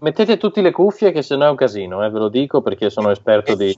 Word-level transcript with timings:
mettete 0.00 0.36
tutti 0.36 0.60
le 0.60 0.70
cuffie 0.70 1.12
che 1.12 1.22
sennò 1.22 1.46
è 1.46 1.50
un 1.50 1.56
casino, 1.56 2.04
eh, 2.04 2.10
ve 2.10 2.18
lo 2.18 2.28
dico 2.28 2.60
perché 2.62 2.90
sono 2.90 3.10
esperto 3.10 3.54
di, 3.54 3.74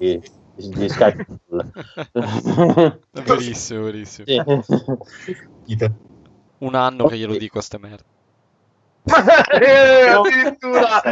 di 0.55 0.89
Skype. 0.89 1.27
verissimo, 3.11 3.85
verissimo. 3.85 4.27
Sì. 4.27 5.91
Un 6.59 6.75
anno 6.75 7.07
che 7.07 7.17
glielo 7.17 7.37
dico 7.37 7.59
a 7.59 7.63
ste 7.63 7.79
merda. 7.79 8.05
Eh, 9.53 10.09
addirittura 10.09 11.03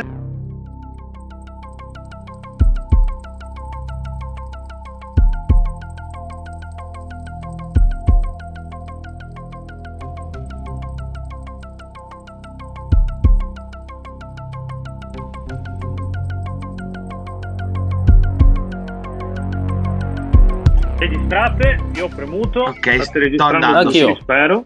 registrate, 21.30 21.78
io 21.94 22.06
ho 22.06 22.08
premuto, 22.08 22.60
Ok, 22.62 23.02
state 23.02 23.18
registrando 23.20 23.82
tutti, 23.84 24.16
spero. 24.20 24.64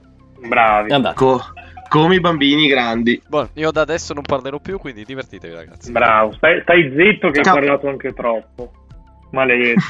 Bravi. 0.49 0.91
Co- 1.15 1.43
come 1.89 2.15
i 2.17 2.21
bambini 2.21 2.67
grandi. 2.67 3.21
Buono, 3.29 3.51
io 3.55 3.71
da 3.71 3.83
adesso 3.83 4.15
non 4.15 4.23
parlerò 4.23 4.59
più, 4.59 4.79
quindi 4.79 5.05
divertitevi 5.05 5.55
ragazzi. 5.55 5.93
Bravo, 5.93 6.33
stai, 6.33 6.63
stai 6.63 6.91
zitto 6.97 7.31
che 7.31 7.39
hai 7.39 7.45
Ciao. 7.45 7.55
parlato 7.55 7.89
anche 7.89 8.13
troppo. 8.13 8.73
Maledetto. 9.31 9.81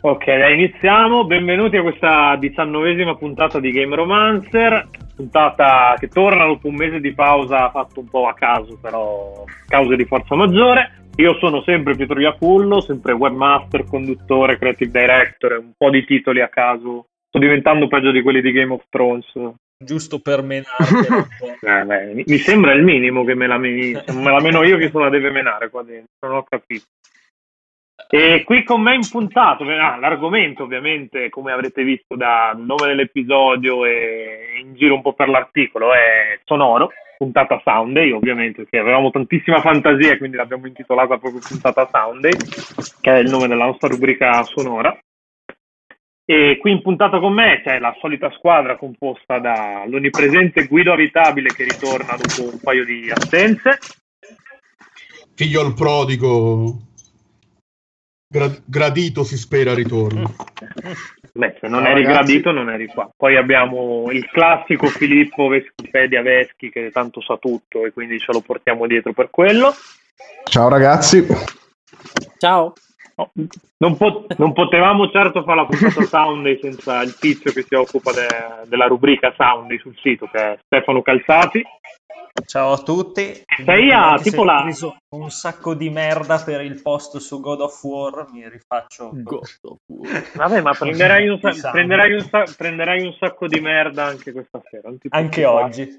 ok, 0.02 0.24
dai, 0.24 0.54
iniziamo. 0.54 1.24
Benvenuti 1.24 1.76
a 1.78 1.82
questa 1.82 2.36
diciannovesima 2.36 3.16
puntata 3.16 3.58
di 3.58 3.72
Game 3.72 3.96
Romancer. 3.96 4.88
Puntata 5.16 5.94
che 5.98 6.08
torna 6.08 6.46
dopo 6.46 6.68
un 6.68 6.74
mese 6.74 7.00
di 7.00 7.12
pausa 7.12 7.70
fatto 7.70 8.00
un 8.00 8.08
po' 8.08 8.28
a 8.28 8.34
caso, 8.34 8.78
però 8.80 9.44
cause 9.66 9.96
di 9.96 10.04
forza 10.04 10.34
maggiore. 10.34 10.99
Io 11.20 11.36
sono 11.38 11.62
sempre 11.62 11.94
Pietro 11.96 12.18
Iacullo, 12.18 12.80
sempre 12.80 13.12
webmaster, 13.12 13.84
conduttore, 13.84 14.56
creative 14.56 14.90
director, 14.90 15.58
un 15.58 15.72
po' 15.76 15.90
di 15.90 16.02
titoli 16.06 16.40
a 16.40 16.48
caso. 16.48 17.08
Sto 17.28 17.38
diventando 17.38 17.88
peggio 17.88 18.10
di 18.10 18.22
quelli 18.22 18.40
di 18.40 18.52
Game 18.52 18.72
of 18.72 18.84
Thrones. 18.88 19.30
giusto 19.76 20.20
per 20.20 20.42
menartela 20.42 21.26
po'. 21.38 21.66
Eh, 21.66 21.84
beh, 21.84 22.14
mi- 22.14 22.24
mi 22.26 22.38
sembra 22.38 22.72
il 22.72 22.82
minimo 22.82 23.22
che 23.24 23.34
me 23.34 23.46
la, 23.46 23.58
meni- 23.58 23.92
me 23.92 24.30
la 24.30 24.40
meno 24.40 24.62
io 24.62 24.78
che 24.78 24.88
se 24.90 24.98
la 24.98 25.10
deve 25.10 25.30
menare 25.30 25.68
qua 25.68 25.82
dentro, 25.82 26.26
non 26.26 26.36
ho 26.36 26.44
capito. 26.48 26.84
E 28.08 28.42
qui 28.44 28.64
con 28.64 28.80
me 28.80 28.94
in 28.94 29.08
puntato, 29.08 29.62
ah, 29.64 29.96
l'argomento 29.96 30.62
ovviamente, 30.64 31.28
come 31.28 31.52
avrete 31.52 31.84
visto 31.84 32.16
dal 32.16 32.58
nome 32.58 32.86
dell'episodio 32.86 33.84
e 33.84 34.58
in 34.58 34.74
giro 34.74 34.94
un 34.94 35.02
po' 35.02 35.12
per 35.12 35.28
l'articolo, 35.28 35.92
è 35.92 36.40
sonoro, 36.44 36.90
puntata 37.20 37.60
Sounday 37.62 38.12
ovviamente, 38.12 38.62
perché 38.62 38.78
avevamo 38.78 39.10
tantissima 39.10 39.60
fantasia, 39.60 40.16
quindi 40.16 40.38
l'abbiamo 40.38 40.66
intitolata 40.66 41.18
proprio 41.18 41.42
puntata 41.46 41.86
Sounday, 41.92 42.32
che 43.02 43.12
è 43.12 43.18
il 43.18 43.28
nome 43.28 43.46
della 43.46 43.66
nostra 43.66 43.88
rubrica 43.88 44.42
sonora. 44.44 44.98
E 46.24 46.56
qui 46.58 46.70
in 46.70 46.80
puntata 46.80 47.18
con 47.18 47.34
me 47.34 47.60
c'è 47.62 47.78
la 47.78 47.94
solita 48.00 48.30
squadra 48.30 48.76
composta 48.76 49.38
dall'onnipresente 49.38 50.66
Guido 50.66 50.92
Avitabile 50.92 51.52
che 51.52 51.64
ritorna 51.64 52.16
dopo 52.16 52.50
un 52.52 52.60
paio 52.62 52.84
di 52.84 53.10
assenze, 53.10 53.78
Figlio 55.40 55.62
al 55.62 55.72
prodigo. 55.72 56.89
Gra- 58.32 58.56
gradito 58.64 59.24
si 59.24 59.36
spera 59.36 59.74
ritorno. 59.74 60.32
Beh, 61.32 61.56
se 61.60 61.66
non 61.66 61.82
Ciao, 61.82 61.90
eri 61.90 62.04
ragazzi. 62.04 62.26
gradito 62.28 62.52
non 62.52 62.70
eri 62.70 62.86
qua. 62.86 63.10
Poi 63.16 63.36
abbiamo 63.36 64.08
il 64.12 64.24
classico 64.30 64.86
Filippo 64.86 65.48
Veschipedia 65.48 66.22
Veschi 66.22 66.70
che 66.70 66.90
tanto 66.92 67.20
sa 67.22 67.36
tutto 67.38 67.84
e 67.84 67.92
quindi 67.92 68.20
ce 68.20 68.30
lo 68.30 68.40
portiamo 68.40 68.86
dietro 68.86 69.12
per 69.12 69.30
quello. 69.30 69.74
Ciao 70.44 70.68
ragazzi, 70.68 71.26
Ciao. 72.38 72.72
No, 73.16 73.32
non, 73.78 73.96
po- 73.96 74.26
non 74.36 74.52
potevamo 74.52 75.10
certo 75.10 75.42
fare 75.42 75.56
la 75.62 75.66
puntata 75.66 76.02
Sounday 76.04 76.58
senza 76.62 77.02
il 77.02 77.16
tizio 77.18 77.50
che 77.50 77.64
si 77.68 77.74
occupa 77.74 78.12
de- 78.12 78.68
della 78.68 78.86
rubrica 78.86 79.34
Sounday 79.36 79.78
sul 79.80 79.96
sito 80.00 80.28
che 80.32 80.38
è 80.38 80.58
Stefano 80.66 81.02
Calzati. 81.02 81.62
Ciao 82.46 82.72
a 82.72 82.78
tutti. 82.78 83.42
Sei 83.64 83.90
a, 83.92 84.16
tipo 84.22 84.42
ho 84.42 84.44
la- 84.44 84.62
preso 84.62 84.96
un 85.16 85.30
sacco 85.30 85.74
di 85.74 85.90
merda 85.90 86.42
per 86.42 86.60
il 86.62 86.80
post 86.80 87.18
su 87.18 87.40
God 87.40 87.60
of 87.60 87.82
War, 87.82 88.28
mi 88.32 88.48
rifaccio. 88.48 89.10
Vabbè, 90.34 90.60
ma 90.60 90.72
prenderai 90.72 91.28
un, 91.28 91.38
sa- 91.40 91.70
prenderai 91.70 92.12
un 92.12 92.20
sa- 92.20 92.44
prenderai 92.56 93.04
un 93.04 93.14
sacco 93.18 93.46
di 93.46 93.60
merda 93.60 94.04
anche 94.06 94.32
questa 94.32 94.60
sera. 94.70 94.90
Anche 95.10 95.44
oggi. 95.44 95.94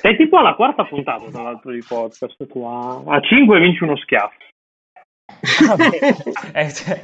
Sei 0.00 0.16
tipo 0.16 0.38
alla 0.38 0.54
quarta 0.54 0.84
puntata, 0.84 1.30
tra 1.30 1.42
l'altro, 1.42 1.70
di 1.72 1.82
podcast. 1.86 2.46
Tu 2.46 2.64
a, 2.64 3.02
a 3.06 3.20
5 3.20 3.58
vinci 3.60 3.82
uno 3.84 3.96
schiaffo. 3.96 4.36
Vabbè, 5.66 5.98
eh, 6.54 6.72
cioè- 6.72 7.00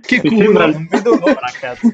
Che 0.00 0.20
Mi 0.22 0.28
culo. 0.28 0.42
sembra- 0.42 0.66
Non 0.66 0.86
vedo 0.90 1.10
l'ora, 1.16 1.48
cazzo. 1.58 1.88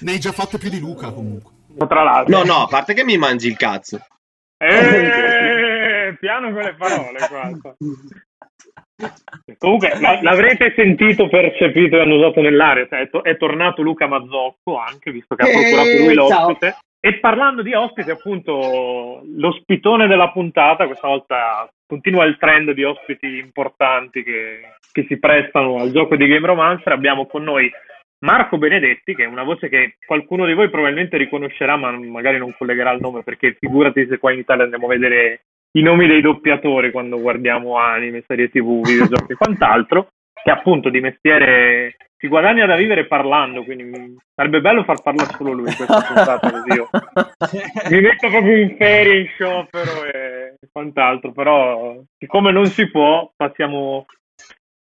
Ne 0.00 0.10
hai 0.12 0.18
già 0.18 0.32
fatte 0.32 0.58
più 0.58 0.68
di 0.68 0.80
Luca 0.80 1.12
comunque. 1.12 1.60
Tra 1.76 2.02
l'altro, 2.02 2.36
No, 2.38 2.44
no, 2.44 2.54
a 2.62 2.66
parte 2.68 2.94
che 2.94 3.04
mi 3.04 3.16
mangi 3.16 3.48
il 3.48 3.56
cazzo. 3.56 3.98
Eh, 4.58 6.16
piano 6.20 6.52
con 6.52 6.62
le 6.62 6.74
parole. 6.74 7.18
guarda. 7.28 7.74
Comunque, 9.58 9.98
la- 10.00 10.20
l'avrete 10.22 10.72
sentito, 10.76 11.28
percepito 11.28 11.96
e 11.96 12.00
annusato 12.02 12.40
nell'aria. 12.40 12.86
cioè, 12.88 13.00
È, 13.00 13.10
to- 13.10 13.22
è 13.22 13.36
tornato 13.36 13.82
Luca 13.82 14.06
Mazzocco 14.06 14.76
anche, 14.78 15.10
visto 15.10 15.34
che 15.34 15.42
ha 15.44 15.48
Eh, 15.48 15.52
procurato 15.52 15.96
lui 16.04 16.14
ciao. 16.14 16.46
l'ospite. 16.48 16.76
E 17.04 17.18
parlando 17.18 17.62
di 17.62 17.74
ospite, 17.74 18.12
appunto, 18.12 19.22
l'ospitone 19.36 20.06
della 20.06 20.30
puntata, 20.30 20.86
questa 20.86 21.08
volta 21.08 21.68
continua 21.84 22.24
il 22.24 22.36
trend 22.38 22.70
di 22.72 22.84
ospiti 22.84 23.38
importanti 23.38 24.22
che, 24.22 24.60
che 24.92 25.04
si 25.08 25.18
prestano 25.18 25.78
al 25.80 25.90
gioco 25.90 26.14
di 26.14 26.28
Game 26.28 26.46
Romancer. 26.46 26.92
Abbiamo 26.92 27.26
con 27.26 27.42
noi 27.42 27.68
Marco 28.22 28.56
Benedetti, 28.56 29.14
che 29.14 29.24
è 29.24 29.26
una 29.26 29.42
voce 29.42 29.68
che 29.68 29.96
qualcuno 30.06 30.46
di 30.46 30.54
voi 30.54 30.70
probabilmente 30.70 31.16
riconoscerà, 31.16 31.76
ma 31.76 31.90
magari 31.90 32.38
non 32.38 32.54
collegherà 32.56 32.92
il 32.92 33.00
nome, 33.00 33.22
perché 33.22 33.56
figurati 33.58 34.06
se 34.08 34.18
qua 34.18 34.32
in 34.32 34.38
Italia 34.38 34.64
andiamo 34.64 34.86
a 34.86 34.90
vedere 34.90 35.42
i 35.72 35.82
nomi 35.82 36.06
dei 36.06 36.20
doppiatori 36.20 36.90
quando 36.92 37.20
guardiamo 37.20 37.76
anime, 37.78 38.22
serie 38.26 38.48
tv, 38.48 38.84
videogiochi 38.84 39.32
e 39.32 39.36
quant'altro, 39.36 40.08
che 40.42 40.50
appunto 40.50 40.88
di 40.88 41.00
mestiere 41.00 41.96
si 42.16 42.28
guadagna 42.28 42.66
da 42.66 42.76
vivere 42.76 43.06
parlando, 43.06 43.64
quindi 43.64 44.16
sarebbe 44.32 44.60
bello 44.60 44.84
far 44.84 45.02
parlare 45.02 45.34
solo 45.36 45.50
lui 45.52 45.68
in 45.68 45.74
questa 45.74 46.00
puntata, 46.02 46.50
così 46.50 46.78
io 46.78 46.88
mi 47.90 48.00
metto 48.00 48.28
proprio 48.28 48.56
in 48.56 48.76
ferie, 48.76 49.18
in 49.18 49.26
sciopero 49.26 50.04
e 50.04 50.54
quant'altro, 50.70 51.32
però 51.32 52.00
siccome 52.16 52.52
non 52.52 52.66
si 52.66 52.88
può, 52.88 53.32
passiamo... 53.34 54.06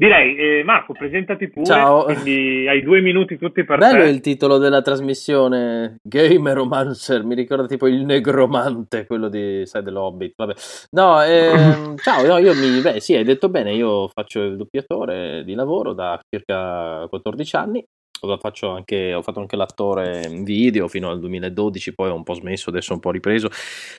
Direi, 0.03 0.35
eh, 0.35 0.63
Marco, 0.65 0.91
presentati 0.91 1.47
pure, 1.47 1.65
Ciao. 1.65 2.03
quindi 2.03 2.67
hai 2.67 2.81
due 2.81 2.99
minuti 2.99 3.37
tutti 3.37 3.63
per 3.63 3.77
Bello 3.77 4.03
te. 4.03 4.09
il 4.09 4.19
titolo 4.19 4.57
della 4.57 4.81
trasmissione 4.81 5.95
Game 6.03 6.53
Romancer, 6.53 7.23
mi 7.23 7.35
ricorda 7.35 7.67
tipo 7.67 7.87
il 7.87 8.03
negromante, 8.03 9.05
quello 9.05 9.29
di, 9.29 9.61
sai, 9.65 9.81
dell'Hobbit, 9.81 10.33
vabbè. 10.35 10.53
No, 10.91 11.21
ehm, 11.23 11.95
ciao, 12.03 12.25
no, 12.25 12.37
io 12.37 12.53
mi, 12.53 12.81
beh 12.81 12.99
sì, 12.99 13.15
hai 13.15 13.23
detto 13.23 13.47
bene, 13.47 13.73
io 13.73 14.09
faccio 14.09 14.41
il 14.41 14.57
doppiatore 14.57 15.45
di 15.45 15.53
lavoro 15.53 15.93
da 15.93 16.19
circa 16.29 17.05
14 17.07 17.55
anni, 17.55 17.85
lo 18.27 18.37
faccio 18.37 18.69
anche, 18.69 19.13
ho 19.13 19.21
fatto 19.21 19.39
anche 19.39 19.55
l'attore 19.55 20.25
in 20.27 20.43
video 20.43 20.87
fino 20.87 21.09
al 21.09 21.19
2012, 21.19 21.93
poi 21.93 22.09
ho 22.09 22.15
un 22.15 22.23
po' 22.23 22.33
smesso, 22.33 22.69
adesso 22.69 22.91
ho 22.91 22.95
un 22.95 23.01
po' 23.01 23.11
ripreso. 23.11 23.49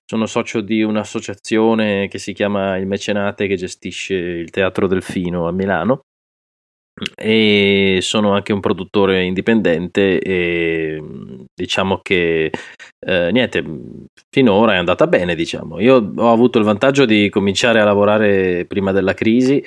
Sono 0.05 0.27
socio 0.27 0.61
di 0.61 0.83
un'associazione 0.83 2.09
che 2.09 2.19
si 2.19 2.33
chiama 2.33 2.77
Il 2.77 2.87
Mecenate 2.87 3.47
che 3.47 3.57
gestisce 3.57 4.15
il 4.15 4.51
Teatro 4.51 4.87
Delfino 4.87 5.47
a 5.49 5.53
Milano. 5.53 6.01
E 7.17 7.99
sono 8.03 8.35
anche 8.35 8.53
un 8.53 8.61
produttore 8.61 9.25
indipendente 9.25 10.21
e 10.21 11.03
diciamo 11.53 11.99
che 12.01 12.53
eh, 13.05 13.33
niente 13.33 13.65
finora 14.31 14.75
è 14.75 14.77
andata 14.77 15.09
bene 15.09 15.35
diciamo. 15.35 15.81
Io 15.81 16.13
ho 16.17 16.33
avuto 16.33 16.59
il 16.59 16.65
vantaggio 16.65 17.05
di 17.05 17.29
cominciare 17.31 17.81
a 17.81 17.85
lavorare 17.85 18.65
prima 18.67 18.93
della 18.93 19.13
crisi 19.13 19.61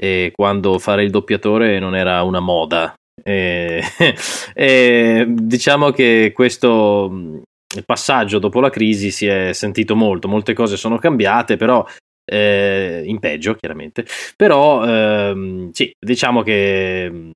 e 0.00 0.30
quando 0.32 0.78
fare 0.78 1.02
il 1.02 1.10
doppiatore 1.10 1.80
non 1.80 1.96
era 1.96 2.22
una 2.22 2.40
moda 2.40 2.94
e, 3.22 3.82
e 4.54 5.26
diciamo 5.28 5.90
che 5.90 6.32
questo 6.34 7.42
passaggio 7.86 8.38
dopo 8.38 8.60
la 8.60 8.70
crisi 8.70 9.10
si 9.10 9.26
è 9.26 9.52
sentito 9.52 9.94
molto. 9.94 10.28
Molte 10.28 10.54
cose 10.54 10.76
sono 10.76 10.98
cambiate 10.98 11.56
però 11.56 11.84
eh, 12.24 13.02
in 13.04 13.18
peggio 13.18 13.54
chiaramente. 13.54 14.04
Però 14.36 14.84
ehm, 14.84 15.70
sì 15.70 15.92
diciamo 15.98 16.42
che 16.42 17.32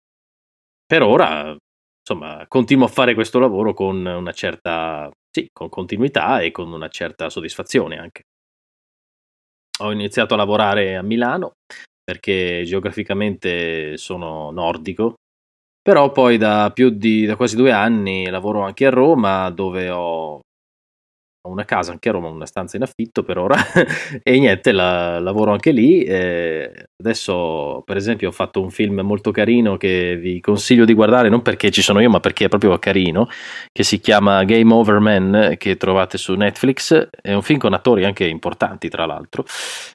per 0.87 1.03
ora 1.03 1.57
insomma 2.07 2.45
continuo 2.49 2.87
a 2.87 2.89
fare 2.89 3.15
questo 3.15 3.39
lavoro 3.39 3.73
con 3.73 4.05
una 4.05 4.33
certa 4.33 5.11
sì, 5.31 5.49
con 5.53 5.69
continuità 5.69 6.41
e 6.41 6.51
con 6.51 6.73
una 6.73 6.89
certa 6.89 7.29
soddisfazione 7.29 7.99
anche. 7.99 8.23
Ho 9.81 9.91
iniziato 9.91 10.35
a 10.35 10.37
lavorare 10.37 10.97
a 10.97 11.03
Milano 11.03 11.53
perché 12.05 12.63
geograficamente 12.65 13.97
sono 13.97 14.51
nordico 14.51 15.15
però 15.85 16.11
poi 16.13 16.39
da 16.39 16.71
più 16.73 16.89
di 16.89 17.27
da 17.27 17.37
quasi 17.37 17.57
due 17.57 17.71
anni 17.71 18.31
lavoro 18.31 18.63
anche 18.63 18.87
a 18.87 18.91
Roma 18.91 19.51
dove 19.51 19.91
ho 19.91 20.41
ho 21.47 21.51
una 21.51 21.65
casa 21.67 21.93
anche 21.93 22.09
a 22.09 22.13
Roma, 22.13 22.29
una 22.29 22.47
stanza 22.47 22.77
in 22.79 22.83
affitto 22.83 23.23
per 23.23 23.37
ora 23.37 23.57
e 24.23 24.39
niente, 24.39 24.73
la, 24.73 25.19
lavoro 25.19 25.53
anche 25.53 25.73
lì. 25.73 26.03
Eh, 26.03 26.89
adesso, 26.97 27.83
per 27.85 27.99
esempio, 27.99 28.29
ho 28.29 28.33
fatto 28.33 28.63
un 28.63 28.71
film 28.71 29.01
molto 29.01 29.31
carino 29.31 29.77
che 29.77 30.17
vi 30.17 30.41
consiglio 30.41 30.87
di 30.87 30.95
guardare, 30.95 31.29
non 31.29 31.43
perché 31.43 31.71
ci 31.71 31.83
sono 31.83 32.01
io, 32.01 32.09
ma 32.09 32.21
perché 32.21 32.47
è 32.47 32.49
proprio 32.49 32.79
carino, 32.79 33.29
che 33.73 33.83
si 33.83 34.01
chiama 34.01 34.43
Game 34.45 34.73
Over 34.73 35.01
Man, 35.01 35.55
che 35.59 35.77
trovate 35.77 36.17
su 36.17 36.35
Netflix. 36.35 37.09
È 37.11 37.35
un 37.35 37.43
film 37.43 37.59
con 37.59 37.75
attori 37.75 38.05
anche 38.05 38.27
importanti, 38.27 38.89
tra 38.89 39.05
l'altro. 39.05 39.45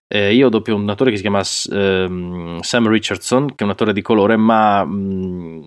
Eh, 0.07 0.33
io 0.33 0.49
doppio 0.49 0.75
un 0.75 0.87
attore 0.87 1.09
che 1.09 1.15
si 1.15 1.23
chiama 1.23 1.41
um, 1.71 2.59
Sam 2.59 2.87
Richardson, 2.87 3.47
che 3.47 3.55
è 3.57 3.63
un 3.63 3.71
attore 3.71 3.93
di 3.93 4.03
colore, 4.03 4.37
ma 4.37 4.81
um, 4.81 5.63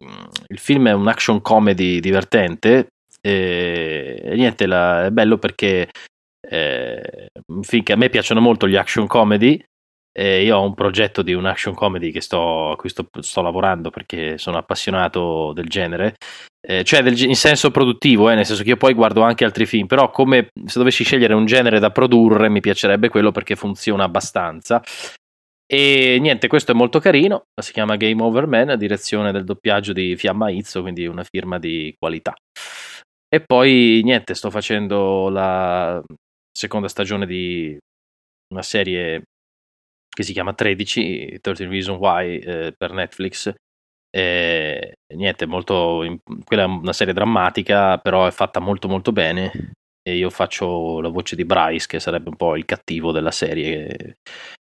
il 0.46 0.58
film 0.58 0.86
è 0.86 0.92
un 0.92 1.08
action 1.08 1.42
comedy 1.42 1.98
divertente 1.98 2.86
e, 3.22 4.32
niente, 4.34 4.66
la, 4.66 5.06
è 5.06 5.10
bello 5.10 5.38
perché 5.38 5.88
eh, 6.48 7.28
finché 7.62 7.92
a 7.92 7.96
me 7.96 8.08
piacciono 8.08 8.40
molto 8.40 8.68
gli 8.68 8.76
action 8.76 9.06
comedy. 9.06 9.62
Eh, 10.14 10.42
io 10.42 10.58
ho 10.58 10.66
un 10.66 10.74
progetto 10.74 11.22
di 11.22 11.32
un 11.32 11.46
action 11.46 11.72
comedy 11.72 12.20
sto, 12.20 12.72
a 12.72 12.76
cui 12.76 12.90
sto, 12.90 13.08
sto 13.20 13.40
lavorando 13.40 13.88
perché 13.88 14.36
sono 14.36 14.58
appassionato 14.58 15.54
del 15.54 15.68
genere, 15.68 16.16
eh, 16.60 16.84
cioè 16.84 17.02
del, 17.02 17.18
in 17.22 17.34
senso 17.34 17.70
produttivo, 17.70 18.28
eh, 18.28 18.34
nel 18.34 18.44
senso 18.44 18.62
che 18.62 18.70
io 18.70 18.76
poi 18.76 18.92
guardo 18.92 19.22
anche 19.22 19.46
altri 19.46 19.64
film, 19.64 19.86
però 19.86 20.10
come 20.10 20.48
se 20.66 20.78
dovessi 20.78 21.02
scegliere 21.02 21.32
un 21.32 21.46
genere 21.46 21.78
da 21.78 21.90
produrre 21.90 22.50
mi 22.50 22.60
piacerebbe 22.60 23.08
quello 23.08 23.30
perché 23.32 23.56
funziona 23.56 24.04
abbastanza. 24.04 24.82
E 25.64 26.18
niente, 26.20 26.48
questo 26.48 26.72
è 26.72 26.74
molto 26.74 26.98
carino, 26.98 27.44
si 27.62 27.72
chiama 27.72 27.96
Game 27.96 28.22
Over 28.22 28.46
Man, 28.46 28.68
a 28.68 28.76
direzione 28.76 29.32
del 29.32 29.44
doppiaggio 29.44 29.94
di 29.94 30.14
Fiamma 30.16 30.50
Izzo, 30.50 30.82
quindi 30.82 31.06
una 31.06 31.24
firma 31.24 31.58
di 31.58 31.94
qualità. 31.98 32.34
E 33.34 33.40
poi 33.40 34.02
niente, 34.04 34.34
sto 34.34 34.50
facendo 34.50 35.30
la 35.30 36.02
seconda 36.52 36.86
stagione 36.88 37.24
di 37.24 37.78
una 38.52 38.60
serie 38.60 39.22
che 40.06 40.22
si 40.22 40.34
chiama 40.34 40.52
13, 40.52 41.38
13 41.40 41.64
Reason 41.70 41.96
Why 41.96 42.36
eh, 42.36 42.74
per 42.76 42.92
Netflix. 42.92 43.50
E, 44.10 44.96
niente, 45.14 45.46
molto, 45.46 46.04
quella 46.44 46.64
è 46.64 46.66
una 46.66 46.92
serie 46.92 47.14
drammatica, 47.14 47.96
però 47.96 48.26
è 48.26 48.30
fatta 48.30 48.60
molto 48.60 48.86
molto 48.86 49.12
bene. 49.12 49.72
E 50.02 50.14
io 50.14 50.28
faccio 50.28 51.00
la 51.00 51.08
voce 51.08 51.34
di 51.34 51.46
Bryce, 51.46 51.86
che 51.86 52.00
sarebbe 52.00 52.28
un 52.28 52.36
po' 52.36 52.54
il 52.54 52.66
cattivo 52.66 53.12
della 53.12 53.30
serie 53.30 54.18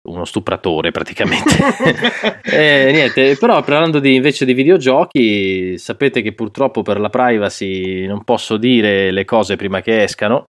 uno 0.08 0.24
stupratore 0.24 0.90
praticamente. 0.90 1.56
eh, 2.44 2.90
niente, 2.92 3.36
però 3.36 3.62
parlando 3.62 4.00
di, 4.00 4.14
invece 4.14 4.44
di 4.44 4.52
videogiochi, 4.52 5.78
sapete 5.78 6.22
che 6.22 6.32
purtroppo 6.32 6.82
per 6.82 7.00
la 7.00 7.08
privacy 7.08 8.06
non 8.06 8.24
posso 8.24 8.56
dire 8.56 9.10
le 9.10 9.24
cose 9.24 9.56
prima 9.56 9.80
che 9.80 10.02
escano. 10.02 10.44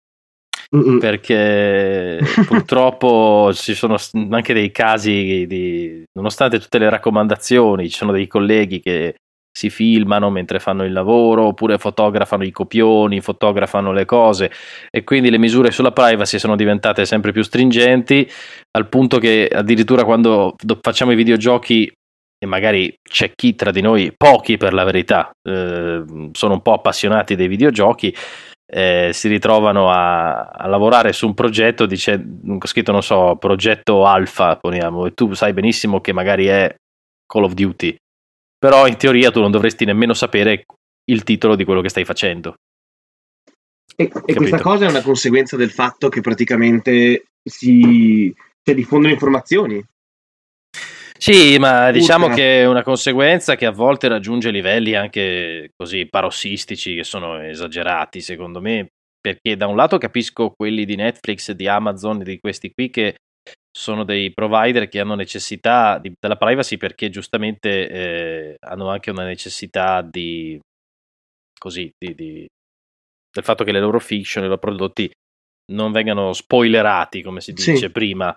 Mm-mm. 0.75 0.97
Perché 0.99 2.19
purtroppo 2.47 3.51
ci 3.53 3.75
sono 3.75 3.97
anche 4.31 4.53
dei 4.53 4.71
casi 4.71 5.45
di, 5.47 6.03
nonostante 6.13 6.59
tutte 6.59 6.79
le 6.79 6.89
raccomandazioni, 6.89 7.87
ci 7.87 7.95
sono 7.95 8.11
dei 8.11 8.27
colleghi 8.27 8.79
che 8.79 9.15
si 9.57 9.69
filmano 9.69 10.29
mentre 10.29 10.59
fanno 10.59 10.83
il 10.83 10.91
lavoro 10.91 11.45
oppure 11.45 11.77
fotografano 11.77 12.43
i 12.43 12.51
copioni, 12.51 13.21
fotografano 13.21 13.93
le 13.93 14.03
cose 14.03 14.51
e 14.91 15.05
quindi 15.05 15.29
le 15.29 15.37
misure 15.37 15.71
sulla 15.71 15.93
privacy 15.93 16.37
sono 16.37 16.57
diventate 16.57 17.05
sempre 17.05 17.31
più 17.31 17.41
stringenti 17.41 18.29
al 18.71 18.89
punto 18.89 19.17
che 19.17 19.47
addirittura 19.47 20.03
quando 20.03 20.55
facciamo 20.81 21.13
i 21.13 21.15
videogiochi 21.15 21.89
e 22.37 22.45
magari 22.45 22.93
c'è 23.01 23.31
chi 23.33 23.55
tra 23.55 23.71
di 23.71 23.79
noi, 23.79 24.11
pochi 24.15 24.57
per 24.57 24.73
la 24.73 24.83
verità, 24.83 25.31
eh, 25.41 26.03
sono 26.33 26.53
un 26.53 26.61
po' 26.61 26.73
appassionati 26.73 27.35
dei 27.35 27.47
videogiochi, 27.47 28.13
eh, 28.67 29.11
si 29.13 29.29
ritrovano 29.29 29.89
a, 29.89 30.47
a, 30.47 30.67
lavorare 30.67 31.13
su 31.13 31.27
un 31.27 31.33
progetto, 31.33 31.85
dice, 31.85 32.21
scritto 32.63 32.91
non 32.91 33.01
so, 33.01 33.37
progetto 33.37 34.05
alfa, 34.05 34.57
poniamo, 34.57 35.05
e 35.05 35.13
tu 35.13 35.33
sai 35.33 35.53
benissimo 35.53 36.01
che 36.01 36.11
magari 36.11 36.47
è 36.47 36.75
Call 37.25 37.43
of 37.43 37.53
Duty 37.53 37.95
però 38.65 38.87
in 38.87 38.97
teoria 38.97 39.29
tu 39.29 39.41
non 39.41 39.51
dovresti 39.51 39.85
nemmeno 39.85 40.15
sapere 40.15 40.65
il 41.11 41.21
titolo 41.21 41.55
di 41.55 41.63
quello 41.65 41.81
che 41.81 41.89
stai 41.89 42.03
facendo. 42.03 42.55
E, 43.95 44.11
e 44.25 44.33
questa 44.33 44.59
cosa 44.59 44.87
è 44.87 44.89
una 44.89 45.03
conseguenza 45.03 45.55
del 45.55 45.69
fatto 45.69 46.09
che 46.09 46.21
praticamente 46.21 47.25
si 47.43 48.33
cioè, 48.63 48.73
diffondono 48.73 49.13
informazioni. 49.13 49.85
Sì, 51.15 51.59
ma 51.59 51.91
diciamo 51.91 52.25
Ultra. 52.25 52.41
che 52.41 52.61
è 52.61 52.65
una 52.65 52.81
conseguenza 52.81 53.55
che 53.55 53.67
a 53.67 53.71
volte 53.71 54.07
raggiunge 54.07 54.49
livelli 54.49 54.95
anche 54.95 55.69
così 55.77 56.07
parossistici 56.09 56.95
che 56.95 57.03
sono 57.03 57.39
esagerati, 57.39 58.19
secondo 58.19 58.61
me, 58.61 58.87
perché 59.21 59.55
da 59.55 59.67
un 59.67 59.75
lato 59.75 59.99
capisco 59.99 60.53
quelli 60.57 60.85
di 60.85 60.95
Netflix, 60.95 61.51
di 61.51 61.67
Amazon, 61.67 62.23
di 62.23 62.39
questi 62.39 62.71
qui 62.73 62.89
che 62.89 63.15
sono 63.75 64.05
dei 64.05 64.31
provider 64.33 64.87
che 64.87 65.01
hanno 65.01 65.15
necessità 65.15 65.97
di, 65.97 66.13
della 66.17 66.37
privacy 66.37 66.77
perché 66.77 67.09
giustamente 67.09 67.89
eh, 67.89 68.55
hanno 68.61 68.89
anche 68.89 69.11
una 69.11 69.25
necessità 69.25 70.01
di 70.01 70.57
così 71.59 71.91
di, 71.97 72.15
di, 72.15 72.45
del 73.31 73.43
fatto 73.43 73.65
che 73.65 73.73
le 73.73 73.81
loro 73.81 73.99
fiction, 73.99 74.45
i 74.45 74.47
loro 74.47 74.59
prodotti 74.59 75.11
non 75.73 75.91
vengano 75.91 76.31
spoilerati 76.31 77.21
come 77.21 77.41
si 77.41 77.51
dice 77.51 77.75
sì. 77.75 77.89
prima. 77.89 78.33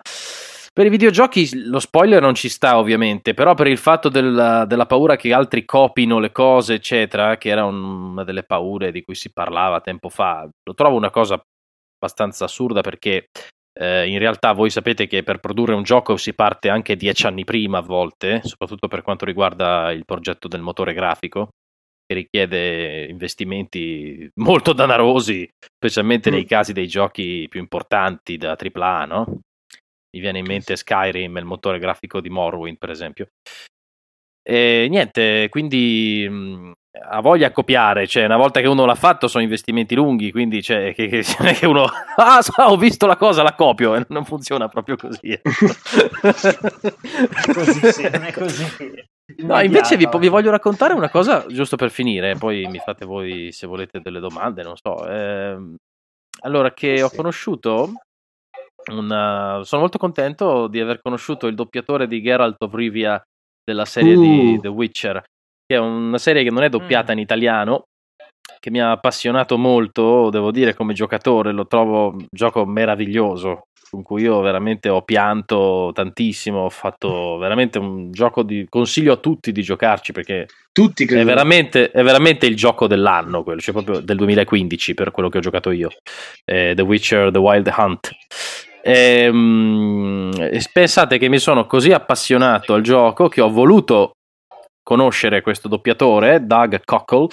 Per 0.73 0.85
i 0.85 0.89
videogiochi 0.89 1.67
lo 1.67 1.79
spoiler 1.79 2.21
non 2.21 2.35
ci 2.35 2.49
sta 2.49 2.77
ovviamente, 2.77 3.33
però 3.33 3.53
per 3.53 3.67
il 3.67 3.77
fatto 3.77 4.09
della, 4.09 4.65
della 4.65 4.85
paura 4.85 5.15
che 5.15 5.33
altri 5.33 5.63
copino 5.63 6.19
le 6.19 6.31
cose, 6.31 6.75
eccetera, 6.75 7.37
che 7.37 7.49
era 7.49 7.65
un, 7.65 8.11
una 8.11 8.23
delle 8.23 8.43
paure 8.43 8.91
di 8.91 9.03
cui 9.03 9.15
si 9.15 9.31
parlava 9.31 9.81
tempo 9.81 10.09
fa, 10.09 10.47
lo 10.63 10.73
trovo 10.73 10.95
una 10.95 11.09
cosa 11.09 11.41
abbastanza 11.97 12.45
assurda 12.45 12.81
perché 12.81 13.27
eh, 13.81 14.09
in 14.09 14.19
realtà 14.19 14.51
voi 14.51 14.69
sapete 14.69 15.07
che 15.07 15.23
per 15.23 15.39
produrre 15.39 15.73
un 15.73 15.83
gioco 15.83 16.17
si 16.17 16.33
parte 16.33 16.67
anche 16.67 16.97
dieci 16.97 17.25
anni 17.25 17.45
prima 17.45 17.77
a 17.77 17.81
volte, 17.81 18.41
soprattutto 18.43 18.89
per 18.89 19.01
quanto 19.01 19.23
riguarda 19.23 19.91
il 19.93 20.03
progetto 20.03 20.49
del 20.49 20.59
motore 20.59 20.93
grafico, 20.93 21.51
che 22.05 22.13
richiede 22.13 23.05
investimenti 23.05 24.29
molto 24.41 24.73
danarosi, 24.73 25.49
specialmente 25.57 26.29
mm. 26.29 26.33
nei 26.33 26.45
casi 26.45 26.73
dei 26.73 26.87
giochi 26.87 27.47
più 27.49 27.61
importanti 27.61 28.35
da 28.35 28.57
AAA, 28.59 29.05
no? 29.05 29.39
Mi 30.11 30.19
viene 30.19 30.39
in 30.39 30.45
mente 30.45 30.75
Skyrim, 30.75 31.37
il 31.37 31.45
motore 31.45 31.79
grafico 31.79 32.19
di 32.19 32.29
Morrowind, 32.29 32.77
per 32.77 32.89
esempio. 32.89 33.29
E 34.49 34.87
niente, 34.89 35.47
quindi 35.49 36.27
mh, 36.27 36.71
ha 37.07 37.21
voglia 37.21 37.47
a 37.47 37.51
copiare, 37.51 38.07
cioè 38.07 38.25
una 38.25 38.35
volta 38.35 38.61
che 38.61 38.67
uno 38.67 38.83
l'ha 38.83 38.95
fatto 38.95 39.27
sono 39.27 39.43
investimenti 39.43 39.93
lunghi, 39.93 40.31
quindi 40.31 40.63
cioè, 40.63 40.91
che, 40.97 41.07
che, 41.07 41.21
che 41.21 41.65
uno 41.67 41.85
ah 42.15 42.41
ho 42.65 42.75
visto 42.75 43.05
la 43.05 43.15
cosa, 43.15 43.43
la 43.43 43.53
copio 43.53 43.93
e 43.93 44.07
non 44.09 44.25
funziona 44.25 44.67
proprio 44.67 44.95
così. 44.95 45.39
Ecco. 46.21 47.53
così 47.53 47.91
sì, 47.91 48.09
non 48.09 48.23
è 48.23 48.33
così. 48.33 48.65
No, 49.37 49.61
invece 49.61 49.97
vi, 49.97 50.09
vi, 50.17 50.27
voglio 50.27 50.49
raccontare 50.49 50.93
una 50.95 51.09
cosa 51.11 51.45
giusto 51.47 51.75
per 51.75 51.91
finire, 51.91 52.35
poi 52.35 52.65
mi 52.65 52.79
fate 52.79 53.05
voi 53.05 53.51
se 53.51 53.67
volete 53.67 53.99
delle 54.01 54.19
domande, 54.19 54.63
non 54.63 54.75
so. 54.75 55.07
Eh, 55.07 55.75
allora, 56.41 56.73
che 56.73 57.03
ho 57.03 57.11
conosciuto, 57.15 57.93
una... 58.91 59.61
sono 59.63 59.81
molto 59.81 59.99
contento 59.99 60.67
di 60.67 60.79
aver 60.79 61.01
conosciuto 61.01 61.45
il 61.45 61.53
doppiatore 61.53 62.07
di 62.07 62.19
Geralt 62.21 62.61
of 62.63 62.73
Rivia 62.73 63.23
della 63.69 63.85
serie 63.85 64.15
uh. 64.15 64.21
di 64.21 64.59
The 64.59 64.67
Witcher 64.67 65.23
che 65.69 65.75
è 65.75 65.79
una 65.79 66.17
serie 66.17 66.43
che 66.43 66.49
non 66.49 66.63
è 66.63 66.69
doppiata 66.69 67.13
mm. 67.13 67.15
in 67.15 67.21
italiano, 67.21 67.83
che 68.59 68.71
mi 68.71 68.81
ha 68.81 68.89
appassionato 68.89 69.55
molto, 69.55 70.31
devo 70.31 70.49
dire, 70.49 70.73
come 70.73 70.93
giocatore, 70.93 71.51
lo 71.51 71.67
trovo 71.67 72.09
un 72.09 72.25
gioco 72.31 72.65
meraviglioso, 72.65 73.67
con 73.91 74.01
cui 74.01 74.23
io 74.23 74.41
veramente 74.41 74.89
ho 74.89 75.03
pianto 75.03 75.91
tantissimo, 75.93 76.61
ho 76.61 76.69
fatto 76.69 77.37
veramente 77.37 77.77
un 77.77 78.09
gioco 78.11 78.41
di 78.41 78.65
consiglio 78.67 79.13
a 79.13 79.17
tutti 79.17 79.51
di 79.51 79.61
giocarci 79.61 80.11
perché 80.11 80.47
tutti 80.71 81.05
è, 81.05 81.23
veramente, 81.23 81.91
è 81.91 82.01
veramente 82.01 82.47
il 82.47 82.55
gioco 82.55 82.87
dell'anno, 82.87 83.43
quello, 83.43 83.59
cioè 83.59 83.75
proprio 83.75 83.99
del 83.99 84.17
2015 84.17 84.95
per 84.95 85.11
quello 85.11 85.29
che 85.29 85.37
ho 85.37 85.41
giocato 85.41 85.69
io, 85.69 85.89
eh, 86.45 86.73
The 86.75 86.81
Witcher 86.81 87.29
The 87.29 87.37
Wild 87.37 87.71
Hunt. 87.77 88.09
E, 88.81 89.27
um, 89.27 90.31
pensate 90.71 91.17
che 91.17 91.27
mi 91.27 91.39
sono 91.39 91.65
così 91.65 91.91
appassionato 91.91 92.73
al 92.73 92.81
gioco 92.81 93.27
che 93.27 93.41
ho 93.41 93.49
voluto 93.49 94.11
conoscere 94.83 95.41
questo 95.41 95.67
doppiatore, 95.67 96.45
Doug 96.45 96.81
Cockle, 96.83 97.27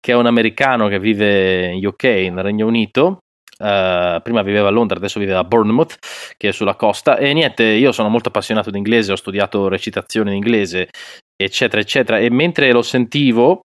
che 0.00 0.12
è 0.12 0.14
un 0.14 0.26
americano 0.26 0.88
che 0.88 0.98
vive 0.98 1.72
in 1.72 1.84
UK, 1.84 2.04
nel 2.04 2.42
Regno 2.42 2.66
Unito. 2.66 3.18
Uh, 3.56 4.20
prima 4.22 4.42
viveva 4.42 4.68
a 4.68 4.70
Londra, 4.70 4.96
adesso 4.96 5.20
vive 5.20 5.34
a 5.34 5.44
Bournemouth, 5.44 5.96
che 6.36 6.48
è 6.48 6.52
sulla 6.52 6.74
costa. 6.74 7.18
E 7.18 7.32
niente, 7.32 7.62
io 7.62 7.92
sono 7.92 8.08
molto 8.08 8.28
appassionato 8.28 8.70
di 8.70 8.78
inglese, 8.78 9.12
ho 9.12 9.16
studiato 9.16 9.68
recitazione 9.68 10.30
in 10.30 10.36
inglese, 10.36 10.88
eccetera, 11.36 11.80
eccetera. 11.80 12.18
E 12.18 12.30
mentre 12.30 12.72
lo 12.72 12.82
sentivo, 12.82 13.60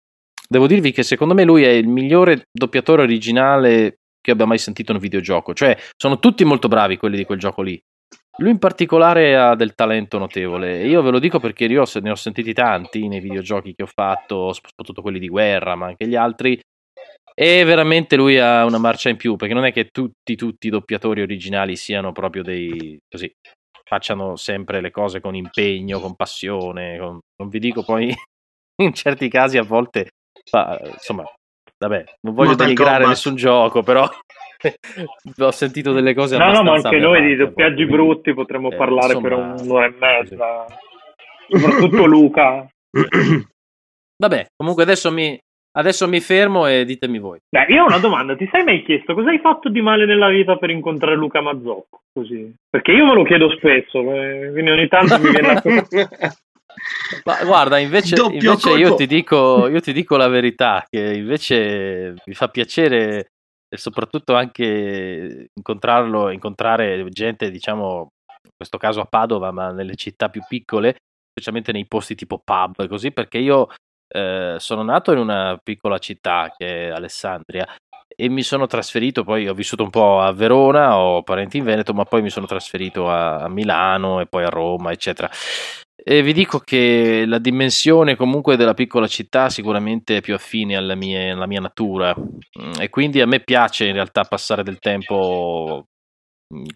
devo 0.49 0.67
dirvi 0.67 0.93
che 0.93 1.03
secondo 1.03 1.35
me 1.35 1.45
lui 1.45 1.63
è 1.65 1.71
il 1.71 1.89
migliore 1.89 2.45
doppiatore 2.53 3.03
originale 3.03 3.99
che 4.29 4.35
abbia 4.35 4.47
mai 4.47 4.59
sentito 4.59 4.91
in 4.91 4.99
un 4.99 5.03
videogioco. 5.03 5.55
Cioè, 5.55 5.77
sono 5.97 6.19
tutti 6.19 6.45
molto 6.45 6.69
bravi 6.69 6.99
quelli 6.99 7.17
di 7.17 7.25
quel 7.25 7.39
gioco 7.39 7.63
lì. 7.63 7.81
Lui 8.41 8.51
in 8.51 8.59
particolare 8.59 9.37
ha 9.37 9.55
del 9.57 9.75
talento 9.75 10.19
notevole. 10.19 10.85
Io 10.85 11.03
ve 11.03 11.11
lo 11.11 11.19
dico 11.19 11.41
perché 11.41 11.65
io 11.65 11.85
ne 12.01 12.11
ho 12.11 12.15
sentiti 12.15 12.53
tanti 12.53 13.09
nei 13.09 13.21
videogiochi 13.21 13.75
che 13.75 13.83
ho 13.83 13.89
fatto, 13.93 14.53
soprattutto 14.53 15.03
quelli 15.03 15.19
di 15.19 15.29
guerra, 15.29 15.75
ma 15.75 15.87
anche 15.87 16.07
gli 16.07 16.15
altri. 16.15 16.61
E 17.35 17.65
veramente 17.65 18.17
lui 18.17 18.39
ha 18.39 18.65
una 18.65 18.79
marcia 18.79 19.09
in 19.09 19.17
più, 19.17 19.37
perché 19.37 19.55
non 19.55 19.65
è 19.65 19.73
che 19.73 19.89
tutti, 19.91 20.37
tutti 20.37 20.67
i 20.67 20.71
doppiatori 20.71 21.23
originali 21.23 21.77
siano 21.77 22.13
proprio 22.13 22.43
dei 22.43 22.99
così, 23.09 23.33
facciano 23.85 24.37
sempre 24.37 24.81
le 24.81 24.91
cose 24.91 25.21
con 25.21 25.35
impegno, 25.35 26.01
con 26.01 26.15
passione. 26.15 26.99
con- 26.99 27.19
non 27.41 27.49
vi 27.49 27.59
dico 27.59 27.83
poi 27.83 28.13
in 28.83 28.93
certi 28.93 29.29
casi 29.29 29.57
a 29.57 29.63
volte, 29.63 30.11
fa- 30.45 30.81
insomma, 30.85 31.25
vabbè, 31.79 32.05
non 32.23 32.35
voglio 32.35 32.49
Mortal 32.49 32.67
denigrare 32.67 32.91
Kombat. 32.91 33.11
nessun 33.11 33.35
gioco, 33.37 33.83
però 33.83 34.09
ho 35.39 35.51
sentito 35.51 35.93
delle 35.93 36.15
cose 36.15 36.37
No, 36.37 36.51
no, 36.51 36.63
ma 36.63 36.75
anche 36.75 36.99
noi 36.99 37.27
di 37.27 37.37
doppiaggi 37.37 37.87
brutti 37.87 38.35
potremmo 38.35 38.71
eh, 38.71 38.77
parlare 38.77 39.15
insomma, 39.15 39.53
per 39.55 39.63
un'ora 39.63 39.87
e 39.87 39.95
mezza. 39.99 40.67
Soprattutto 41.49 42.05
Luca. 42.07 42.67
Vabbè, 44.17 44.47
comunque 44.57 44.83
adesso 44.83 45.13
mi, 45.13 45.39
adesso 45.77 46.09
mi 46.09 46.21
fermo 46.21 46.67
e 46.67 46.85
ditemi 46.85 47.19
voi. 47.19 47.39
Beh, 47.49 47.73
io 47.73 47.85
ho 47.85 47.87
una 47.87 47.99
domanda, 47.99 48.37
ti 48.37 48.49
sei 48.51 48.65
mai 48.65 48.83
chiesto 48.83 49.15
cosa 49.15 49.31
hai 49.31 49.39
fatto 49.39 49.69
di 49.69 49.81
male 49.81 50.07
nella 50.07 50.29
vita 50.29 50.57
per 50.57 50.71
incontrare 50.71 51.17
Luca 51.17 51.41
Mazzocco? 51.41 52.01
Così. 52.13 52.53
Perché 52.69 52.93
io 52.93 53.07
me 53.07 53.15
lo 53.15 53.23
chiedo 53.23 53.49
spesso, 53.51 54.01
eh, 54.13 54.51
quindi 54.51 54.71
ogni 54.71 54.89
tanto 54.89 55.19
mi 55.21 55.31
viene 55.31 55.53
a... 55.55 56.35
Ma 57.25 57.45
guarda, 57.45 57.79
invece, 57.79 58.17
invece 58.21 58.71
io, 58.71 58.95
ti 58.95 59.07
dico, 59.07 59.69
io 59.69 59.81
ti 59.81 59.93
dico 59.93 60.17
la 60.17 60.29
verità, 60.29 60.85
che 60.89 61.15
invece 61.15 62.15
mi 62.25 62.35
fa 62.35 62.49
piacere 62.49 63.31
e 63.69 63.77
soprattutto 63.77 64.35
anche 64.35 65.49
incontrarlo, 65.53 66.31
incontrare 66.31 67.07
gente, 67.11 67.51
diciamo, 67.51 68.09
in 68.45 68.51
questo 68.57 68.79
caso 68.79 69.01
a 69.01 69.05
Padova, 69.05 69.51
ma 69.51 69.71
nelle 69.71 69.95
città 69.95 70.29
più 70.29 70.43
piccole, 70.49 70.97
specialmente 71.31 71.73
nei 71.73 71.87
posti 71.87 72.15
tipo 72.15 72.41
pub, 72.43 72.87
così, 72.89 73.13
perché 73.13 73.39
io 73.39 73.69
eh, 74.09 74.57
sono 74.59 74.83
nato 74.83 75.13
in 75.13 75.19
una 75.19 75.59
piccola 75.63 75.99
città 75.99 76.53
che 76.57 76.89
è 76.89 76.91
Alessandria 76.91 77.67
e 78.21 78.29
mi 78.29 78.43
sono 78.43 78.67
trasferito, 78.67 79.23
poi 79.23 79.47
ho 79.49 79.55
vissuto 79.55 79.83
un 79.83 79.91
po' 79.91 80.21
a 80.21 80.33
Verona, 80.33 80.99
ho 80.99 81.23
parenti 81.23 81.59
in 81.59 81.65
Veneto, 81.65 81.93
ma 81.93 82.05
poi 82.05 82.23
mi 82.23 82.31
sono 82.31 82.47
trasferito 82.47 83.09
a, 83.09 83.43
a 83.43 83.49
Milano 83.49 84.21
e 84.21 84.27
poi 84.27 84.45
a 84.45 84.49
Roma, 84.49 84.91
eccetera. 84.91 85.31
E 86.01 86.23
vi 86.23 86.33
dico 86.33 86.61
che 86.61 87.25
la 87.27 87.39
dimensione 87.39 88.15
comunque 88.17 88.57
della 88.57 88.75
piccola 88.75 89.09
città 89.09 89.51
sicuramente 89.51 90.19
è 90.19 90.21
più 90.21 90.35
affine 90.35 90.77
alla 90.77 90.95
mia, 90.95 91.33
alla 91.33 91.47
mia 91.47 91.61
natura 91.61 92.15
Mm, 92.59 92.81
e 92.81 92.89
quindi 92.89 93.21
a 93.21 93.27
me 93.27 93.41
piace 93.41 93.87
in 93.87 93.93
realtà 93.93 94.25
passare 94.25 94.63
del 94.63 94.79
tempo 94.79 95.87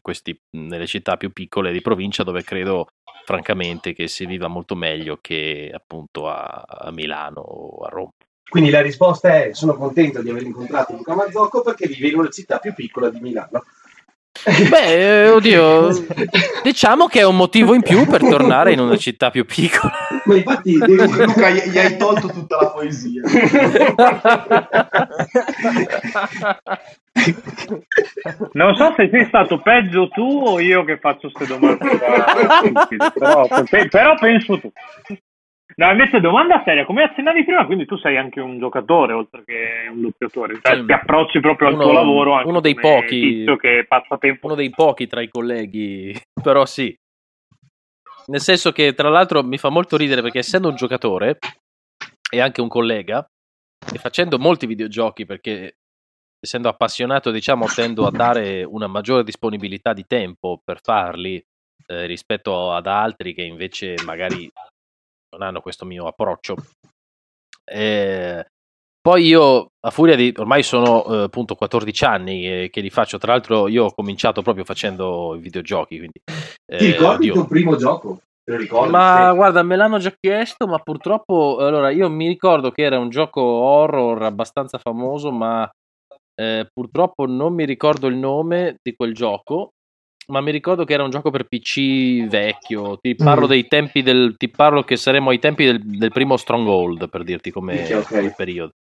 questi- 0.01 0.39
nelle 0.57 0.87
città 0.87 1.17
più 1.17 1.33
piccole 1.33 1.73
di 1.73 1.81
provincia 1.81 2.23
dove 2.23 2.43
credo 2.43 2.89
francamente 3.25 3.95
che 3.95 4.07
si 4.07 4.27
viva 4.27 4.49
molto 4.49 4.75
meglio 4.75 5.19
che 5.21 5.71
appunto 5.73 6.29
a, 6.29 6.65
a 6.67 6.91
Milano 6.93 7.41
o 7.41 7.85
a 7.85 7.89
Roma. 7.89 8.11
Quindi 8.49 8.71
la 8.71 8.83
risposta 8.83 9.45
è: 9.45 9.55
sono 9.55 9.75
contento 9.75 10.23
di 10.23 10.31
aver 10.31 10.43
incontrato 10.43 10.95
Luca 10.95 11.15
Mazzocco 11.15 11.63
perché 11.63 11.87
vive 11.87 12.09
in 12.09 12.19
una 12.19 12.29
città 12.29 12.59
più 12.59 12.75
piccola 12.75 13.09
di 13.09 13.21
Milano. 13.21 13.65
Beh, 14.45 15.25
eh, 15.25 15.29
oddio, 15.31 15.89
diciamo 16.65 17.07
che 17.07 17.21
è 17.21 17.25
un 17.25 17.37
motivo 17.37 17.75
in 17.75 17.83
più 17.83 18.07
per 18.07 18.21
tornare 18.21 18.73
in 18.73 18.81
una 18.81 18.97
città 18.97 19.31
più 19.31 19.45
piccola. 19.45 19.93
Ma 20.25 20.35
infatti, 20.37 20.79
devi- 20.79 20.97
Luca, 20.97 21.51
gli, 21.51 21.79
hai 21.79 21.97
tolto 21.97 22.29
tutta 22.29 22.57
la 22.61 22.67
poesia. 22.71 23.23
Non 28.53 28.75
so 28.75 28.95
se 28.97 29.09
sei 29.11 29.27
stato 29.27 29.61
peggio 29.61 30.09
tu 30.09 30.43
o 30.45 30.59
io 30.61 30.85
che 30.85 30.99
faccio 30.99 31.31
queste 31.31 31.55
domande 31.55 31.87
però, 33.15 33.47
pe- 33.69 33.89
però 33.89 34.15
penso 34.19 34.59
tu. 34.59 34.73
No, 35.77 35.91
invece 35.91 36.21
domanda 36.21 36.63
seria, 36.65 36.85
come 36.85 37.03
accennavi 37.03 37.45
prima, 37.45 37.65
quindi 37.67 37.87
tu 37.87 37.97
sei 37.97 38.17
anche 38.17 38.41
un 38.41 38.59
giocatore 38.59 39.13
oltre 39.13 39.43
che 39.45 39.89
un 39.91 40.03
doppiatore, 40.03 40.59
cioè 40.63 40.77
Sì. 40.77 40.85
ti 40.85 40.93
approcci 40.93 41.41
proprio 41.41 41.69
al 41.69 41.75
Uno- 41.75 41.83
tuo 41.85 41.93
lavoro 41.93 42.33
anche 42.35 42.49
uno 42.49 42.61
dei 42.61 42.75
pochi- 42.75 43.45
che 43.59 43.85
passa 43.89 44.19
tempo 44.19 44.47
uno 44.47 44.55
dei 44.55 44.71
pochi 44.71 45.07
tra 45.07 45.21
i 45.23 45.29
colleghi, 45.29 46.13
però 46.43 46.67
sì. 46.67 46.95
Nel 48.27 48.41
senso 48.41 48.71
che, 48.71 48.93
tra 48.95 49.09
l'altro, 49.09 49.43
mi 49.43 49.59
fa 49.59 49.69
molto 49.69 49.97
ridere 49.97 50.23
perché 50.23 50.39
essendo 50.39 50.69
un 50.69 50.77
giocatore 50.77 51.39
e 52.31 52.41
anche 52.41 52.61
un 52.61 52.69
collega, 52.69 53.25
e 53.93 53.99
facendo 53.99 54.39
molti 54.39 54.67
videogiochi 54.67 55.27
perché 55.27 55.75
essendo 56.41 56.69
appassionato, 56.69 57.31
diciamo, 57.31 57.67
tendo 57.67 58.07
a 58.07 58.11
dare 58.11 58.63
una 58.65 58.87
maggiore 58.87 59.25
disponibilità 59.25 59.93
di 59.93 60.05
tempo 60.07 60.61
per 60.65 60.81
farli 60.83 61.43
eh, 61.87 62.07
rispetto 62.07 62.73
ad 62.73 62.87
altri 62.87 63.35
che 63.35 63.43
invece 63.43 63.97
magari 64.05 64.49
non 65.33 65.43
hanno 65.43 65.61
questo 65.61 65.85
mio 65.85 66.07
approccio. 66.07 66.57
Eh, 67.65 68.45
poi 69.01 69.27
io, 69.27 69.73
a 69.81 69.91
furia 69.91 70.15
di, 70.15 70.33
ormai 70.37 70.63
sono 70.63 71.05
eh, 71.07 71.23
appunto 71.25 71.55
14 71.55 72.05
anni 72.05 72.47
eh, 72.47 72.71
che 72.71 72.81
li 72.81 72.91
faccio, 72.91 73.19
tra 73.19 73.33
l'altro 73.33 73.67
io 73.67 73.87
ho 73.87 73.95
cominciato 73.95 74.43
proprio 74.43 74.65
facendo 74.65 75.35
i 75.35 75.41
videogiochi, 75.41 75.99
quindi... 75.99 76.21
ti 76.25 76.33
eh, 76.67 76.93
ricordi 76.93 77.27
il 77.27 77.31
oddio. 77.31 77.33
tuo 77.33 77.47
primo 77.47 77.77
gioco? 77.77 78.21
Te 78.45 78.53
lo 78.53 78.59
ricordi? 78.59 78.91
Ma 78.91 79.29
Sì. 79.31 79.37
guarda, 79.37 79.63
me 79.63 79.77
l'hanno 79.77 79.99
già 79.99 80.13
chiesto, 80.19 80.67
ma 80.67 80.79
purtroppo, 80.79 81.59
allora, 81.59 81.91
io 81.91 82.09
mi 82.11 82.29
ricordo 82.29 82.71
che 82.71 82.83
era 82.83 82.99
un 82.99 83.09
gioco 83.09 83.41
horror 83.41 84.23
abbastanza 84.23 84.79
famoso, 84.79 85.33
ma 85.33 85.69
eh, 86.35 86.67
purtroppo 86.73 87.27
non 87.27 87.55
mi 87.55 87.65
ricordo 87.65 88.07
il 88.07 88.17
nome 88.17 88.77
di 88.83 88.95
quel 88.95 89.15
gioco, 89.15 89.71
ma 90.29 90.41
mi 90.41 90.51
ricordo 90.51 90.85
che 90.85 90.93
era 90.93 91.03
un 91.05 91.11
gioco 91.11 91.31
per 91.31 91.45
PC 91.45 92.27
vecchio. 92.29 92.99
Ti 92.99 93.15
parlo 93.15 93.47
Mm. 93.47 93.49
dei 93.49 93.67
tempi 93.69 94.03
del. 94.03 94.35
Ti 94.37 94.49
parlo 94.49 94.83
che 94.83 94.97
saremmo 94.97 95.31
ai 95.31 95.39
tempi 95.39 95.65
del, 95.65 95.81
del 95.81 96.11
primo 96.11 96.37
Stronghold, 96.37 97.09
per 97.09 97.23
dirti 97.25 97.51
come, 97.51 97.75
Minchia, 97.75 97.99
ok. 97.99 98.09
come 98.09 98.35
periodo. 98.37 98.73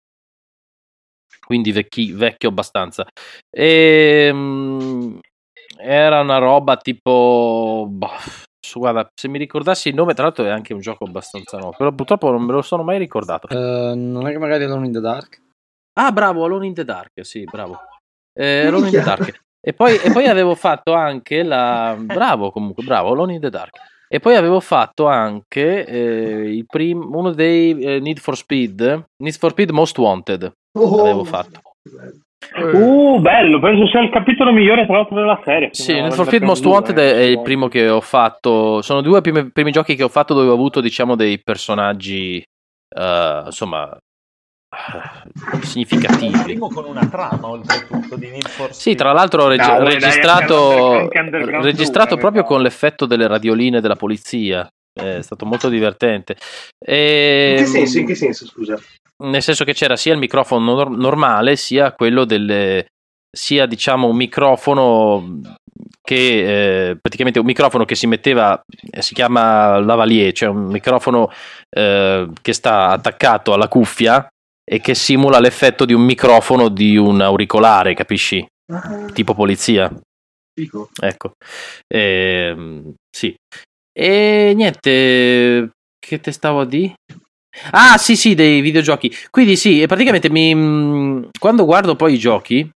Quindi 1.45 1.71
vecchi- 1.71 2.11
vecchio 2.11 2.49
abbastanza. 2.49 3.05
E, 3.49 4.29
mm, 4.31 5.17
era 5.79 6.21
una 6.21 6.37
roba 6.37 6.77
tipo. 6.77 7.87
boh, 7.89 8.09
su- 8.59 8.79
guarda, 8.79 9.09
se 9.13 9.27
mi 9.27 9.37
ricordassi 9.37 9.89
il 9.89 9.95
nome, 9.95 10.13
tra 10.13 10.23
l'altro 10.25 10.45
è 10.45 10.49
anche 10.49 10.73
un 10.73 10.79
gioco 10.79 11.05
abbastanza 11.05 11.57
nuovo, 11.57 11.75
però 11.77 11.91
purtroppo 11.91 12.29
non 12.31 12.43
me 12.43 12.51
lo 12.53 12.61
sono 12.61 12.83
mai 12.83 12.97
ricordato. 12.99 13.47
Eh, 13.47 13.95
non 13.95 14.27
è 14.27 14.31
che 14.31 14.37
magari 14.37 14.63
Alone 14.63 14.85
in 14.85 14.91
the 14.93 14.99
Dark? 14.99 15.41
Ah, 15.99 16.11
bravo, 16.11 16.45
Alone 16.45 16.67
in 16.67 16.73
the 16.73 16.85
Dark, 16.85 17.25
sì, 17.25 17.43
bravo. 17.43 17.79
Eh, 18.33 18.65
Alone 18.65 18.85
in 18.89 18.93
the. 18.93 19.01
Dark. 19.03 19.41
E 19.63 19.73
poi, 19.73 19.95
e 19.97 20.11
poi 20.11 20.25
avevo 20.27 20.55
fatto 20.55 20.93
anche 20.93 21.43
la... 21.43 21.95
Bravo 21.99 22.51
comunque, 22.51 22.83
bravo, 22.83 23.11
Alone 23.11 23.35
in 23.35 23.41
the 23.41 23.49
Dark. 23.49 23.77
E 24.07 24.19
poi 24.19 24.35
avevo 24.35 24.59
fatto 24.59 25.07
anche 25.07 25.85
eh, 25.85 26.53
il 26.53 26.65
prim- 26.65 27.15
uno 27.15 27.31
dei 27.31 27.79
eh, 27.79 27.99
Need 28.01 28.19
for 28.19 28.35
Speed, 28.35 29.05
Need 29.17 29.37
for 29.37 29.51
Speed 29.51 29.69
Most 29.69 29.97
Wanted, 29.97 30.51
Oh, 30.73 31.01
avevo 31.01 31.23
fatto. 31.23 31.61
Uh, 32.55 33.19
bello, 33.19 33.59
penso 33.59 33.87
sia 33.87 34.01
il 34.01 34.09
capitolo 34.09 34.51
migliore 34.51 34.85
tra 34.85 34.95
l'altro 34.95 35.15
della 35.15 35.39
serie. 35.45 35.69
Sì, 35.71 35.93
Need 35.93 36.13
for 36.13 36.25
Speed 36.25 36.43
Most 36.43 36.65
Wanted 36.65 36.97
eh, 36.97 37.13
è 37.13 37.21
il 37.21 37.41
primo 37.41 37.67
che 37.67 37.87
ho 37.87 38.01
fatto. 38.01 38.81
Sono 38.81 39.01
due 39.01 39.21
primi, 39.21 39.51
primi 39.51 39.71
giochi 39.71 39.95
che 39.95 40.03
ho 40.03 40.09
fatto 40.09 40.33
dove 40.33 40.49
ho 40.49 40.53
avuto, 40.53 40.81
diciamo, 40.81 41.15
dei 41.15 41.39
personaggi, 41.41 42.37
eh, 42.39 43.41
insomma, 43.45 43.97
eh, 45.53 45.65
significativi. 45.65 46.37
Primo 46.43 46.67
con 46.69 46.85
una 46.85 47.05
trama, 47.07 47.47
oltretutto, 47.49 48.15
di 48.15 48.29
Need 48.29 48.47
for 48.47 48.73
Sì, 48.73 48.79
Speed. 48.81 48.97
tra 48.97 49.11
l'altro 49.13 49.43
ho 49.43 49.47
reg- 49.47 49.59
No, 49.61 49.67
dai, 49.67 49.77
dai, 49.83 49.93
registrato, 49.93 50.91
anche 50.97 51.19
Underground 51.19 51.63
registrato 51.65 52.09
due, 52.09 52.19
proprio 52.19 52.41
eh, 52.43 52.45
con 52.45 52.61
l'effetto 52.61 53.05
delle 53.05 53.27
radioline 53.27 53.81
della 53.81 53.95
polizia. 53.95 54.67
È 54.93 55.21
stato 55.21 55.45
molto 55.45 55.69
divertente. 55.69 56.35
E, 56.77 57.55
In 57.57 57.63
che 57.63 57.69
senso? 57.69 57.97
In 57.99 58.05
che 58.05 58.15
senso, 58.15 58.45
scusa? 58.45 58.77
nel 59.23 59.43
senso 59.43 59.63
che 59.65 59.73
c'era 59.73 59.95
sia 59.95 60.13
il 60.13 60.19
microfono 60.19 60.73
nor- 60.73 60.89
normale 60.97 61.55
sia 61.55 61.91
quello 61.93 62.25
delle 62.25 62.87
sia 63.31 63.67
diciamo 63.67 64.07
un 64.07 64.15
microfono 64.15 65.39
che 66.01 66.89
eh, 66.89 66.97
praticamente 66.99 67.37
un 67.37 67.45
microfono 67.45 67.85
che 67.85 67.93
si 67.93 68.07
metteva 68.07 68.59
eh, 68.89 69.01
si 69.03 69.13
chiama 69.13 69.77
lavalier 69.79 70.31
cioè 70.33 70.49
un 70.49 70.63
microfono 70.65 71.29
eh, 71.69 72.29
che 72.41 72.53
sta 72.53 72.87
attaccato 72.89 73.53
alla 73.53 73.67
cuffia 73.67 74.27
e 74.63 74.79
che 74.79 74.95
simula 74.95 75.39
l'effetto 75.39 75.85
di 75.85 75.93
un 75.93 76.01
microfono 76.03 76.69
di 76.69 76.97
un 76.97 77.21
auricolare 77.21 77.93
capisci? 77.93 78.45
Ah, 78.71 79.05
tipo 79.13 79.33
polizia. 79.33 79.91
Figo. 80.53 80.89
ecco. 81.01 81.33
Ehm, 81.87 82.93
sì. 83.09 83.33
E 83.93 84.53
niente 84.55 85.71
che 85.99 86.19
te 86.19 86.31
stavo 86.31 86.61
a 86.61 86.65
dire 86.65 86.93
Ah, 87.71 87.97
sì, 87.97 88.15
sì, 88.15 88.33
dei 88.33 88.61
videogiochi. 88.61 89.13
Quindi 89.29 89.55
sì, 89.57 89.81
e 89.81 89.87
praticamente 89.87 90.29
mi, 90.29 90.55
mh, 90.55 91.29
quando 91.39 91.65
guardo 91.65 91.95
poi 91.95 92.13
i 92.13 92.17
giochi, 92.17 92.69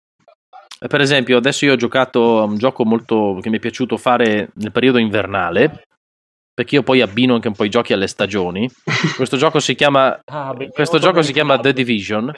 per 0.88 1.00
esempio, 1.00 1.36
adesso 1.36 1.64
io 1.64 1.72
ho 1.74 1.76
giocato 1.76 2.40
a 2.40 2.44
un 2.44 2.58
gioco 2.58 2.84
molto 2.84 3.38
che 3.40 3.50
mi 3.50 3.56
è 3.58 3.60
piaciuto 3.60 3.96
fare 3.96 4.50
nel 4.54 4.72
periodo 4.72 4.98
invernale, 4.98 5.82
perché 6.54 6.76
io 6.76 6.82
poi 6.84 7.00
abbino 7.00 7.34
anche 7.34 7.48
un 7.48 7.54
po' 7.54 7.64
i 7.64 7.68
giochi 7.68 7.92
alle 7.92 8.06
stagioni. 8.06 8.70
Questo 9.16 9.36
gioco 9.36 9.58
si 9.58 9.74
chiama 9.74 10.18
Ah, 10.26 10.54
questo 10.72 10.98
gioco 10.98 11.20
si 11.22 11.32
chiama 11.32 11.58
The. 11.58 11.72
Division. 11.72 12.32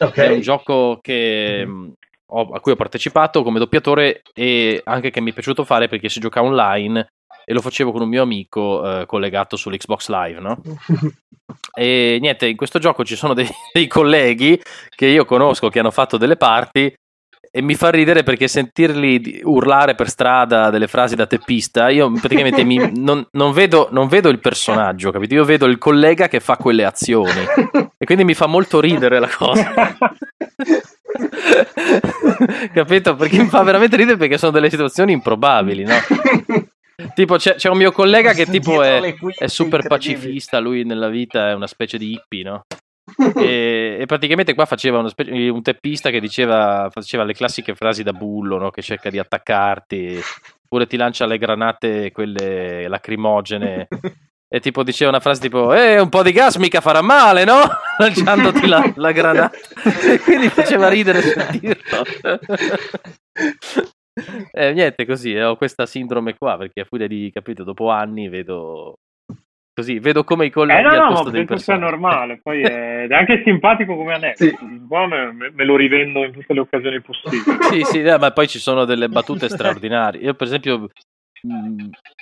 Ok. 0.00 0.16
È 0.16 0.28
un 0.32 0.40
gioco 0.40 0.98
che, 1.00 1.64
mh, 1.64 1.92
ho- 2.32 2.50
a 2.52 2.60
cui 2.60 2.72
ho 2.72 2.76
partecipato 2.76 3.42
come 3.42 3.58
doppiatore 3.58 4.22
e 4.34 4.80
anche 4.84 5.10
che 5.10 5.20
mi 5.20 5.30
è 5.30 5.34
piaciuto 5.34 5.64
fare 5.64 5.88
perché 5.88 6.08
si 6.08 6.20
gioca 6.20 6.42
online 6.42 7.12
e 7.44 7.52
lo 7.52 7.60
facevo 7.60 7.92
con 7.92 8.02
un 8.02 8.08
mio 8.08 8.22
amico 8.22 9.00
eh, 9.00 9.06
collegato 9.06 9.56
sull'Xbox 9.56 10.08
Live, 10.08 10.40
no? 10.40 10.60
E 11.76 12.18
niente, 12.20 12.46
in 12.46 12.56
questo 12.56 12.78
gioco 12.78 13.04
ci 13.04 13.16
sono 13.16 13.34
dei, 13.34 13.48
dei 13.72 13.88
colleghi 13.88 14.60
che 14.88 15.06
io 15.06 15.24
conosco 15.24 15.68
che 15.68 15.80
hanno 15.80 15.90
fatto 15.90 16.16
delle 16.16 16.36
parti 16.36 16.92
e 17.52 17.62
mi 17.62 17.74
fa 17.74 17.90
ridere 17.90 18.22
perché 18.22 18.46
sentirli 18.46 19.40
urlare 19.42 19.96
per 19.96 20.08
strada 20.08 20.70
delle 20.70 20.86
frasi 20.86 21.16
da 21.16 21.26
teppista, 21.26 21.88
io 21.88 22.12
praticamente 22.12 22.62
mi- 22.62 22.92
non, 22.94 23.26
non 23.32 23.52
vedo, 23.52 23.88
non 23.90 24.06
vedo 24.06 24.28
il 24.28 24.38
personaggio, 24.38 25.10
capito? 25.10 25.34
Io 25.34 25.44
vedo 25.44 25.66
il 25.66 25.78
collega 25.78 26.28
che 26.28 26.38
fa 26.38 26.56
quelle 26.56 26.84
azioni 26.84 27.44
e 27.98 28.04
quindi 28.06 28.22
mi 28.24 28.34
fa 28.34 28.46
molto 28.46 28.80
ridere 28.80 29.18
la 29.18 29.28
cosa. 29.28 29.72
capito? 32.72 33.16
Perché 33.16 33.38
mi 33.42 33.48
fa 33.48 33.62
veramente 33.62 33.96
ridere 33.96 34.16
perché 34.16 34.38
sono 34.38 34.52
delle 34.52 34.70
situazioni 34.70 35.12
improbabili, 35.12 35.84
no? 35.84 35.96
Tipo 37.14 37.36
c'è, 37.36 37.54
c'è 37.54 37.68
un 37.68 37.78
mio 37.78 37.90
collega 37.92 38.32
che 38.32 38.46
tipo 38.46 38.82
è, 38.82 39.14
è 39.38 39.46
super 39.48 39.86
pacifista, 39.88 40.58
lui 40.60 40.84
nella 40.84 41.08
vita 41.08 41.48
è 41.48 41.54
una 41.54 41.66
specie 41.66 41.98
di 41.98 42.12
hippie, 42.12 42.44
no? 42.44 42.64
e, 43.36 43.98
e 44.00 44.06
praticamente 44.06 44.54
qua 44.54 44.66
faceva 44.66 45.06
specie- 45.08 45.48
un 45.48 45.62
teppista 45.62 46.10
che 46.10 46.20
diceva 46.20 46.88
faceva 46.90 47.24
le 47.24 47.34
classiche 47.34 47.74
frasi 47.74 48.02
da 48.02 48.12
bullo 48.12 48.58
no? 48.58 48.70
che 48.70 48.82
cerca 48.82 49.10
di 49.10 49.18
attaccarti 49.18 50.20
oppure 50.64 50.86
ti 50.86 50.96
lancia 50.96 51.26
le 51.26 51.38
granate 51.38 52.12
quelle 52.12 52.88
lacrimogene 52.88 53.88
e 54.52 54.60
tipo 54.60 54.82
diceva 54.82 55.10
una 55.10 55.20
frase 55.20 55.42
tipo 55.42 55.74
eh 55.74 56.00
un 56.00 56.08
po' 56.08 56.22
di 56.22 56.32
gas 56.32 56.56
mica 56.56 56.80
farà 56.80 57.02
male 57.02 57.44
no? 57.44 57.60
lanciandoti 57.98 58.66
la, 58.66 58.92
la 58.96 59.12
granata 59.12 59.56
e 59.84 60.18
quindi 60.18 60.48
faceva 60.48 60.88
ridere 60.88 61.22
sentirlo 61.22 62.04
eh, 64.52 64.72
niente 64.72 65.06
così 65.06 65.36
ho 65.36 65.56
questa 65.56 65.86
sindrome 65.86 66.36
qua 66.36 66.56
perché 66.56 66.80
a 66.80 66.84
furia 66.84 67.06
di 67.06 67.30
capito 67.32 67.64
dopo 67.64 67.90
anni 67.90 68.28
vedo 68.28 68.98
così 69.72 69.98
vedo 69.98 70.24
come 70.24 70.46
i 70.46 70.50
colleghi 70.50 70.80
Eh 70.80 70.82
no, 70.82 70.90
al 70.90 70.98
no, 70.98 71.06
posto 71.08 71.30
penso 71.30 71.56
sia 71.56 71.74
personaggi 71.74 71.82
normale. 71.82 72.40
Poi 72.42 72.62
è, 72.62 73.06
è 73.06 73.14
anche 73.14 73.42
simpatico 73.44 73.96
come 73.96 74.14
aneddoto. 74.14 74.44
Sì. 74.44 74.56
Po' 74.88 75.06
me, 75.06 75.32
me- 75.32 75.64
lo 75.64 75.76
rivendo 75.76 76.24
in 76.24 76.32
tutte 76.32 76.52
le 76.52 76.60
occasioni 76.60 77.00
possibili. 77.00 77.42
sì, 77.70 77.82
sì, 77.84 78.02
eh, 78.02 78.18
ma 78.18 78.30
poi 78.30 78.48
ci 78.48 78.58
sono 78.58 78.84
delle 78.84 79.08
battute 79.08 79.48
straordinarie. 79.48 80.20
Io, 80.20 80.34
per 80.34 80.46
esempio, 80.46 80.88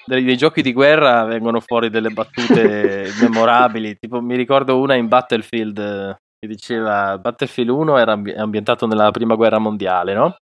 dei, 0.07 0.25
dei 0.25 0.37
giochi 0.37 0.63
di 0.63 0.73
guerra 0.73 1.25
vengono 1.25 1.61
fuori 1.61 1.91
delle 1.91 2.11
battute 2.11 3.11
memorabili. 3.21 3.97
Tipo, 3.99 4.21
mi 4.21 4.37
ricordo 4.37 4.79
una 4.79 4.95
in 4.95 5.09
Battlefield 5.09 5.79
eh, 5.79 6.17
che 6.39 6.47
diceva: 6.47 7.19
Battlefield 7.19 7.71
1 7.71 7.99
era 7.99 8.13
ambi- 8.13 8.33
è 8.33 8.39
ambientato 8.39 8.87
nella 8.87 9.11
prima 9.11 9.35
guerra 9.35 9.59
mondiale, 9.59 10.15
no? 10.15 10.37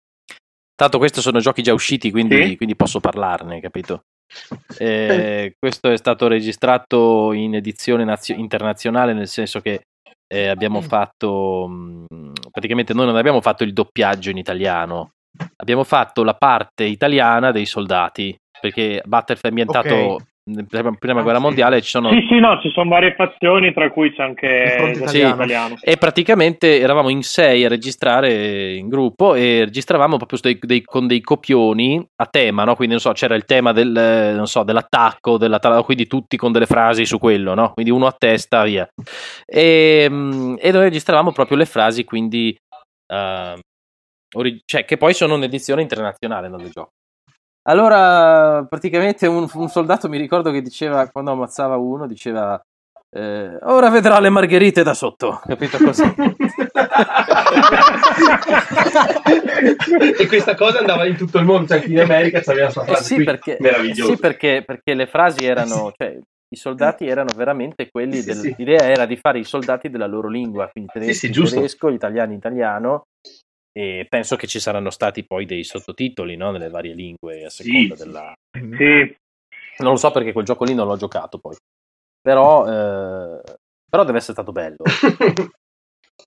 Tanto, 0.76 0.98
questi 0.98 1.22
sono 1.22 1.40
giochi 1.40 1.62
già 1.62 1.72
usciti, 1.72 2.10
quindi, 2.10 2.44
Sì. 2.44 2.58
quindi 2.58 2.76
posso 2.76 3.00
parlarne, 3.00 3.60
capito? 3.62 4.06
Eh, 4.78 5.56
questo 5.60 5.92
è 5.92 5.98
stato 5.98 6.28
registrato 6.28 7.32
in 7.34 7.56
edizione 7.56 8.04
nazio- 8.04 8.36
internazionale, 8.36 9.14
nel 9.14 9.28
senso 9.28 9.60
che 9.60 9.82
eh, 10.28 10.48
abbiamo 10.48 10.82
fatto 10.82 11.68
mh, 11.68 12.32
praticamente 12.52 12.94
noi 12.94 13.06
non 13.06 13.16
abbiamo 13.16 13.42
fatto 13.42 13.64
il 13.64 13.74
doppiaggio 13.74 14.30
in 14.30 14.38
italiano, 14.38 15.12
abbiamo 15.58 15.84
fatto 15.84 16.24
la 16.24 16.36
parte 16.36 16.84
italiana 16.86 17.52
dei 17.52 17.66
soldati 17.66 18.36
perché 18.60 19.02
Battlefield 19.06 19.46
è 19.58 19.62
ambientato 19.62 19.96
Ok. 19.96 20.24
Nella 20.46 20.92
prima 21.00 21.20
Ah, 21.20 21.24
guerra 21.24 21.38
sì. 21.38 21.44
mondiale 21.44 21.82
ci 21.82 21.90
sono 21.90 22.10
Sì, 22.10 22.26
sì, 22.28 22.40
no, 22.40 22.60
ci 22.62 22.70
sono 22.72 22.90
varie 22.90 23.14
fazioni, 23.16 23.74
tra 23.74 23.90
cui 23.90 24.14
c'è 24.14 24.24
anche 24.24 24.46
Il 24.48 24.86
l'esercito 24.86 25.28
italiano. 25.28 25.76
e 25.82 25.96
praticamente 25.98 26.80
eravamo 26.80 27.08
in 27.10 27.24
sei 27.24 27.64
a 27.64 27.70
registrare 27.70 28.74
in 28.74 28.90
gruppo 28.90 29.36
e 29.36 29.64
registravamo 29.66 30.18
proprio 30.18 30.40
dei- 30.42 30.60
dei- 30.62 30.84
con 30.84 31.08
dei 31.08 31.22
copioni 31.22 32.06
a 32.18 32.26
tema, 32.26 32.66
no? 32.66 32.76
quindi 32.76 32.94
non 32.96 33.02
so, 33.02 33.12
c'era 33.14 33.36
il 33.36 33.46
tema 33.46 33.72
del, 33.72 34.34
non 34.36 34.48
so, 34.48 34.64
dell'attacco, 34.64 35.38
della, 35.38 35.60
quindi 35.84 36.08
tutti 36.08 36.36
con 36.36 36.52
delle 36.52 36.66
frasi 36.66 37.06
su 37.06 37.20
quello, 37.20 37.54
no? 37.54 37.72
quindi 37.74 37.92
uno 37.92 38.06
a 38.08 38.16
testa, 38.18 38.64
via. 38.64 38.88
E, 39.46 40.08
mm, 40.10 40.56
e 40.60 40.72
noi 40.72 40.82
registravamo 40.84 41.32
proprio 41.32 41.56
le 41.58 41.66
frasi, 41.66 42.04
quindi 42.04 42.54
eh, 43.08 43.60
ori- 44.36 44.62
cioè, 44.66 44.84
che 44.84 44.98
poi 44.98 45.14
sono 45.14 45.36
un'edizione 45.36 45.82
internazionale 45.82 46.50
non 46.50 46.62
del 46.62 46.72
gioco. 46.72 46.92
Allora, 47.64 48.66
praticamente 48.70 49.26
un, 49.28 49.48
un 49.54 49.70
soldato 49.70 50.10
mi 50.10 50.18
ricordo 50.18 50.52
che 50.52 50.62
diceva, 50.62 51.08
quando 51.10 51.32
ammazzava 51.32 51.78
uno, 51.78 52.08
diceva 52.08 52.62
eh, 53.16 53.58
ora 53.62 53.90
vedrà 53.90 54.20
le 54.20 54.30
margherite 54.30 54.84
da 54.84 54.94
sotto, 54.94 55.40
capito 55.46 55.78
così? 55.78 56.04
e 60.20 60.28
questa 60.28 60.56
cosa 60.56 60.80
andava 60.80 61.06
in 61.06 61.16
tutto 61.16 61.38
il 61.38 61.46
mondo, 61.46 61.68
cioè 61.68 61.84
in 61.86 62.00
America 62.00 62.42
c'aveva 62.42 62.66
la 62.66 62.72
sua 62.72 62.84
Eh 62.84 62.88
frase 62.88 63.04
sì, 63.04 63.16
qui, 63.16 63.24
perché, 63.24 63.58
meravigliosa. 63.60 64.14
sì, 64.14 64.20
perché, 64.20 64.64
perché 64.66 64.94
le 64.94 65.08
frasi 65.08 65.46
erano, 65.46 65.92
cioè, 65.96 66.18
i 66.50 66.56
soldati 66.56 67.08
erano 67.08 67.30
veramente 67.36 67.90
quelli, 67.90 68.18
Sì, 68.18 68.26
del- 68.26 68.40
sì. 68.40 68.56
l'idea 68.58 68.90
era 68.90 69.06
di 69.06 69.16
fare 69.16 69.40
i 69.40 69.44
soldati 69.44 69.90
della 69.90 70.08
loro 70.08 70.28
lingua, 70.28 70.70
quindi 70.70 70.90
i 70.94 71.00
tedeschi 71.00 71.34
sì, 71.34 71.54
tedesco, 71.56 71.90
in 71.90 72.32
italiano, 72.32 73.06
e 73.76 74.06
penso 74.08 74.36
che 74.36 74.48
ci 74.48 74.60
saranno 74.60 74.92
stati 74.92 75.26
poi 75.26 75.46
dei 75.46 75.64
sottotitoli 75.64 76.36
no, 76.36 76.52
nelle 76.52 76.70
varie 76.70 76.94
lingue 76.94 77.46
a 77.46 77.50
seconda 77.50 77.96
sì. 77.96 78.04
della... 78.04 78.34
Sì, 78.52 79.16
Non 79.80 79.92
lo 79.92 79.98
so 79.98 80.12
perché 80.12 80.32
quel 80.32 80.46
gioco 80.46 80.64
lì 80.64 80.74
non 80.76 80.88
l'ho 80.88 80.96
giocato 80.96 81.40
poi, 81.40 81.56
però, 82.22 82.66
eh, 82.68 83.42
però 83.90 84.04
deve 84.06 84.18
essere 84.20 84.34
stato 84.34 84.52
bello. 84.52 84.78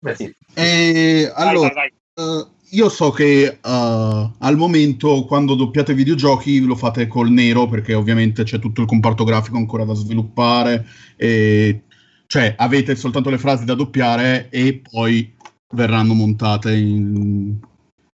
Beh, 0.01 0.15
sì. 0.17 0.25
E 0.55 1.33
Dai, 1.35 1.49
allora, 1.49 1.69
dai, 1.73 1.93
dai. 2.15 2.41
eh, 2.41 2.47
io 2.71 2.89
so 2.89 3.11
che 3.11 3.45
eh, 3.45 3.59
al 3.63 4.57
momento 4.57 5.25
quando 5.25 5.55
doppiate 5.55 5.95
videogiochi 5.95 6.61
lo 6.65 6.75
fate 6.75 7.07
col 7.07 7.31
nero 7.31 7.69
perché 7.69 7.95
ovviamente 7.95 8.43
c'è 8.43 8.59
tutto 8.59 8.81
il 8.81 8.87
comparto 8.89 9.23
grafico 9.25 9.57
ancora 9.57 9.85
da 9.85 9.95
sviluppare 9.95 10.85
e 11.17 11.83
cioè 12.27 12.55
avete 12.59 12.97
soltanto 12.97 13.31
le 13.31 13.39
frasi 13.39 13.65
da 13.65 13.75
doppiare 13.75 14.49
e 14.51 14.83
poi 14.91 15.35
verranno 15.75 16.15
montate 16.15 16.75
in, 16.75 17.59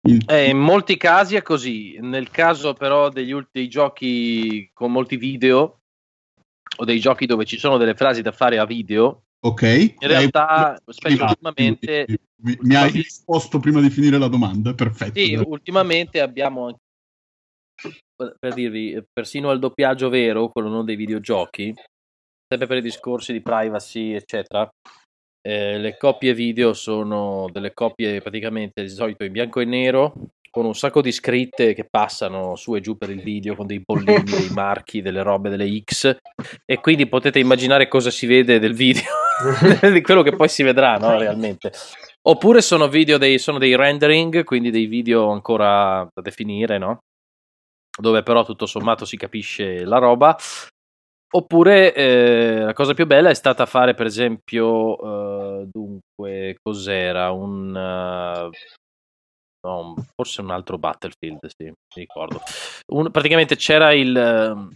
in- 0.01 0.19
Eh, 0.25 0.49
in 0.49 0.57
molti 0.57 0.97
casi 0.97 1.35
è 1.35 1.41
così, 1.41 1.97
nel 2.01 2.29
caso 2.29 2.73
però 2.73 3.09
degli 3.09 3.31
ultimi 3.31 3.67
giochi 3.67 4.69
con 4.73 4.91
molti 4.91 5.17
video 5.17 5.79
o 6.77 6.85
dei 6.85 6.99
giochi 6.99 7.25
dove 7.25 7.45
ci 7.45 7.57
sono 7.57 7.77
delle 7.77 7.95
frasi 7.95 8.21
da 8.21 8.31
fare 8.31 8.59
a 8.59 8.65
video, 8.65 9.23
ok. 9.39 9.61
in 9.61 10.07
realtà, 10.07 10.81
specie 10.85 11.15
mi 11.15 11.19
va, 11.19 11.29
ultimamente, 11.29 12.05
mi- 12.41 12.57
mi, 12.61 12.75
hai 12.75 12.91
risposto 12.91 13.59
prima 13.59 13.81
di 13.81 13.89
finire 13.89 14.17
la 14.17 14.27
domanda 14.27 14.73
perfetto. 14.73 15.19
Sì, 15.19 15.33
ultimamente 15.35 16.21
abbiamo 16.21 16.65
anche, 16.67 16.79
per 18.39 18.53
dirvi, 18.53 18.91
eh, 18.93 19.05
persino 19.11 19.49
al 19.49 19.59
doppiaggio 19.59 20.09
vero, 20.09 20.49
quello 20.49 20.69
non 20.69 20.85
dei 20.85 20.95
videogiochi, 20.95 21.73
sempre 22.47 22.67
per 22.67 22.77
i 22.77 22.81
discorsi 22.81 23.31
di 23.31 23.41
privacy, 23.41 24.13
eccetera, 24.13 24.69
eh, 25.47 25.77
le 25.77 25.95
coppie 25.95 26.33
video 26.33 26.73
sono 26.73 27.47
delle 27.53 27.73
coppie 27.73 28.19
praticamente 28.19 28.81
di 28.81 28.89
solito 28.89 29.23
in 29.23 29.31
bianco 29.31 29.61
e 29.61 29.65
nero, 29.65 30.13
con 30.51 30.65
un 30.65 30.75
sacco 30.75 31.01
di 31.01 31.13
scritte 31.13 31.73
che 31.73 31.87
passano 31.89 32.57
su 32.57 32.75
e 32.75 32.81
giù 32.81 32.97
per 32.97 33.11
il 33.11 33.21
video, 33.21 33.55
con 33.55 33.65
dei 33.65 33.79
bollini, 33.79 34.23
dei 34.23 34.49
marchi, 34.51 35.01
delle 35.01 35.23
robe, 35.23 35.49
delle 35.49 35.81
X, 35.81 36.17
e 36.65 36.81
quindi 36.81 37.07
potete 37.07 37.39
immaginare 37.39 37.87
cosa 37.87 38.11
si 38.11 38.25
vede 38.25 38.59
del 38.59 38.73
video, 38.73 39.03
di 39.89 40.01
quello 40.01 40.21
che 40.21 40.35
poi 40.35 40.49
si 40.49 40.63
vedrà, 40.63 40.97
no, 40.97 41.17
realmente. 41.17 41.71
Oppure 42.23 42.61
sono 42.61 42.89
video 42.89 43.17
dei, 43.17 43.39
sono 43.39 43.57
dei 43.57 43.77
rendering, 43.77 44.43
quindi 44.43 44.69
dei 44.69 44.87
video 44.87 45.29
ancora 45.29 46.05
da 46.13 46.21
definire, 46.21 46.77
no? 46.77 47.03
Dove 47.97 48.21
però 48.21 48.43
tutto 48.43 48.65
sommato 48.65 49.05
si 49.05 49.15
capisce 49.15 49.85
la 49.85 49.97
roba. 49.97 50.35
Oppure 51.29 51.93
eh, 51.93 52.59
la 52.59 52.73
cosa 52.73 52.93
più 52.93 53.05
bella 53.05 53.29
è 53.29 53.33
stata 53.33 53.65
fare, 53.65 53.93
per 53.93 54.05
esempio, 54.05 55.61
eh, 55.61 55.67
dunque, 55.69 56.55
cos'era? 56.61 57.31
Un, 57.31 57.75
eh, 57.75 58.49
no, 59.67 59.95
forse 60.15 60.41
un 60.41 60.51
altro 60.51 60.77
Battlefield, 60.77 61.39
sì, 61.47 61.65
mi 61.65 61.73
ricordo. 61.95 62.39
Un- 62.93 63.11
praticamente 63.11 63.57
c'era 63.57 63.91
il, 63.91 64.15
ehm, 64.15 64.71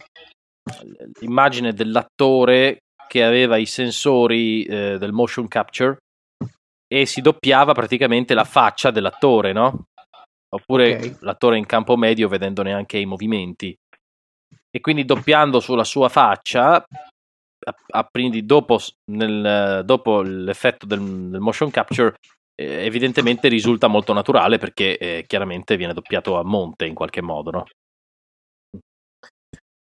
l'immagine 1.22 1.74
dell'attore 1.74 2.80
che 3.08 3.24
aveva 3.24 3.58
i 3.58 3.66
sensori 3.66 4.64
eh, 4.64 4.98
del 4.98 5.12
motion 5.12 5.48
capture 5.48 5.98
e 6.88 7.06
si 7.06 7.22
doppiava 7.22 7.74
praticamente 7.74 8.34
la 8.34 8.44
faccia 8.44 8.92
dell'attore, 8.92 9.54
no? 9.54 9.86
Oppure 10.54 10.96
Ok. 10.98 11.18
l'attore 11.22 11.58
in 11.58 11.66
campo 11.66 11.96
medio 11.96 12.28
vedendone 12.28 12.74
anche 12.74 12.98
i 12.98 13.06
movimenti. 13.06 13.74
E 14.74 14.80
quindi 14.80 15.04
doppiando 15.04 15.60
sulla 15.60 15.84
sua 15.84 16.08
faccia, 16.08 16.84
quindi 18.10 18.46
dopo, 18.46 18.80
nel- 19.12 19.82
dopo 19.84 20.22
l'effetto 20.22 20.86
del, 20.86 21.30
del 21.30 21.42
motion 21.42 21.70
capture, 21.70 22.16
eh, 22.56 22.86
evidentemente 22.86 23.50
risulta 23.50 23.88
molto 23.88 24.14
naturale 24.14 24.58
perché 24.58 24.98
eh, 24.98 25.24
chiaramente 25.28 25.76
viene 25.76 25.94
doppiato 25.94 26.38
a 26.38 26.44
monte 26.44 26.86
in 26.86 26.94
qualche 26.94 27.22
modo, 27.22 27.52
no? 27.52 27.66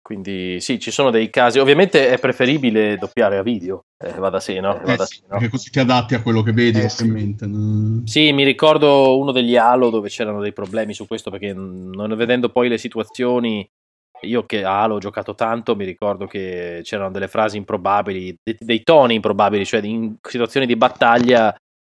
Quindi 0.06 0.62
sì, 0.62 0.80
ci 0.80 0.92
sono 0.92 1.10
dei 1.10 1.32
casi. 1.32 1.58
Ovviamente 1.58 2.10
è 2.10 2.20
preferibile 2.20 2.96
doppiare 2.96 3.38
a 3.38 3.42
video, 3.42 3.86
eh, 3.98 4.14
va 4.14 4.30
da 4.30 4.40
sé, 4.40 4.60
no? 4.60 4.80
Eh 4.84 4.96
da 4.96 5.04
sì, 5.04 5.16
sé, 5.16 5.22
no? 5.24 5.30
perché 5.30 5.50
così 5.50 5.72
ti 5.72 5.80
adatti 5.80 6.14
a 6.14 6.22
quello 6.22 6.44
che 6.44 6.52
vedi 6.52 6.80
Eh 6.80 6.90
sì. 6.90 7.02
ovviamente 7.02 7.48
no? 7.48 8.04
Sì, 8.06 8.32
mi 8.32 8.44
ricordo 8.44 9.18
uno 9.18 9.32
degli 9.32 9.56
Halo 9.58 9.90
dove 9.90 10.10
c'erano 10.10 10.42
dei 10.42 10.54
problemi 10.54 10.94
su 10.94 11.08
questo 11.08 11.32
perché 11.32 11.54
non 11.54 12.14
vedendo 12.16 12.50
poi 12.50 12.70
le 12.70 12.78
situazioni 12.78 13.68
io 14.22 14.46
che 14.46 14.64
a 14.64 14.82
Halo 14.82 14.96
ho 14.96 15.00
giocato 15.00 15.36
tanto, 15.36 15.76
mi 15.76 15.86
ricordo 15.86 16.28
che 16.28 16.82
c'erano 16.84 17.12
delle 17.12 17.28
frasi 17.28 17.58
improbabili, 17.58 18.36
dei, 18.42 18.58
dei 18.60 18.84
toni 18.84 19.16
improbabili, 19.16 19.66
cioè 19.66 19.84
in 19.84 20.16
situazioni 20.22 20.66
di 20.66 20.76
battaglia 20.76 21.56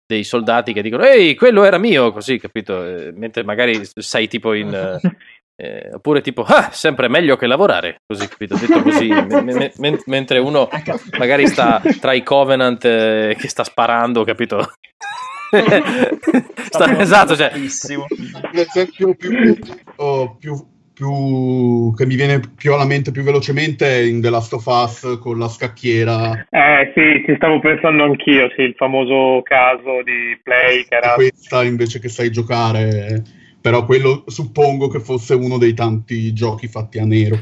dei 0.07 0.25
soldati 0.25 0.73
che 0.73 0.83
dicono 0.83 1.05
ehi, 1.05 1.35
quello 1.35 1.65
era 1.65 1.79
mio, 1.79 2.13
così, 2.13 2.39
capito? 2.39 2.85
Eh, 2.85 3.13
mentre 3.13 3.43
magari 3.43 3.81
sei 3.95 4.29
tipo 4.29 4.53
in... 4.53 4.99
Eh, 5.59 5.95
oppure 5.95 6.21
tipo, 6.21 6.43
ah, 6.43 6.69
sempre 6.71 7.09
meglio 7.09 7.37
che 7.37 7.47
lavorare, 7.47 8.03
così 8.07 8.29
capito? 8.29 8.57
Detto 8.57 8.83
così, 8.83 9.09
me- 9.09 9.41
me- 9.41 9.73
me- 9.75 10.03
mentre 10.05 10.39
uno 10.39 10.69
magari 11.17 11.47
sta 11.47 11.81
tra 11.99 12.13
i 12.13 12.23
Covenant 12.23 12.85
eh, 12.85 13.35
che 13.39 13.49
sta 13.49 13.65
sparando, 13.65 14.23
capito? 14.23 14.75
sta, 16.69 16.99
esatto, 16.99 17.35
cioè. 17.37 17.53
L'esempio 18.53 19.15
più, 19.15 19.57
oh, 19.97 20.37
più, 20.37 20.55
più, 20.97 21.93
che 21.95 22.07
mi 22.07 22.15
viene 22.15 22.41
più 22.41 22.73
alla 22.73 22.87
mente 22.87 23.11
più 23.11 23.23
velocemente 23.23 23.87
è 23.87 24.01
in 24.01 24.23
The 24.23 24.31
Last 24.31 24.55
of 24.55 24.65
Us 24.65 25.19
con 25.21 25.39
la 25.39 25.49
scacchiera. 25.49 26.47
Eh 26.49 26.93
sì, 26.95 27.23
ci 27.27 27.35
stavo 27.37 27.61
pensando 27.61 28.05
anch'io, 28.05 28.49
sì, 28.57 28.63
il 28.63 28.75
famoso 28.77 29.43
caso 29.43 30.03
di 30.03 30.41
Play 30.43 30.87
che 30.89 30.97
era... 30.97 31.13
Questa 31.13 31.63
invece 31.65 32.01
che 32.01 32.09
sai 32.09 32.31
giocare 32.31 33.23
però 33.67 33.85
quello 33.85 34.23
suppongo 34.27 34.87
che 34.87 35.01
fosse 35.01 35.35
uno 35.35 35.59
dei 35.59 35.75
tanti 35.75 36.33
giochi 36.33 36.69
fatti 36.69 37.01
a 37.01 37.05
nero. 37.05 37.37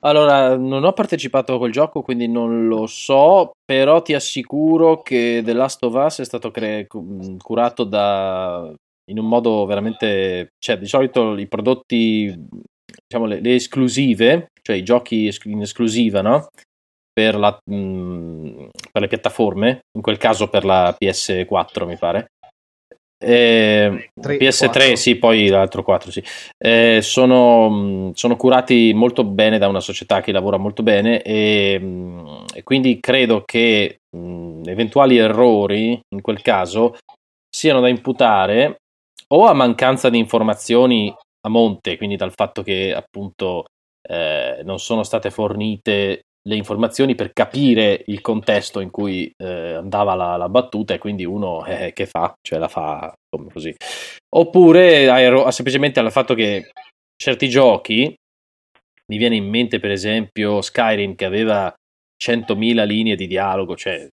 Allora, 0.00 0.56
non 0.56 0.84
ho 0.84 0.92
partecipato 0.92 1.54
a 1.54 1.58
quel 1.58 1.72
gioco, 1.72 2.00
quindi 2.00 2.28
non 2.28 2.68
lo 2.68 2.86
so, 2.86 3.50
però 3.64 4.00
ti 4.00 4.14
assicuro 4.14 5.02
che 5.02 5.42
The 5.44 5.52
Last 5.52 5.82
of 5.82 5.94
Us 5.94 6.20
è 6.20 6.24
stato 6.24 6.52
cre- 6.52 6.86
curato 6.86 7.82
da 7.82 8.72
in 9.06 9.18
un 9.18 9.26
modo 9.26 9.66
veramente, 9.66 10.52
cioè 10.58 10.78
di 10.78 10.86
solito 10.86 11.36
i 11.36 11.48
prodotti, 11.48 12.32
diciamo 13.06 13.26
le, 13.26 13.40
le 13.40 13.54
esclusive, 13.54 14.48
cioè 14.62 14.76
i 14.76 14.82
giochi 14.82 15.30
in 15.44 15.62
esclusiva, 15.62 16.20
no? 16.20 16.48
Per, 17.12 17.36
la, 17.36 17.56
mh, 17.64 18.68
per 18.90 19.02
le 19.02 19.08
piattaforme, 19.08 19.80
in 19.92 20.02
quel 20.02 20.16
caso 20.16 20.48
per 20.48 20.64
la 20.64 20.96
PS4 20.98 21.86
mi 21.86 21.96
pare, 21.96 22.26
eh, 23.24 24.10
PS3, 24.20 24.70
4. 24.70 24.96
sì, 24.96 25.16
poi 25.16 25.48
l'altro 25.48 25.82
4, 25.82 26.10
sì. 26.10 26.22
Eh, 26.58 27.00
sono, 27.00 28.10
sono, 28.14 28.36
curati 28.36 28.92
molto 28.94 29.24
bene 29.24 29.58
da 29.58 29.68
una 29.68 29.80
società 29.80 30.20
che 30.20 30.32
lavora 30.32 30.58
molto 30.58 30.82
bene 30.82 31.22
e, 31.22 31.80
e 32.52 32.62
quindi 32.62 32.98
credo 33.00 33.42
che 33.44 34.00
mh, 34.14 34.62
eventuali 34.66 35.16
errori 35.16 35.98
in 36.14 36.20
quel 36.20 36.42
caso 36.42 36.96
siano 37.48 37.80
da 37.80 37.88
imputare 37.88 38.76
o 39.28 39.46
a 39.46 39.54
mancanza 39.54 40.10
di 40.10 40.18
informazioni 40.18 41.14
a 41.44 41.48
monte, 41.48 41.96
quindi 41.96 42.16
dal 42.16 42.32
fatto 42.32 42.62
che 42.62 42.94
appunto 42.94 43.66
eh, 44.08 44.60
non 44.64 44.78
sono 44.78 45.02
state 45.02 45.30
fornite 45.30 46.22
le 46.46 46.56
informazioni 46.56 47.14
per 47.14 47.32
capire 47.32 48.02
il 48.06 48.20
contesto 48.20 48.80
in 48.80 48.90
cui 48.90 49.32
eh, 49.36 49.74
andava 49.74 50.14
la, 50.14 50.36
la, 50.36 50.48
battuta 50.50 50.92
e 50.92 50.98
quindi 50.98 51.24
uno 51.24 51.64
eh, 51.64 51.92
che 51.94 52.04
fa, 52.04 52.34
cioè 52.42 52.58
la 52.58 52.68
fa 52.68 53.12
come 53.28 53.50
così. 53.50 53.74
Oppure 54.36 55.08
aero, 55.08 55.50
semplicemente 55.50 56.00
al 56.00 56.12
fatto 56.12 56.34
che 56.34 56.70
certi 57.16 57.48
giochi, 57.48 58.14
mi 59.06 59.16
viene 59.16 59.36
in 59.36 59.48
mente 59.48 59.80
per 59.80 59.90
esempio 59.90 60.60
Skyrim 60.60 61.14
che 61.14 61.24
aveva 61.24 61.72
100.000 62.22 62.86
linee 62.86 63.16
di 63.16 63.26
dialogo, 63.26 63.74
cioè 63.74 64.06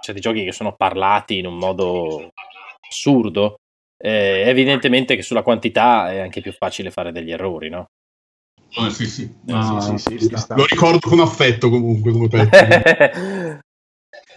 certi 0.00 0.20
giochi 0.20 0.44
che 0.44 0.52
sono 0.52 0.74
parlati 0.76 1.38
in 1.38 1.46
un 1.46 1.56
modo 1.56 2.30
assurdo, 2.88 3.56
eh, 3.98 4.44
evidentemente 4.46 5.16
che 5.16 5.22
sulla 5.22 5.42
quantità 5.42 6.12
è 6.12 6.18
anche 6.18 6.40
più 6.40 6.52
facile 6.52 6.90
fare 6.90 7.12
degli 7.12 7.32
errori, 7.32 7.68
no? 7.70 7.90
Ah, 8.74 8.90
sì, 8.90 9.06
sì. 9.06 9.32
Ah, 9.48 9.80
sì, 9.80 9.98
sì, 9.98 10.18
sì 10.18 10.30
lo 10.30 10.66
ricordo 10.66 11.08
con 11.08 11.20
affetto 11.20 11.70
comunque 11.70 12.12
come 12.12 12.28
pezzo. 12.28 12.50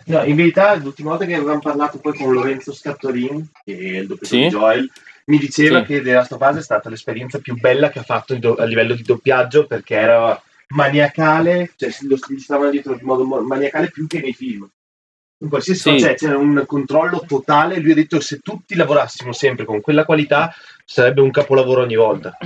no, 0.05 0.23
in 0.23 0.35
verità 0.35 0.75
l'ultima 0.75 1.09
volta 1.09 1.25
che 1.25 1.33
avevamo 1.33 1.59
parlato 1.59 1.99
poi 1.99 2.15
con 2.15 2.31
Lorenzo 2.31 2.73
Scattorin, 2.73 3.49
che 3.63 3.77
è 3.77 3.99
il 3.99 4.07
doppiatore 4.07 4.25
sì? 4.25 4.37
di 4.37 4.47
Joel, 4.47 4.91
mi 5.25 5.37
diceva 5.37 5.79
sì. 5.79 5.85
che 5.85 6.01
The 6.01 6.13
Last 6.13 6.31
of 6.31 6.41
Us 6.41 6.57
è 6.57 6.61
stata 6.61 6.89
l'esperienza 6.89 7.39
più 7.39 7.55
bella 7.59 7.89
che 7.89 7.99
ha 7.99 8.03
fatto 8.03 8.33
a 8.55 8.63
livello 8.63 8.93
di 8.93 9.03
doppiaggio 9.03 9.65
perché 9.65 9.95
era 9.95 10.41
maniacale, 10.69 11.73
cioè 11.75 11.89
lo 12.07 12.17
stavano 12.37 12.69
dietro 12.69 12.93
in 12.93 12.99
modo 13.03 13.25
maniacale 13.25 13.89
più 13.89 14.07
che 14.07 14.21
nei 14.21 14.33
film. 14.33 14.69
In 15.41 15.49
qualsiasi 15.49 15.91
sì. 15.91 15.99
cioè, 15.99 16.15
c'era 16.15 16.37
un 16.37 16.63
controllo 16.65 17.23
totale. 17.25 17.79
Lui 17.79 17.91
ha 17.91 17.95
detto 17.95 18.17
che 18.17 18.23
se 18.23 18.39
tutti 18.39 18.75
lavorassimo 18.75 19.31
sempre 19.31 19.65
con 19.65 19.81
quella 19.81 20.05
qualità 20.05 20.53
sarebbe 20.85 21.21
un 21.21 21.31
capolavoro 21.31 21.81
ogni 21.81 21.95
volta. 21.95 22.37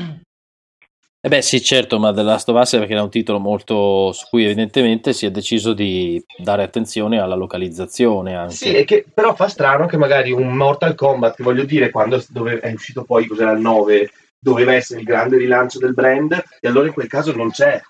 Eh 1.25 1.29
beh 1.29 1.41
sì 1.41 1.62
certo, 1.62 1.99
ma 1.99 2.12
The 2.12 2.21
Last 2.21 2.49
of 2.49 2.60
Us 2.60 2.71
perché 2.71 2.91
era 2.91 3.01
un 3.01 3.10
titolo 3.10 3.39
molto 3.39 4.12
su 4.12 4.25
cui 4.29 4.43
evidentemente 4.43 5.13
si 5.13 5.25
è 5.25 5.32
deciso 5.32 5.71
di 5.71 6.21
dare 6.38 6.63
attenzione 6.63 7.17
alla 7.17 7.36
localizzazione 7.36 8.36
anche. 8.36 8.56
Sì, 8.56 8.84
che, 8.84 9.06
però 9.12 9.34
fa 9.34 9.47
strano 9.47 9.86
che 9.86 9.95
magari 9.95 10.34
un 10.34 10.53
Mortal 10.53 10.95
Kombat, 10.95 11.38
che 11.38 11.43
voglio 11.43 11.63
dire, 11.63 11.91
quando 11.91 12.21
dove, 12.27 12.60
è 12.60 12.73
uscito 12.73 13.06
poi, 13.06 13.25
cos'era 13.25 13.51
il 13.51 13.62
9, 13.62 14.12
doveva 14.38 14.73
essere 14.73 14.99
il 14.99 15.06
grande 15.06 15.38
rilancio 15.38 15.79
del 15.79 15.93
brand, 15.93 16.43
e 16.60 16.67
allora 16.67 16.88
in 16.88 16.93
quel 16.93 17.08
caso 17.08 17.34
non 17.34 17.51
c'è. 17.51 17.82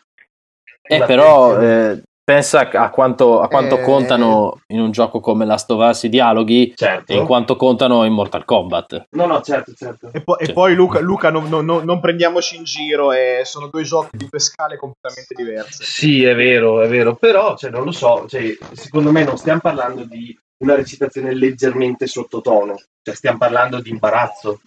Eh, 0.84 1.04
però 1.04 1.60
eh, 1.60 2.04
Pensa 2.26 2.70
a 2.70 2.90
quanto, 2.90 3.42
a 3.42 3.50
quanto 3.50 3.80
eh... 3.80 3.82
contano 3.82 4.62
in 4.68 4.80
un 4.80 4.92
gioco 4.92 5.20
come 5.20 5.44
Last 5.44 5.70
of 5.72 5.86
Us 5.86 6.04
i 6.04 6.10
dialoghi 6.10 6.72
certo. 6.74 7.12
e 7.12 7.18
in 7.18 7.26
quanto 7.26 7.58
contano 7.58 8.06
in 8.06 8.14
Mortal 8.14 8.46
Kombat. 8.46 9.08
No, 9.10 9.26
no, 9.26 9.42
certo, 9.42 9.74
certo. 9.74 10.10
E, 10.14 10.22
po- 10.22 10.38
cioè. 10.38 10.50
e 10.50 10.54
poi 10.54 10.74
Luca, 10.74 11.02
Luca 11.02 11.30
non, 11.30 11.50
non, 11.50 11.66
non, 11.66 12.00
prendiamoci 12.00 12.56
in 12.56 12.64
giro, 12.64 13.12
eh, 13.12 13.42
sono 13.44 13.68
due 13.68 13.84
giochi 13.84 14.16
di 14.16 14.28
due 14.30 14.40
scale 14.40 14.78
completamente 14.78 15.34
diverse. 15.36 15.84
Sì, 15.84 16.24
è 16.24 16.34
vero, 16.34 16.82
è 16.82 16.88
vero, 16.88 17.16
però 17.16 17.58
cioè, 17.58 17.70
non 17.70 17.84
lo 17.84 17.92
so, 17.92 18.26
cioè, 18.30 18.56
secondo 18.72 19.12
me 19.12 19.26
non 19.26 19.38
stiamo 19.38 19.60
parlando 19.60 20.06
di 20.06 20.34
una 20.60 20.76
recitazione 20.76 21.36
leggermente 21.36 22.08
sottotono, 22.08 22.76
cioè 23.02 23.16
stiamo 23.16 23.38
parlando 23.38 23.82
di 23.82 23.90
imbarazzo. 23.90 24.62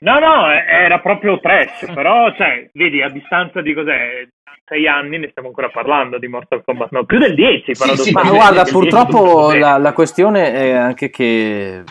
No, 0.00 0.18
no, 0.18 0.50
era 0.50 0.98
proprio 1.00 1.38
trash, 1.40 1.92
però, 1.92 2.34
cioè, 2.34 2.70
vedi, 2.72 3.02
a 3.02 3.10
distanza 3.10 3.60
di 3.60 3.74
cos'è, 3.74 4.26
sei 4.70 4.86
anni 4.86 5.18
ne 5.18 5.30
stiamo 5.30 5.48
ancora 5.48 5.68
parlando 5.68 6.16
di 6.16 6.28
Mortal 6.28 6.62
Kombat, 6.64 6.92
no, 6.92 7.04
più 7.04 7.18
del 7.18 7.34
10, 7.34 7.74
sì, 7.74 7.96
sì, 7.96 8.12
ma 8.12 8.22
guarda, 8.22 8.62
purtroppo 8.62 9.52
la, 9.52 9.78
la, 9.78 9.92
questione 9.92 10.52
è 10.52 10.70
anche 10.70 11.10
che 11.10 11.82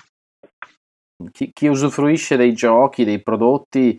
chi, 1.34 1.52
chi, 1.52 1.68
usufruisce 1.68 2.38
dei 2.38 2.54
giochi, 2.54 3.04
dei 3.04 3.22
prodotti, 3.22 3.98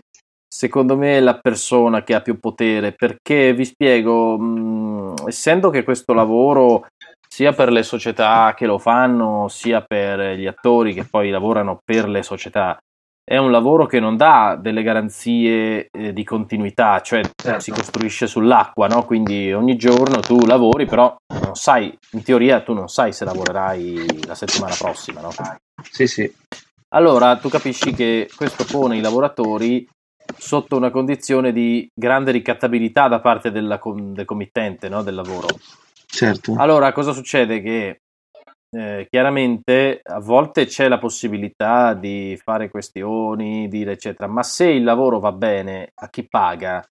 secondo 0.49 0.97
me 0.97 1.19
è 1.19 1.21
la 1.21 1.39
persona 1.39 2.03
che 2.03 2.15
ha 2.15 2.23
più 2.23 2.41
potere, 2.41 2.93
perché 2.93 3.53
vi 3.53 3.67
spiego, 3.67 4.39
mh, 4.39 5.27
essendo 5.27 5.69
che 5.69 5.85
questo 5.85 6.15
lavoro 6.15 6.87
sia 7.29 7.53
per 7.53 7.71
le 7.71 7.83
società 7.83 8.55
che 8.57 8.65
lo 8.65 8.79
fanno, 8.79 9.49
sia 9.49 9.83
per 9.83 10.39
gli 10.39 10.47
attori 10.47 10.95
che 10.95 11.05
poi 11.05 11.29
lavorano 11.29 11.81
per 11.85 12.09
le 12.09 12.23
società, 12.23 12.79
è 13.31 13.37
un 13.37 13.53
lavoro 13.53 13.87
che 13.87 14.01
non 14.01 14.17
dà 14.17 14.59
delle 14.61 14.83
garanzie 14.83 15.87
eh, 15.93 16.13
di 16.13 16.25
continuità, 16.25 17.01
cioè 17.01 17.21
certo. 17.37 17.61
si 17.61 17.71
costruisce 17.71 18.27
sull'acqua, 18.27 18.89
no? 18.89 19.05
quindi 19.05 19.53
ogni 19.53 19.77
giorno 19.77 20.19
tu 20.19 20.45
lavori, 20.45 20.85
però 20.85 21.15
non 21.41 21.55
sai, 21.55 21.97
in 22.11 22.25
teoria 22.25 22.61
tu 22.61 22.73
non 22.73 22.89
sai 22.89 23.13
se 23.13 23.25
lavorerai 23.25 24.27
la 24.27 24.35
settimana 24.35 24.75
prossima. 24.77 25.21
No? 25.21 25.31
Sì, 25.81 26.09
sì. 26.09 26.29
Allora 26.89 27.37
tu 27.37 27.49
capisci 27.49 27.93
che 27.93 28.29
questo 28.35 28.65
pone 28.65 28.97
i 28.97 29.01
lavoratori 29.01 29.89
sotto 30.37 30.77
una 30.77 30.91
condizione 30.91 31.53
di 31.53 31.89
grande 31.95 32.33
ricattabilità 32.33 33.07
da 33.07 33.21
parte 33.21 33.53
della, 33.53 33.79
del 33.95 34.25
committente 34.25 34.89
no? 34.89 35.05
del 35.05 35.15
lavoro. 35.15 35.47
Certo. 36.05 36.57
Allora 36.59 36.91
cosa 36.91 37.13
succede? 37.13 37.63
Che 37.63 38.01
eh, 38.73 39.07
chiaramente 39.11 40.01
a 40.03 40.21
volte 40.21 40.67
c'è 40.67 40.89
la 40.89 40.99
possibilità 40.99 41.95
di 41.95 42.39
fare 42.43 42.71
questioni, 42.71 43.69
dire 43.69 43.93
eccetera, 43.93 44.29
ma 44.29 44.43
se 44.43 44.67
il 44.67 44.85
lavoro 44.85 45.19
va 45.19 45.33
bene 45.33 45.91
a 45.95 46.09
chi 46.09 46.27
paga, 46.29 46.85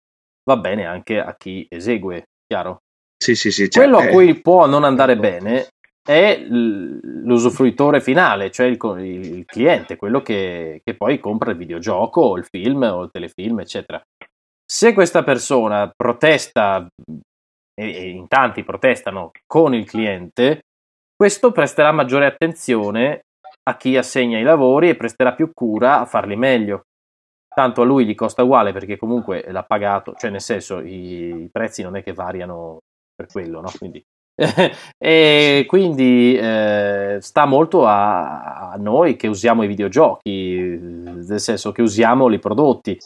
va 0.44 0.58
bene 0.58 0.86
anche 0.86 1.20
a 1.20 1.36
chi 1.36 1.66
esegue, 1.70 2.26
chiaro? 2.46 2.82
Sì, 3.18 3.36
sì, 3.36 3.52
sì. 3.52 3.70
Cioè, 3.70 3.84
Quello 3.84 3.98
a 3.98 4.08
cui 4.08 4.40
può 4.42 4.66
non 4.66 4.84
andare 4.84 5.18
bene 5.18 5.68
è 6.02 6.40
l'usufruitore 6.40 8.02
finale, 8.02 8.50
cioè 8.50 8.66
il, 8.66 8.78
il 9.04 9.46
cliente, 9.46 9.96
quello 9.96 10.22
che, 10.22 10.82
che, 10.84 10.96
poi 10.96 11.20
compra 11.20 11.52
il 11.52 11.58
videogioco 11.58 12.22
o 12.22 12.38
il 12.38 12.46
film 12.46 12.82
o 12.82 13.04
il 13.04 13.12
telefilm, 13.12 13.60
eccetera. 13.60 14.02
Se 14.66 14.94
questa 14.94 15.24
persona 15.24 15.92
protesta, 15.96 16.88
e 17.76 18.10
in 18.10 18.28
tanti 18.28 18.64
protestano 18.64 19.32
con 19.46 19.74
il 19.74 19.86
cliente, 19.86 20.62
questo 21.20 21.52
presterà 21.52 21.92
maggiore 21.92 22.28
attenzione 22.28 23.26
a 23.64 23.76
chi 23.76 23.98
assegna 23.98 24.40
i 24.40 24.44
lavori 24.44 24.88
e 24.88 24.96
presterà 24.96 25.34
più 25.34 25.52
cura 25.54 26.00
a 26.00 26.06
farli 26.06 26.38
meglio. 26.38 26.84
Tanto 27.54 27.82
a 27.82 27.84
lui 27.84 28.06
gli 28.06 28.16
costa 28.16 28.44
uguale 28.44 28.72
perché 28.72 28.96
comunque 28.96 29.44
l'ha 29.50 29.64
pagato, 29.64 30.14
cioè 30.18 30.30
nel 30.30 30.40
senso 30.40 30.80
i, 30.80 31.44
i 31.44 31.50
prezzi 31.52 31.82
non 31.82 31.98
è 31.98 32.04
che 32.04 32.14
variano 32.14 32.78
per 33.14 33.28
quello, 33.28 33.60
no? 33.60 33.70
Quindi, 33.78 34.02
e 34.98 35.66
quindi 35.68 36.38
eh, 36.38 37.18
sta 37.20 37.46
molto 37.46 37.86
a, 37.86 38.72
a, 38.72 38.76
noi 38.78 39.18
che 39.18 39.28
usiamo 39.28 39.64
i 39.64 39.68
videogiochi, 39.68 40.58
nel 40.58 41.40
senso 41.42 41.74
che 41.74 41.82
usiamo 41.82 42.32
i 42.32 42.40
prodotti. 42.40 42.98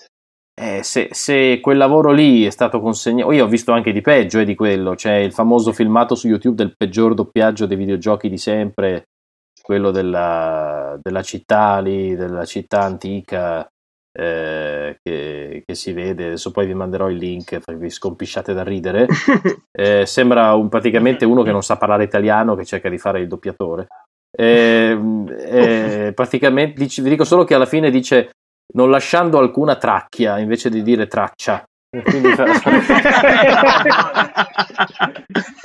Eh, 0.56 0.84
se, 0.84 1.10
se, 1.12 1.60
quel 1.60 1.78
lavoro 1.78 2.12
lì 2.12 2.46
è 2.46 2.50
stato 2.50 2.80
consegnato, 2.80 3.32
io 3.32 3.46
ho 3.46 3.48
visto 3.48 3.72
anche 3.72 3.92
di 3.92 4.02
peggio 4.02 4.40
eh, 4.40 4.46
di 4.46 4.56
quello, 4.56 4.94
c'è 4.94 5.16
il 5.16 5.34
famoso 5.34 5.74
filmato 5.74 6.14
su 6.14 6.28
YouTube 6.28 6.56
del 6.56 6.76
peggior 6.78 7.16
doppiaggio 7.16 7.66
dei 7.66 7.78
videogiochi 7.78 8.30
di 8.30 8.38
sempre, 8.38 9.08
quello 9.62 9.92
della, 9.92 10.98
della 11.02 11.24
città 11.24 11.80
lì, 11.80 12.16
della 12.16 12.46
città 12.46 12.82
antica 12.82 13.68
eh, 14.16 15.00
che, 15.02 15.64
che, 15.66 15.76
si 15.76 15.92
vede, 15.92 16.26
adesso 16.26 16.52
poi 16.52 16.68
vi 16.68 16.76
manderò 16.76 17.10
il 17.10 17.18
link 17.18 17.60
perché 17.60 17.76
vi 17.76 17.90
scompisciate 17.90 18.54
da 18.54 18.64
ridere, 18.64 19.08
eh, 19.72 20.06
sembra 20.06 20.54
un, 20.54 20.70
praticamente 20.70 21.26
uno 21.26 21.42
che 21.42 21.52
non 21.52 21.64
sa 21.64 21.78
parlare 21.78 22.04
italiano 22.04 22.56
che 22.56 22.66
cerca 22.66 22.90
di 22.90 23.00
fare 23.00 23.22
il 23.22 23.28
doppiatore. 23.28 23.88
Eh, 24.36 24.98
eh 25.48 26.12
praticamente 26.14 26.84
vi 26.84 27.10
dico 27.10 27.24
solo 27.24 27.44
che 27.44 27.54
alla 27.54 27.68
fine 27.68 27.92
dice 27.92 28.32
non 28.76 28.90
lasciando 28.90 29.38
alcuna 29.38 29.76
tracchia 29.76 30.40
invece 30.40 30.70
di 30.70 30.82
dire 30.82 31.08
traccia. 31.08 31.64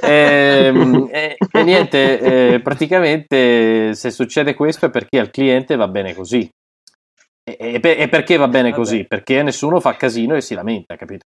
E, 0.00 0.72
e, 1.10 1.36
e, 1.52 1.62
niente, 1.62 2.20
eh, 2.20 2.60
praticamente 2.60 3.94
se 3.94 4.10
succede 4.10 4.54
questo 4.54 4.86
è 4.86 4.90
perché 4.90 5.18
al 5.18 5.30
cliente 5.30 5.76
va 5.76 5.88
bene 5.88 6.14
così. 6.14 6.48
E, 7.44 7.80
e 7.82 8.08
perché 8.08 8.36
va 8.36 8.48
bene 8.48 8.70
Vabbè. 8.70 8.80
così? 8.80 9.06
Perché 9.06 9.42
nessuno 9.42 9.80
fa 9.80 9.96
casino 9.96 10.34
e 10.36 10.42
si 10.42 10.54
lamenta, 10.54 10.96
capito? 10.96 11.24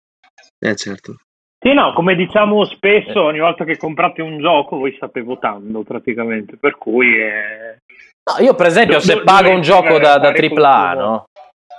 Eh 0.58 0.76
certo. 0.76 1.16
Sì, 1.58 1.72
no, 1.72 1.92
come 1.92 2.14
diciamo 2.14 2.64
spesso, 2.64 3.12
eh. 3.12 3.26
ogni 3.26 3.38
volta 3.38 3.64
che 3.64 3.76
comprate 3.76 4.20
un 4.22 4.38
gioco 4.38 4.78
voi 4.78 4.94
state 4.96 5.22
votando 5.22 5.82
praticamente, 5.82 6.56
per 6.56 6.76
cui... 6.76 7.16
È... 7.16 7.76
No, 8.24 8.44
io 8.44 8.54
per 8.54 8.66
esempio 8.66 9.00
se 9.00 9.22
pago 9.22 9.50
un 9.50 9.62
gioco 9.62 9.98
da, 9.98 10.18
da 10.18 10.28
AAA, 10.30 10.94
no? 10.94 11.24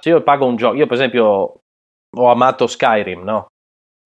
Se 0.03 0.09
io 0.09 0.21
pago 0.21 0.45
un 0.45 0.57
gioco, 0.57 0.75
io 0.75 0.85
per 0.85 0.95
esempio 0.95 1.59
ho 2.17 2.29
amato 2.29 2.67
Skyrim, 2.67 3.23
no? 3.23 3.45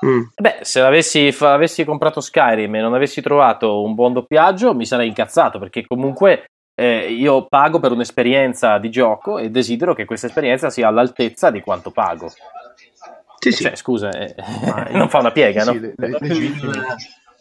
Mm. 0.05 0.25
Beh, 0.39 0.59
se 0.61 0.79
avessi, 0.79 1.31
f- 1.31 1.41
avessi, 1.41 1.83
comprato 1.85 2.21
Skyrim 2.21 2.75
e 2.75 2.81
non 2.81 2.93
avessi 2.93 3.19
trovato 3.19 3.81
un 3.81 3.95
buon 3.95 4.13
doppiaggio, 4.13 4.75
mi 4.75 4.85
sarei 4.85 5.07
incazzato 5.07 5.57
perché 5.57 5.87
comunque 5.87 6.45
eh, 6.79 7.11
io 7.11 7.47
pago 7.47 7.79
per 7.79 7.93
un'esperienza 7.93 8.77
di 8.77 8.91
gioco 8.91 9.39
e 9.39 9.49
desidero 9.49 9.95
che 9.95 10.05
questa 10.05 10.27
esperienza 10.27 10.69
sia 10.69 10.87
all'altezza 10.87 11.49
di 11.49 11.61
quanto 11.61 11.89
pago. 11.89 12.29
Sì, 13.39 13.51
cioè, 13.51 13.71
sì. 13.71 13.75
scusa, 13.77 14.11
eh, 14.11 14.35
non 14.93 15.09
fa 15.09 15.17
una 15.17 15.31
piega, 15.31 15.61
sì, 15.61 15.73
no? 15.73 15.93
Le, 15.95 16.17
le, 16.19 16.95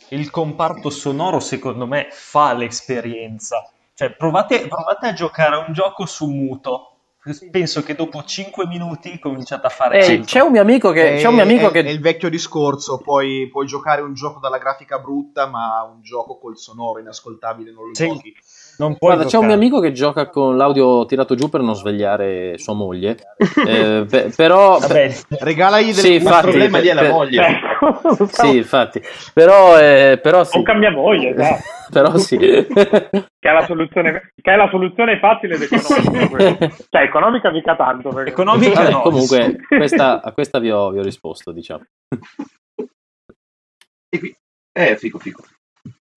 il 0.08 0.30
comparto 0.30 0.88
sonoro, 0.88 1.40
secondo 1.40 1.86
me, 1.86 2.08
fa 2.10 2.54
l'esperienza. 2.54 3.70
Cioè, 3.92 4.12
provate, 4.12 4.66
provate 4.66 5.08
a 5.08 5.12
giocare 5.12 5.56
a 5.56 5.58
un 5.58 5.74
gioco 5.74 6.06
su 6.06 6.26
muto 6.30 6.92
penso 7.50 7.82
che 7.82 7.94
dopo 7.94 8.22
5 8.22 8.66
minuti 8.66 9.18
cominciate 9.18 9.66
a 9.66 9.70
fare 9.70 10.06
eh, 10.06 10.20
c'è 10.20 10.40
un 10.40 10.52
mio 10.52 10.60
amico 10.60 10.92
che, 10.92 11.18
è, 11.18 11.26
un 11.26 11.34
mio 11.34 11.42
amico 11.42 11.68
è, 11.68 11.72
che... 11.72 11.82
è 11.82 11.88
il 11.88 12.00
vecchio 12.00 12.28
discorso 12.28 12.98
puoi, 12.98 13.48
puoi, 13.50 13.66
giocare 13.66 14.00
un 14.00 14.14
gioco 14.14 14.38
dalla 14.38 14.58
grafica 14.58 14.98
brutta 14.98 15.46
ma 15.46 15.82
un 15.82 16.02
gioco 16.02 16.38
col 16.38 16.56
sonoro 16.56 17.00
inascoltabile 17.00 17.72
non 17.72 17.88
lo 17.88 17.94
sì. 17.94 18.06
giochi 18.06 18.34
non 18.78 18.96
Guarda, 18.98 19.24
giocare. 19.24 19.28
c'è 19.28 19.38
un 19.38 19.46
mio 19.46 19.54
amico 19.54 19.80
che 19.80 19.92
gioca 19.92 20.28
con 20.28 20.56
l'audio 20.56 21.06
tirato 21.06 21.34
giù 21.34 21.48
per 21.48 21.62
non 21.62 21.74
svegliare 21.74 22.58
sua 22.58 22.74
moglie. 22.74 23.16
eh, 23.66 24.04
pe- 24.08 24.32
però. 24.36 24.78
Vabbè, 24.78 25.14
regalagli 25.40 25.86
del 25.86 25.94
sì, 25.94 26.14
infatti, 26.14 26.48
problema 26.48 26.78
lì 26.78 26.88
è 26.88 26.94
la 26.94 27.00
per... 27.02 27.10
moglie. 27.10 27.60
sì, 28.28 28.56
infatti. 28.56 29.00
Però, 29.32 29.78
eh, 29.78 30.18
però 30.22 30.44
sì. 30.44 30.58
O 30.58 30.62
cambia 30.62 30.90
moglie, 30.90 31.32
dai. 31.32 31.56
però 31.90 32.16
sì. 32.18 32.36
che, 32.36 32.66
è 32.66 33.52
la 33.52 33.64
soluzione, 33.64 34.32
che 34.34 34.52
è 34.52 34.56
la 34.56 34.68
soluzione 34.68 35.18
facile 35.18 35.54
ed 35.54 35.62
economica. 35.62 36.68
cioè, 36.90 37.02
economica 37.02 37.50
mica 37.50 37.76
tanto. 37.76 38.10
Perché... 38.10 38.30
Economica 38.30 38.82
Vabbè, 38.82 38.90
no. 38.90 39.00
Comunque, 39.00 39.56
questa, 39.68 40.22
a 40.22 40.32
questa 40.32 40.58
vi 40.58 40.70
ho, 40.70 40.90
vi 40.90 40.98
ho 40.98 41.02
risposto, 41.02 41.52
diciamo. 41.52 41.84
E 44.08 44.18
qui... 44.18 44.36
Eh, 44.72 44.96
fico, 44.98 45.18
fico. 45.18 45.42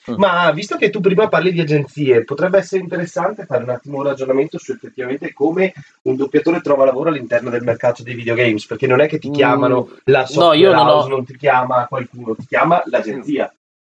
Mm. 0.10 0.15
Ma 0.17 0.52
visto 0.52 0.78
che 0.78 0.89
tu 0.89 1.00
prima 1.00 1.28
parli 1.28 1.52
di 1.52 1.62
agenzie, 1.62 2.24
potrebbe 2.24 2.58
essere 2.58 2.82
interessante 2.82 3.45
fare 3.45 3.63
un 3.63 3.69
attimo 3.69 3.98
un 3.98 4.04
ragionamento 4.04 4.58
su 4.58 4.72
effettivamente 4.72 5.34
come 5.34 5.74
un 6.04 6.15
doppiatore 6.15 6.62
trova 6.62 6.86
lavoro 6.86 7.10
all'interno 7.10 7.50
del 7.50 7.63
mercato 7.63 8.04
dei 8.04 8.15
videogames, 8.15 8.65
perché 8.65 8.88
non 8.88 9.02
è 9.02 9.08
che 9.08 9.19
ti 9.19 9.30
chiamano 9.30 9.88
mm, 9.89 9.95
la 10.06 10.26
software 10.26 10.58
no, 10.58 10.63
io 10.63 10.74
non, 10.74 10.88
ho... 10.88 11.08
non 11.08 11.26
ti 11.26 11.38
chiama 11.38 11.86
qualcuno, 11.88 12.36
ti 12.36 12.45
chiama 12.45 12.82
l'agenzia. 12.86 13.52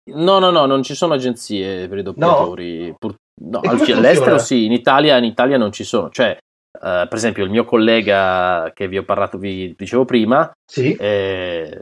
No, 0.09 0.39
no, 0.39 0.51
no, 0.51 0.65
non 0.65 0.83
ci 0.83 0.95
sono 0.95 1.13
agenzie 1.13 1.87
per 1.87 1.97
i 1.97 2.03
doppiatori. 2.03 2.87
No? 2.87 2.95
Pur... 2.97 3.15
no 3.41 3.59
all'estero 3.59 4.37
sì, 4.37 4.65
in 4.65 4.71
Italia, 4.71 5.17
in 5.17 5.25
Italia 5.25 5.57
non 5.57 5.71
ci 5.71 5.83
sono. 5.83 6.09
Cioè, 6.09 6.37
uh, 6.71 6.79
per 6.79 7.13
esempio, 7.13 7.43
il 7.43 7.49
mio 7.49 7.65
collega 7.65 8.71
che 8.73 8.87
vi 8.87 8.97
ho 8.97 9.03
parlato, 9.03 9.37
vi 9.37 9.75
dicevo 9.77 10.05
prima, 10.05 10.49
sì. 10.65 10.93
eh, 10.93 11.81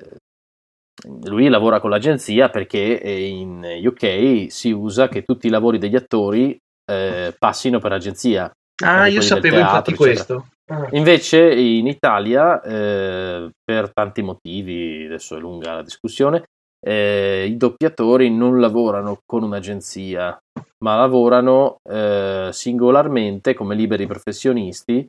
lui 1.23 1.49
lavora 1.49 1.79
con 1.79 1.89
l'agenzia 1.89 2.49
perché 2.49 2.77
in 2.79 3.61
UK 3.83 4.45
si 4.49 4.71
usa 4.71 5.07
che 5.07 5.23
tutti 5.23 5.47
i 5.47 5.49
lavori 5.49 5.77
degli 5.77 5.95
attori 5.95 6.57
eh, 6.89 7.35
passino 7.37 7.79
per 7.79 7.91
agenzia. 7.91 8.51
Ah, 8.83 9.07
io 9.07 9.21
sapevo 9.21 9.55
teatro, 9.55 9.91
infatti 9.91 9.91
eccetera. 9.91 10.13
questo. 10.13 10.47
Ah. 10.67 10.87
Invece 10.91 11.53
in 11.53 11.87
Italia, 11.87 12.61
eh, 12.61 13.49
per 13.63 13.91
tanti 13.93 14.21
motivi, 14.21 15.05
adesso 15.05 15.35
è 15.35 15.39
lunga 15.39 15.75
la 15.75 15.83
discussione, 15.83 16.45
eh, 16.85 17.45
i 17.47 17.57
doppiatori 17.57 18.29
non 18.29 18.59
lavorano 18.59 19.19
con 19.25 19.43
un'agenzia, 19.43 20.37
ma 20.83 20.95
lavorano 20.95 21.77
eh, 21.89 22.49
singolarmente 22.51 23.53
come 23.53 23.75
liberi 23.75 24.05
professionisti 24.07 25.05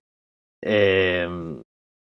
ehm, 0.65 1.61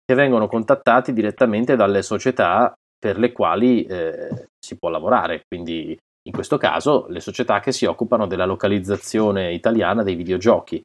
che 0.05 0.15
vengono 0.15 0.47
contattati 0.47 1.13
direttamente 1.13 1.77
dalle 1.77 2.03
società 2.03 2.73
per 3.01 3.19
le 3.19 3.33
quali 3.33 3.85
eh, 3.85 4.49
si 4.59 4.77
può 4.77 4.91
lavorare. 4.91 5.43
Quindi 5.49 5.99
in 6.27 6.33
questo 6.33 6.59
caso 6.59 7.07
le 7.09 7.21
società 7.21 7.61
che 7.61 7.73
si 7.73 7.87
occupano 7.87 8.27
della 8.27 8.45
localizzazione 8.45 9.53
italiana 9.53 10.03
dei 10.03 10.15
videogiochi. 10.15 10.81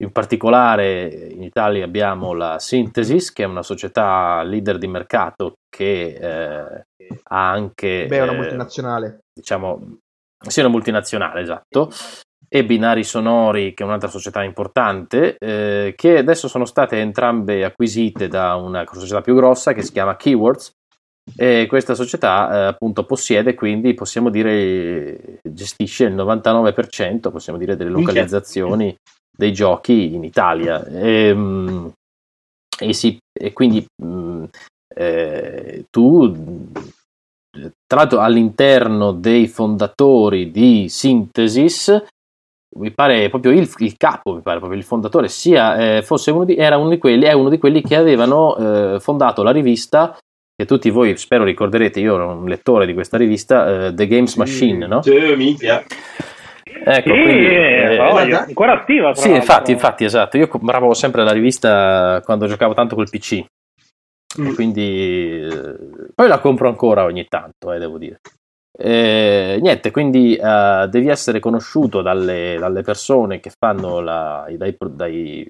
In 0.00 0.12
particolare 0.12 1.08
in 1.08 1.42
Italia 1.42 1.84
abbiamo 1.84 2.32
la 2.32 2.60
Synthesis, 2.60 3.32
che 3.32 3.42
è 3.42 3.46
una 3.46 3.64
società 3.64 4.42
leader 4.44 4.78
di 4.78 4.86
mercato 4.86 5.54
che 5.68 6.14
eh, 6.14 6.84
ha 7.24 7.50
anche... 7.50 8.06
Beh, 8.06 8.18
è 8.18 8.22
una 8.22 8.32
eh, 8.32 8.36
multinazionale. 8.36 9.18
Diciamo, 9.34 9.98
sì, 10.46 10.60
una 10.60 10.68
multinazionale, 10.68 11.40
esatto. 11.40 11.90
E 12.48 12.64
Binari 12.64 13.02
Sonori, 13.02 13.74
che 13.74 13.82
è 13.82 13.86
un'altra 13.86 14.08
società 14.08 14.44
importante, 14.44 15.36
eh, 15.36 15.94
che 15.96 16.18
adesso 16.18 16.46
sono 16.46 16.64
state 16.64 16.98
entrambe 17.00 17.64
acquisite 17.64 18.28
da 18.28 18.54
una 18.54 18.86
società 18.90 19.20
più 19.20 19.34
grossa 19.34 19.72
che 19.72 19.82
si 19.82 19.90
chiama 19.90 20.16
Keywords, 20.16 20.74
e 21.36 21.66
questa 21.68 21.94
società 21.94 22.50
eh, 22.50 22.66
appunto 22.66 23.04
possiede, 23.04 23.54
quindi 23.54 23.94
possiamo 23.94 24.30
dire, 24.30 25.40
gestisce 25.42 26.04
il 26.04 26.14
99%, 26.14 27.30
possiamo 27.30 27.58
dire, 27.58 27.76
delle 27.76 27.90
localizzazioni 27.90 28.96
dei 29.36 29.52
giochi 29.52 30.14
in 30.14 30.24
Italia. 30.24 30.84
E, 30.86 31.28
ehm, 31.28 31.92
e, 32.80 32.92
si, 32.92 33.18
e 33.32 33.52
quindi 33.52 33.84
mh, 34.02 34.06
mm, 34.06 34.44
eh, 34.94 35.84
tu, 35.90 36.70
tra 37.86 37.98
l'altro, 37.98 38.20
all'interno 38.20 39.12
dei 39.12 39.46
fondatori 39.48 40.50
di 40.50 40.88
Synthesis, 40.88 42.04
mi 42.76 42.90
pare 42.92 43.28
proprio 43.30 43.52
il, 43.52 43.68
il, 43.78 43.96
capo, 43.96 44.34
mi 44.34 44.42
pare 44.42 44.58
proprio 44.58 44.78
il 44.78 44.84
fondatore, 44.84 45.28
sia 45.28 45.96
eh, 45.96 46.02
fosse 46.02 46.30
uno 46.30 46.44
di, 46.44 46.56
era 46.56 46.76
uno 46.76 46.90
di 46.90 46.98
quelli, 46.98 47.24
è 47.24 47.32
uno 47.32 47.48
di 47.48 47.58
quelli 47.58 47.82
che 47.82 47.96
avevano 47.96 48.56
eh, 48.56 49.00
fondato 49.00 49.42
la 49.42 49.50
rivista 49.50 50.16
che 50.58 50.64
tutti 50.64 50.90
voi 50.90 51.16
spero 51.16 51.44
ricorderete, 51.44 52.00
io 52.00 52.16
ero 52.16 52.30
un 52.30 52.48
lettore 52.48 52.84
di 52.84 52.92
questa 52.92 53.16
rivista, 53.16 53.86
uh, 53.90 53.94
The 53.94 54.08
Games 54.08 54.34
Machine, 54.34 54.88
no? 54.88 55.02
Sì, 55.02 55.16
minchia. 55.36 55.84
Ecco, 56.84 57.14
sì, 57.14 57.22
quindi, 57.22 57.46
eh, 57.46 57.94
eh, 57.94 58.34
ancora 58.34 58.72
attiva. 58.72 59.14
Sì, 59.14 59.32
infatti, 59.32 59.70
infatti, 59.70 60.02
esatto. 60.02 60.36
Io 60.36 60.48
compravo 60.48 60.94
sempre 60.94 61.22
la 61.22 61.30
rivista 61.30 62.20
quando 62.24 62.48
giocavo 62.48 62.74
tanto 62.74 62.96
col 62.96 63.08
PC. 63.08 63.44
Mm. 64.40 64.54
Quindi 64.54 65.42
eh, 65.44 65.76
poi 66.12 66.26
la 66.26 66.40
compro 66.40 66.66
ancora 66.66 67.04
ogni 67.04 67.26
tanto, 67.28 67.72
eh, 67.72 67.78
devo 67.78 67.96
dire. 67.96 68.18
Eh, 68.76 69.58
niente, 69.62 69.92
quindi 69.92 70.36
uh, 70.40 70.88
devi 70.88 71.06
essere 71.06 71.38
conosciuto 71.38 72.02
dalle, 72.02 72.56
dalle 72.58 72.82
persone 72.82 73.38
che 73.38 73.52
fanno 73.56 74.00
la, 74.00 74.44
dai, 74.56 74.76
dai 74.76 75.48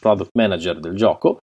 product 0.00 0.30
manager 0.32 0.80
del 0.80 0.94
gioco 0.94 1.40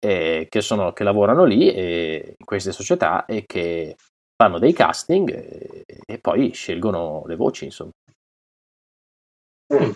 eh, 0.00 0.46
che, 0.48 0.60
sono, 0.60 0.92
che 0.92 1.04
lavorano 1.04 1.44
lì 1.44 1.70
eh, 1.72 2.34
in 2.38 2.44
queste 2.44 2.72
società 2.72 3.24
e 3.26 3.44
che 3.46 3.96
fanno 4.36 4.58
dei 4.58 4.72
casting 4.72 5.30
e, 5.30 5.84
e 6.06 6.18
poi 6.18 6.52
scelgono 6.52 7.24
le 7.26 7.36
voci, 7.36 7.64
insomma. 7.64 7.90
Mm. 9.74 9.90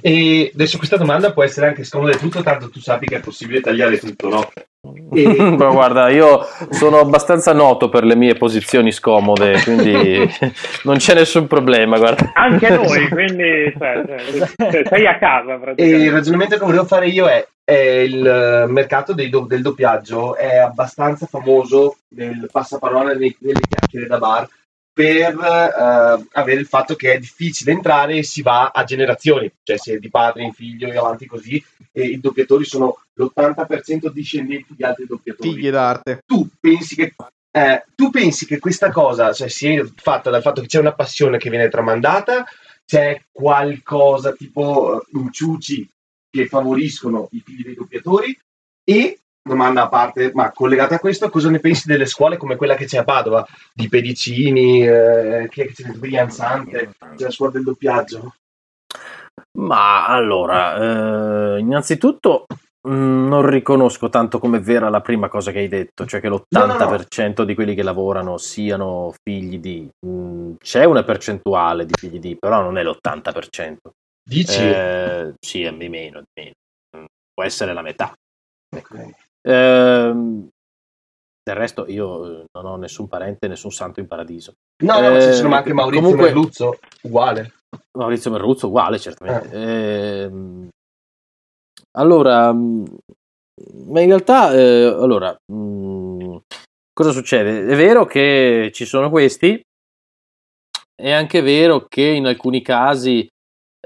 E 0.00 0.50
adesso 0.54 0.78
questa 0.78 0.96
domanda 0.96 1.32
può 1.32 1.42
essere 1.42 1.66
anche 1.66 1.84
scomoda 1.84 2.12
e 2.12 2.18
tutto, 2.18 2.42
tanto 2.42 2.70
tu 2.70 2.80
sappi 2.80 3.06
che 3.06 3.16
è 3.16 3.20
possibile 3.20 3.60
tagliare 3.60 3.98
tutto, 3.98 4.28
no? 4.28 4.52
E... 5.12 5.36
Ma 5.56 5.70
guarda, 5.70 6.10
io 6.10 6.46
sono 6.70 6.98
abbastanza 6.98 7.52
noto 7.52 7.88
per 7.88 8.04
le 8.04 8.14
mie 8.14 8.34
posizioni 8.34 8.92
scomode, 8.92 9.60
quindi 9.62 10.28
non 10.84 10.98
c'è 10.98 11.14
nessun 11.14 11.46
problema. 11.46 11.98
Guarda. 11.98 12.32
Anche 12.34 12.70
noi, 12.70 13.08
quindi 13.10 13.74
cioè, 13.76 14.04
cioè, 14.70 14.82
sei 14.86 15.06
a 15.06 15.18
casa. 15.18 15.58
E 15.74 15.86
il 15.86 16.12
ragionamento 16.12 16.56
che 16.56 16.64
volevo 16.64 16.84
fare 16.84 17.08
io 17.08 17.26
è: 17.26 17.46
eh, 17.64 18.04
il 18.04 18.66
mercato 18.68 19.12
dei 19.12 19.28
do- 19.28 19.46
del 19.46 19.62
doppiaggio 19.62 20.36
è 20.36 20.56
abbastanza 20.56 21.26
famoso 21.26 21.96
nel 22.10 22.48
passaparola 22.50 23.12
nelle, 23.12 23.34
nelle 23.40 23.60
chiacchiere 23.68 24.06
da 24.06 24.18
bar 24.18 24.48
per 24.96 25.34
eh, 25.34 26.26
avere 26.32 26.58
il 26.58 26.66
fatto 26.66 26.94
che 26.94 27.12
è 27.12 27.18
difficile 27.18 27.72
entrare 27.72 28.16
e 28.16 28.22
si 28.22 28.40
va 28.40 28.70
a 28.74 28.82
generazioni, 28.82 29.52
cioè 29.62 29.76
è 29.76 29.98
di 29.98 30.08
padre 30.08 30.42
in 30.42 30.54
figlio 30.54 30.90
e 30.90 30.96
avanti 30.96 31.26
così, 31.26 31.62
e 31.92 32.06
i 32.06 32.18
doppiatori 32.18 32.64
sono 32.64 33.02
l'80% 33.12 34.08
discendenti 34.08 34.74
di 34.74 34.82
altri 34.84 35.04
doppiatori. 35.04 35.52
Figli 35.52 35.68
d'arte. 35.68 36.22
Tu 36.24 36.48
pensi 36.58 36.94
che, 36.94 37.12
eh, 37.50 37.84
tu 37.94 38.08
pensi 38.08 38.46
che 38.46 38.58
questa 38.58 38.90
cosa 38.90 39.34
cioè, 39.34 39.48
sia 39.48 39.86
fatta 39.96 40.30
dal 40.30 40.40
fatto 40.40 40.62
che 40.62 40.66
c'è 40.66 40.80
una 40.80 40.94
passione 40.94 41.36
che 41.36 41.50
viene 41.50 41.68
tramandata, 41.68 42.46
c'è 42.86 43.20
qualcosa 43.30 44.32
tipo 44.32 45.02
uh, 45.10 45.18
inciuci 45.18 45.86
che 46.30 46.46
favoriscono 46.46 47.28
i 47.32 47.42
figli 47.44 47.64
dei 47.64 47.74
doppiatori 47.74 48.34
e 48.82 49.18
domanda 49.46 49.84
a 49.84 49.88
parte, 49.88 50.32
ma 50.34 50.50
collegata 50.50 50.96
a 50.96 50.98
questo, 50.98 51.30
cosa 51.30 51.48
ne 51.50 51.60
pensi 51.60 51.86
delle 51.86 52.06
scuole 52.06 52.36
come 52.36 52.56
quella 52.56 52.74
che 52.74 52.84
c'è 52.84 52.98
a 52.98 53.04
Padova, 53.04 53.46
di 53.72 53.88
Pedicini, 53.88 54.86
eh, 54.86 55.46
che 55.48 55.72
c'è 55.72 55.90
Brianzante, 55.92 56.90
la 57.16 57.30
scuola 57.30 57.52
del 57.52 57.62
doppiaggio? 57.62 58.34
Ma 59.58 60.06
allora, 60.06 61.54
eh, 61.54 61.60
innanzitutto 61.60 62.46
mm, 62.88 63.28
non 63.28 63.48
riconosco 63.48 64.08
tanto 64.08 64.38
come 64.38 64.58
vera 64.58 64.88
la 64.88 65.00
prima 65.00 65.28
cosa 65.28 65.52
che 65.52 65.58
hai 65.60 65.68
detto, 65.68 66.06
cioè 66.06 66.20
che 66.20 66.28
l'80% 66.28 67.26
no, 67.26 67.34
no. 67.36 67.44
di 67.44 67.54
quelli 67.54 67.74
che 67.74 67.82
lavorano 67.82 68.38
siano 68.38 69.14
figli 69.22 69.58
di... 69.58 69.88
Mh, 70.04 70.10
mm, 70.10 70.52
c'è 70.58 70.84
una 70.84 71.04
percentuale 71.04 71.86
di 71.86 71.94
figli 71.96 72.18
di, 72.18 72.36
però 72.36 72.62
non 72.62 72.78
è 72.78 72.82
l'80%. 72.82 73.76
Dici? 74.28 74.60
Eh, 74.60 75.34
sì, 75.38 75.62
è 75.62 75.72
di 75.72 75.88
meno, 75.88 76.20
di 76.20 76.26
meno. 76.34 76.54
Mm, 76.96 77.04
può 77.32 77.44
essere 77.44 77.72
la 77.72 77.82
metà. 77.82 78.12
Okay. 78.76 79.14
Ehm, 79.46 80.48
del 81.42 81.54
resto 81.54 81.86
io 81.86 82.40
eh, 82.40 82.44
non 82.58 82.66
ho 82.66 82.76
nessun 82.76 83.06
parente, 83.06 83.46
nessun 83.46 83.70
santo 83.70 84.00
in 84.00 84.08
paradiso. 84.08 84.54
No, 84.82 85.00
no, 85.00 85.16
eh, 85.16 85.22
ci 85.22 85.32
sono 85.34 85.54
anche 85.54 85.72
Maurizio 85.72 86.02
comunque, 86.02 86.26
Merluzzo, 86.26 86.78
uguale. 87.02 87.52
Maurizio 87.96 88.30
Merluzzo, 88.30 88.66
uguale, 88.66 88.98
certamente. 88.98 89.50
Eh. 89.52 90.22
Eh, 90.22 90.68
allora, 91.98 92.52
mm, 92.52 92.84
ma 93.86 94.00
in 94.00 94.08
realtà, 94.08 94.52
eh, 94.52 94.84
allora, 94.86 95.36
mh, 95.52 95.54
mm, 95.54 96.36
cosa 96.92 97.12
succede? 97.12 97.66
È 97.66 97.76
vero 97.76 98.04
che 98.06 98.70
ci 98.72 98.84
sono 98.84 99.08
questi, 99.08 99.60
è 100.94 101.12
anche 101.12 101.42
vero 101.42 101.86
che 101.86 102.02
in 102.02 102.26
alcuni 102.26 102.62
casi 102.62 103.28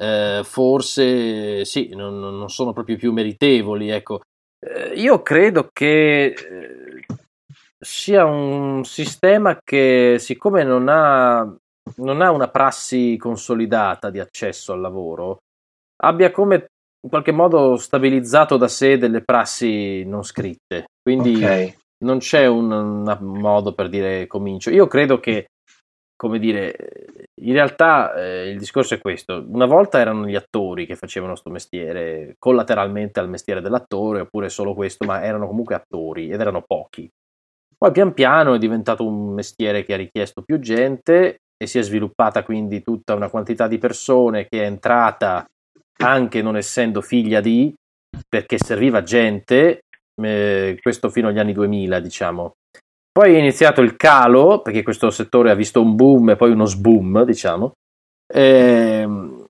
eh, 0.00 0.40
forse 0.44 1.64
sì, 1.66 1.90
non, 1.94 2.18
non, 2.18 2.48
sono 2.48 2.72
proprio 2.72 2.96
più 2.96 3.12
meritevoli, 3.12 3.90
ecco. 3.90 4.20
Eh, 4.60 4.92
io 4.94 5.22
credo 5.22 5.70
che 5.72 6.26
eh, 6.26 7.04
sia 7.78 8.24
un 8.24 8.84
sistema 8.84 9.58
che, 9.64 10.16
siccome 10.18 10.62
non 10.64 10.88
ha, 10.88 11.42
non 11.96 12.20
ha 12.20 12.30
una 12.30 12.48
prassi 12.48 13.16
consolidata 13.18 14.10
di 14.10 14.20
accesso 14.20 14.72
al 14.72 14.80
lavoro, 14.80 15.38
abbia 16.02 16.30
come 16.30 16.66
in 17.02 17.08
qualche 17.08 17.32
modo 17.32 17.76
stabilizzato 17.76 18.58
da 18.58 18.68
sé 18.68 18.98
delle 18.98 19.22
prassi 19.22 20.04
non 20.04 20.22
scritte. 20.22 20.84
Quindi 21.02 21.36
okay. 21.36 21.74
non 22.04 22.18
c'è 22.18 22.46
un, 22.46 22.70
un, 22.70 23.40
modo 23.40 23.72
per 23.72 23.88
dire 23.88 24.26
comincio. 24.26 24.68
Io 24.70 24.86
credo 24.86 25.18
che 25.18 25.46
come 26.20 26.38
dire, 26.38 26.76
in 27.40 27.54
realtà 27.54 28.12
eh, 28.12 28.50
il 28.50 28.58
discorso 28.58 28.92
è 28.92 29.00
questo. 29.00 29.42
Una 29.48 29.64
volta 29.64 29.98
erano 29.98 30.26
gli 30.26 30.34
attori 30.34 30.84
che 30.84 30.94
facevano 30.94 31.32
questo 31.32 31.48
mestiere 31.48 32.34
collateralmente 32.38 33.20
al 33.20 33.30
mestiere 33.30 33.62
dell'attore, 33.62 34.20
oppure 34.20 34.50
solo 34.50 34.74
questo, 34.74 35.06
ma 35.06 35.24
erano 35.24 35.46
comunque 35.46 35.76
attori 35.76 36.28
ed 36.28 36.38
erano 36.38 36.62
pochi. 36.66 37.08
Poi 37.74 37.90
pian 37.90 38.12
piano 38.12 38.52
è 38.52 38.58
diventato 38.58 39.06
un 39.06 39.32
mestiere 39.32 39.82
che 39.82 39.94
ha 39.94 39.96
richiesto 39.96 40.42
più 40.42 40.58
gente 40.58 41.38
e 41.56 41.66
si 41.66 41.78
è 41.78 41.82
sviluppata 41.82 42.42
quindi 42.42 42.82
tutta 42.82 43.14
una 43.14 43.30
quantità 43.30 43.66
di 43.66 43.78
persone 43.78 44.46
che 44.46 44.60
è 44.60 44.66
entrata 44.66 45.46
anche 46.02 46.42
non 46.42 46.58
essendo 46.58 47.00
figlia 47.00 47.40
di, 47.40 47.72
perché 48.28 48.58
serviva 48.58 49.02
gente, 49.02 49.84
eh, 50.20 50.78
questo 50.82 51.08
fino 51.08 51.28
agli 51.28 51.38
anni 51.38 51.54
2000 51.54 51.98
diciamo, 51.98 52.56
poi 53.12 53.34
è 53.34 53.38
iniziato 53.38 53.80
il 53.80 53.96
calo, 53.96 54.62
perché 54.62 54.82
questo 54.82 55.10
settore 55.10 55.50
ha 55.50 55.54
visto 55.54 55.80
un 55.80 55.94
boom 55.94 56.30
e 56.30 56.36
poi 56.36 56.50
uno 56.50 56.64
sboom, 56.64 57.24
diciamo. 57.24 57.72
E, 58.32 58.42
ehm, 58.42 59.44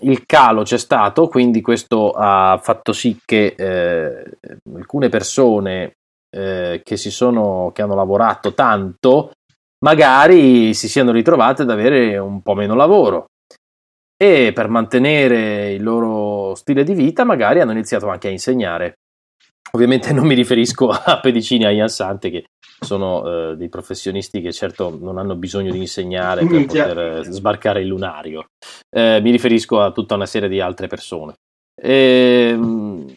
il 0.00 0.26
calo 0.26 0.62
c'è 0.62 0.78
stato, 0.78 1.28
quindi 1.28 1.60
questo 1.60 2.10
ha 2.10 2.58
fatto 2.60 2.92
sì 2.92 3.20
che 3.24 3.54
eh, 3.56 4.38
alcune 4.74 5.08
persone 5.08 5.94
eh, 6.34 6.80
che, 6.84 6.96
si 6.96 7.10
sono, 7.10 7.70
che 7.72 7.82
hanno 7.82 7.94
lavorato 7.94 8.54
tanto 8.54 9.30
magari 9.84 10.72
si 10.74 10.88
siano 10.88 11.12
ritrovate 11.12 11.62
ad 11.62 11.70
avere 11.70 12.16
un 12.18 12.40
po' 12.42 12.54
meno 12.54 12.74
lavoro 12.74 13.26
e 14.16 14.52
per 14.52 14.68
mantenere 14.68 15.72
il 15.72 15.82
loro 15.82 16.54
stile 16.54 16.84
di 16.84 16.94
vita 16.94 17.24
magari 17.24 17.60
hanno 17.60 17.72
iniziato 17.72 18.08
anche 18.08 18.28
a 18.28 18.32
insegnare. 18.32 18.94
Ovviamente 19.74 20.12
non 20.12 20.26
mi 20.26 20.34
riferisco 20.34 20.88
a 20.90 21.20
Pedicini 21.20 21.64
e 21.64 21.66
a 21.66 21.70
Ian 21.70 21.88
Sante 21.88 22.30
che 22.30 22.44
sono 22.80 23.50
eh, 23.50 23.56
dei 23.56 23.68
professionisti 23.68 24.40
che 24.40 24.52
certo 24.52 24.96
non 25.00 25.18
hanno 25.18 25.36
bisogno 25.36 25.72
di 25.72 25.78
insegnare 25.78 26.46
per 26.46 26.66
poter 26.66 26.98
eh, 26.98 27.24
sbarcare 27.24 27.80
il 27.80 27.88
lunario. 27.88 28.46
Eh, 28.90 29.20
mi 29.20 29.30
riferisco 29.30 29.80
a 29.80 29.90
tutta 29.90 30.14
una 30.14 30.26
serie 30.26 30.48
di 30.48 30.60
altre 30.60 30.86
persone. 30.86 31.34
E, 31.80 32.50
ehm, 32.52 33.14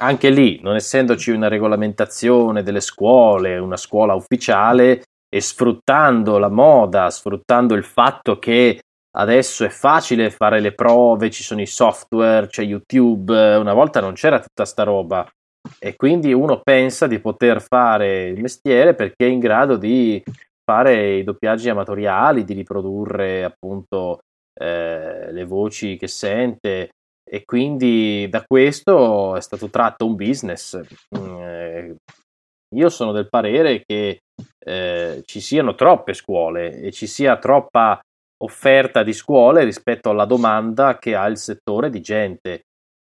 anche 0.00 0.30
lì, 0.30 0.60
non 0.62 0.76
essendoci 0.76 1.30
una 1.30 1.48
regolamentazione 1.48 2.62
delle 2.62 2.80
scuole, 2.80 3.58
una 3.58 3.76
scuola 3.76 4.14
ufficiale, 4.14 5.02
e 5.32 5.40
sfruttando 5.40 6.38
la 6.38 6.48
moda, 6.48 7.10
sfruttando 7.10 7.74
il 7.74 7.84
fatto 7.84 8.38
che 8.38 8.80
adesso 9.16 9.64
è 9.64 9.68
facile 9.68 10.30
fare 10.30 10.60
le 10.60 10.72
prove, 10.72 11.30
ci 11.30 11.42
sono 11.42 11.60
i 11.60 11.66
software, 11.66 12.48
c'è 12.48 12.62
YouTube, 12.62 13.56
una 13.56 13.74
volta 13.74 14.00
non 14.00 14.14
c'era 14.14 14.40
tutta 14.40 14.64
sta 14.64 14.82
roba 14.82 15.28
e 15.78 15.96
quindi 15.96 16.32
uno 16.32 16.60
pensa 16.62 17.06
di 17.06 17.18
poter 17.20 17.60
fare 17.60 18.28
il 18.28 18.40
mestiere 18.40 18.94
perché 18.94 19.26
è 19.26 19.30
in 19.30 19.38
grado 19.38 19.76
di 19.76 20.22
fare 20.64 21.16
i 21.16 21.24
doppiaggi 21.24 21.68
amatoriali, 21.68 22.44
di 22.44 22.54
riprodurre 22.54 23.44
appunto 23.44 24.20
eh, 24.54 25.32
le 25.32 25.44
voci 25.44 25.96
che 25.96 26.08
sente 26.08 26.90
e 27.28 27.44
quindi 27.44 28.28
da 28.28 28.44
questo 28.46 29.36
è 29.36 29.40
stato 29.40 29.68
tratto 29.68 30.06
un 30.06 30.14
business. 30.16 30.80
Mm, 31.16 31.40
eh, 31.40 31.96
io 32.76 32.88
sono 32.88 33.12
del 33.12 33.28
parere 33.28 33.82
che 33.84 34.20
eh, 34.64 35.22
ci 35.24 35.40
siano 35.40 35.74
troppe 35.74 36.12
scuole 36.12 36.80
e 36.80 36.92
ci 36.92 37.06
sia 37.06 37.36
troppa 37.38 38.00
offerta 38.42 39.02
di 39.02 39.12
scuole 39.12 39.64
rispetto 39.64 40.10
alla 40.10 40.24
domanda 40.24 40.98
che 40.98 41.14
ha 41.14 41.26
il 41.26 41.36
settore 41.36 41.90
di 41.90 42.00
gente 42.00 42.62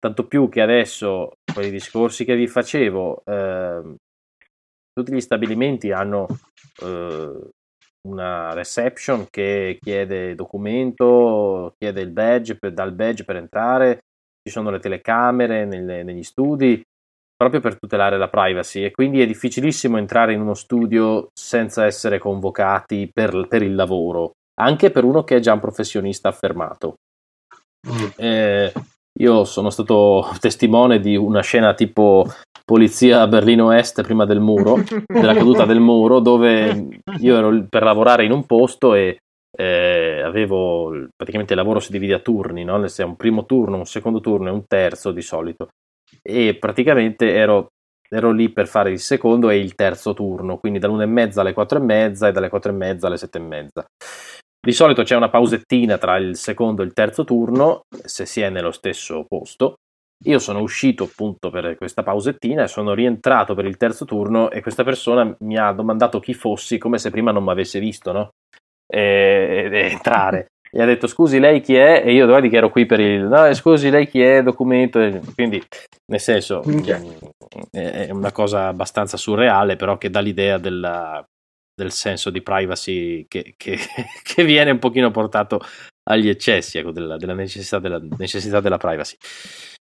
tanto 0.07 0.27
più 0.27 0.49
che 0.49 0.61
adesso, 0.61 1.33
quei 1.53 1.71
discorsi 1.71 2.25
che 2.25 2.37
vi 2.37 2.47
facevo, 2.47 3.23
eh, 3.25 3.95
tutti 4.92 5.12
gli 5.12 5.21
stabilimenti 5.21 5.90
hanno 5.90 6.27
eh, 6.83 7.51
una 8.09 8.55
reception 8.55 9.27
che 9.29 9.79
chiede 9.81 10.37
documento, 10.37 11.75
chiede 11.77 12.03
il 12.03 12.12
badge, 12.12 12.57
per, 12.57 12.73
dal 12.73 12.95
badge 12.95 13.25
per 13.25 13.37
entrare, 13.37 13.99
ci 14.42 14.53
sono 14.53 14.71
le 14.71 14.79
telecamere 14.79 15.64
nelle, 15.64 16.05
negli 16.05 16.23
studi, 16.23 16.81
proprio 17.35 17.61
per 17.61 17.77
tutelare 17.77 18.16
la 18.16 18.29
privacy 18.29 18.85
e 18.85 18.92
quindi 18.92 19.21
è 19.21 19.27
difficilissimo 19.27 19.99
entrare 19.99 20.33
in 20.33 20.40
uno 20.40 20.55
studio 20.55 21.29
senza 21.35 21.85
essere 21.85 22.19
convocati 22.19 23.11
per, 23.12 23.49
per 23.49 23.62
il 23.62 23.75
lavoro, 23.75 24.35
anche 24.61 24.90
per 24.92 25.03
uno 25.03 25.25
che 25.25 25.37
è 25.37 25.40
già 25.40 25.53
un 25.53 25.61
professionista 25.61 26.29
affermato. 26.29 26.95
Mm. 27.88 28.07
Eh, 28.16 28.73
io 29.18 29.44
sono 29.44 29.70
stato 29.70 30.29
testimone 30.40 31.00
di 31.00 31.16
una 31.16 31.40
scena 31.40 31.74
tipo 31.74 32.26
polizia 32.64 33.20
a 33.20 33.29
Berlino 33.29 33.70
Est 33.70 34.02
prima 34.02 34.24
del 34.24 34.40
muro, 34.40 34.83
della 35.07 35.35
caduta 35.35 35.64
del 35.64 35.81
muro, 35.81 36.20
dove 36.20 37.00
io 37.20 37.37
ero 37.37 37.66
per 37.68 37.83
lavorare 37.83 38.24
in 38.24 38.33
un 38.33 38.44
posto 38.44 38.94
e 38.94 39.18
eh, 39.57 40.20
avevo 40.22 41.07
praticamente 41.16 41.55
il 41.55 41.59
lavoro 41.59 41.81
si 41.81 41.92
divide 41.92 42.14
a 42.14 42.18
turni, 42.18 42.64
no? 42.64 42.76
un 42.76 43.16
primo 43.16 43.46
turno, 43.46 43.76
un 43.76 43.87
secondo 43.87 44.20
turno 44.20 44.48
e 44.48 44.52
un 44.52 44.66
terzo 44.66 45.12
di 45.12 45.22
solito. 45.22 45.68
E 46.22 46.57
praticamente 46.57 47.33
ero, 47.33 47.69
ero 48.08 48.33
lì 48.33 48.50
per 48.50 48.67
fare 48.67 48.90
il 48.90 48.98
secondo 48.98 49.48
e 49.48 49.58
il 49.58 49.75
terzo 49.75 50.12
turno, 50.12 50.58
quindi 50.58 50.79
dall'una 50.79 51.04
e 51.04 51.06
mezza 51.06 51.40
alle 51.40 51.52
quattro 51.52 51.79
e 51.79 51.83
mezza 51.83 52.29
e 52.29 52.33
dalle 52.33 52.48
quattro 52.48 52.73
e 52.73 52.75
mezza 52.75 53.06
alle 53.06 53.17
sette 53.17 53.38
e 53.38 53.42
mezza. 53.42 53.87
Di 54.67 54.73
solito 54.73 55.04
c'è 55.04 55.14
una 55.14 55.29
pausettina 55.29 55.96
tra 55.96 56.17
il 56.17 56.35
secondo 56.35 56.83
e 56.83 56.87
il 56.87 56.92
terzo 56.92 57.23
turno, 57.23 57.83
se 58.02 58.27
si 58.27 58.40
è 58.40 58.50
nello 58.50 58.73
stesso 58.73 59.25
posto. 59.29 59.77
Io 60.25 60.40
sono 60.40 60.58
uscito 60.58 61.04
appunto 61.04 61.50
per 61.50 61.77
questa 61.77 62.02
pausettina 62.02 62.64
e 62.64 62.67
sono 62.67 62.92
rientrato 62.92 63.54
per 63.54 63.64
il 63.64 63.77
terzo 63.77 64.04
turno 64.04 64.50
e 64.50 64.62
questa 64.62 64.83
persona 64.83 65.33
mi 65.42 65.56
ha 65.56 65.71
domandato 65.71 66.19
chi 66.19 66.35
fossi 66.35 66.79
come 66.79 66.98
se 66.98 67.10
prima 67.10 67.31
non 67.31 67.44
mi 67.44 67.52
avesse 67.52 67.79
visto, 67.79 68.10
no? 68.10 68.31
E, 68.92 69.69
e 69.71 69.79
entrare. 69.92 70.48
gli 70.69 70.81
ha 70.81 70.85
detto 70.85 71.06
scusi 71.06 71.38
lei 71.38 71.60
chi 71.60 71.77
è 71.77 72.02
e 72.04 72.12
io 72.12 72.27
guardi 72.27 72.48
che 72.48 72.56
ero 72.56 72.71
qui 72.71 72.87
per 72.87 72.98
il 72.98 73.23
no, 73.23 73.54
scusi 73.54 73.88
lei 73.88 74.08
chi 74.08 74.21
è 74.21 74.42
documento 74.42 74.98
quindi 75.35 75.62
nel 76.10 76.21
senso 76.21 76.62
è 77.71 78.10
una 78.10 78.33
cosa 78.33 78.67
abbastanza 78.67 79.17
surreale 79.17 79.77
però 79.77 79.96
che 79.96 80.10
dà 80.10 80.21
l'idea 80.21 80.58
della, 80.58 81.25
del 81.77 81.92
senso 81.92 82.31
di 82.31 82.42
privacy 82.42 83.27
che, 83.29 83.54
che, 83.56 83.79
che, 84.24 84.44
viene 84.44 84.70
un 84.70 84.79
pochino 84.79 85.10
portato 85.10 85.60
agli 86.08 86.29
eccessi 86.29 86.79
ecco, 86.79 86.90
della, 86.90 87.16
della, 87.16 87.35
necessità 87.35 87.79
della, 87.79 88.00
necessità 88.16 88.60
della 88.60 88.79
privacy 88.79 89.16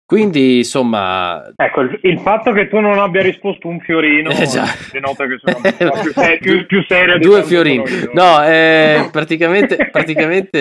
quindi, 0.08 0.56
insomma... 0.56 1.52
Ecco, 1.54 1.82
il, 1.82 1.98
il, 2.04 2.18
fatto 2.20 2.50
che 2.52 2.66
tu 2.68 2.80
non 2.80 2.98
abbia 2.98 3.20
risposto 3.20 3.68
un 3.68 3.78
fiorino 3.78 4.30
esatto. 4.40 4.88
denota 4.90 5.26
che 5.26 5.38
sono 5.38 5.60
più, 5.60 6.38
più, 6.40 6.64
più 6.66 6.84
serio. 6.88 7.18
Due 7.18 7.44
fiorini. 7.44 7.84
No, 8.14 8.42
eh, 8.42 9.06
praticamente, 9.12 9.90
praticamente 9.92 10.58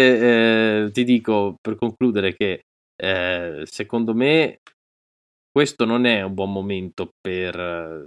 eh, 0.83 0.91
ti 0.91 1.05
dico, 1.05 1.55
per 1.61 1.77
concludere, 1.77 2.35
che 2.35 2.63
eh, 3.01 3.61
secondo 3.63 4.13
me 4.13 4.57
questo 5.49 5.85
non 5.85 6.05
è 6.05 6.23
un 6.23 6.33
buon 6.33 6.51
momento 6.51 7.11
per, 7.21 8.05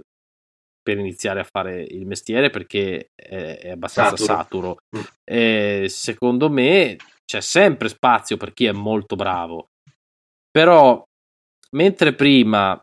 per 0.81 0.97
iniziare 0.97 1.39
a 1.39 1.47
fare 1.49 1.81
il 1.81 2.05
mestiere 2.05 2.49
perché 2.49 3.09
è, 3.15 3.59
è 3.61 3.69
abbastanza 3.71 4.23
saturo. 4.23 4.77
saturo. 4.89 5.87
secondo 5.87 6.49
me 6.49 6.97
c'è 7.25 7.41
sempre 7.41 7.87
spazio 7.89 8.37
per 8.37 8.53
chi 8.53 8.65
è 8.65 8.71
molto 8.71 9.15
bravo. 9.15 9.67
Però 10.49 11.01
mentre 11.71 12.13
prima 12.13 12.79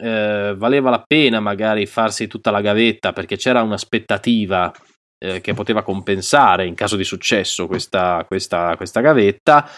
eh, 0.00 0.54
valeva 0.56 0.90
la 0.90 1.02
pena 1.04 1.40
magari 1.40 1.86
farsi 1.86 2.28
tutta 2.28 2.52
la 2.52 2.60
gavetta 2.60 3.12
perché 3.12 3.36
c'era 3.36 3.62
un'aspettativa 3.62 4.72
eh, 5.18 5.40
che 5.40 5.54
poteva 5.54 5.82
compensare 5.82 6.66
in 6.66 6.74
caso 6.74 6.96
di 6.96 7.04
successo 7.04 7.66
questa, 7.66 8.24
questa, 8.26 8.76
questa 8.76 9.00
gavetta, 9.00 9.68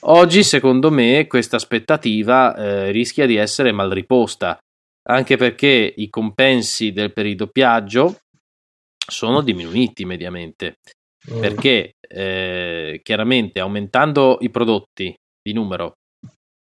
oggi 0.00 0.42
secondo 0.42 0.90
me 0.90 1.26
questa 1.26 1.56
aspettativa 1.56 2.54
eh, 2.54 2.90
rischia 2.90 3.26
di 3.26 3.36
essere 3.36 3.72
mal 3.72 3.90
riposta, 3.90 4.58
anche 5.08 5.36
perché 5.36 5.92
i 5.96 6.08
compensi 6.08 6.92
del, 6.92 7.12
per 7.12 7.26
il 7.26 7.36
doppiaggio 7.36 8.20
sono 9.06 9.40
diminuiti 9.40 10.04
mediamente. 10.04 10.76
Mm. 11.32 11.40
Perché 11.40 11.92
eh, 12.00 13.00
chiaramente 13.02 13.60
aumentando 13.60 14.38
i 14.40 14.50
prodotti 14.50 15.14
di 15.40 15.52
numero 15.52 15.94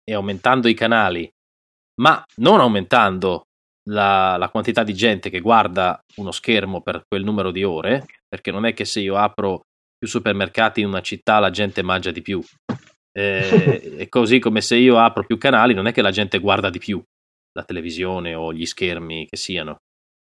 e 0.03 0.13
aumentando 0.13 0.67
i 0.67 0.73
canali 0.73 1.29
ma 2.01 2.23
non 2.37 2.59
aumentando 2.59 3.45
la, 3.89 4.37
la, 4.37 4.49
quantità 4.49 4.83
di 4.83 4.93
gente 4.93 5.29
che 5.29 5.39
guarda 5.39 5.99
uno 6.17 6.31
schermo 6.31 6.81
per 6.81 7.03
quel 7.07 7.23
numero 7.23 7.51
di 7.51 7.63
ore, 7.63 8.05
perché 8.27 8.51
non 8.51 8.65
è 8.65 8.73
che 8.73 8.85
se 8.85 8.99
io 8.99 9.15
apro 9.15 9.61
più 9.97 10.07
supermercati 10.07 10.81
in 10.81 10.87
una 10.87 11.01
città 11.01 11.39
la 11.39 11.49
gente 11.49 11.81
mangia 11.81 12.11
di 12.11 12.21
più. 12.21 12.43
Eh, 13.11 13.95
è 13.97 14.09
così 14.09 14.39
come 14.39 14.61
se 14.61 14.75
io 14.75 14.99
apro 14.99 15.25
più 15.25 15.37
canali, 15.37 15.73
non 15.73 15.87
è 15.87 15.91
che 15.91 16.01
la 16.03 16.11
gente 16.11 16.37
guarda 16.39 16.69
di 16.69 16.79
più 16.79 17.01
la 17.57 17.63
televisione 17.63 18.35
o 18.35 18.53
gli 18.53 18.65
schermi 18.65 19.25
che 19.27 19.35
siano. 19.35 19.77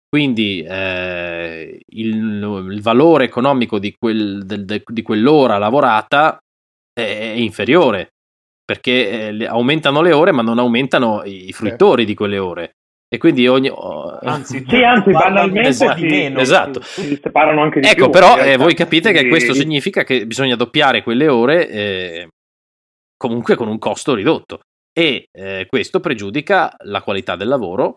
Quindi 0.09 0.61
eh, 0.61 1.80
il, 1.88 2.67
il, 2.69 2.82
valore 2.82 3.24
economico 3.24 3.80
di, 3.80 3.95
quel, 3.97 4.45
del, 4.45 4.65
de, 4.65 4.84
di 4.86 5.01
quell'ora 5.01 5.57
lavorata 5.57 6.38
è, 6.93 7.01
è 7.01 7.36
inferiore 7.38 8.09
perché 8.63 9.30
eh, 9.30 9.45
aumentano 9.45 10.01
le 10.01 10.11
ore 10.11 10.32
ma 10.32 10.43
non 10.43 10.59
aumentano 10.59 11.24
i 11.24 11.51
fruttori 11.51 12.05
di 12.05 12.13
quelle 12.13 12.38
ore 12.38 12.74
e 13.07 13.17
quindi 13.17 13.47
ogni 13.47 13.71
anzi, 14.21 14.63
sì, 14.67 14.84
anzi 14.84 15.11
banalmente 15.11 15.69
esatto, 15.69 15.99
di 15.99 16.07
meno, 16.07 16.39
esatto. 16.39 16.82
si 16.82 17.19
separano 17.21 17.61
anche 17.61 17.80
di 17.80 17.88
ecco 17.88 18.09
più, 18.09 18.11
però 18.11 18.38
eh, 18.38 18.57
voi 18.57 18.76
capite 18.76 19.11
che 19.11 19.28
questo 19.28 19.53
significa 19.53 20.03
che 20.03 20.26
bisogna 20.26 20.55
doppiare 20.55 21.03
quelle 21.03 21.28
ore 21.28 21.69
eh, 21.69 22.28
comunque 23.17 23.55
con 23.55 23.67
un 23.67 23.80
costo 23.80 24.13
ridotto 24.13 24.61
e 24.93 25.25
eh, 25.31 25.65
questo 25.67 25.99
pregiudica 25.99 26.75
la 26.83 27.01
qualità 27.01 27.35
del 27.35 27.47
lavoro 27.47 27.95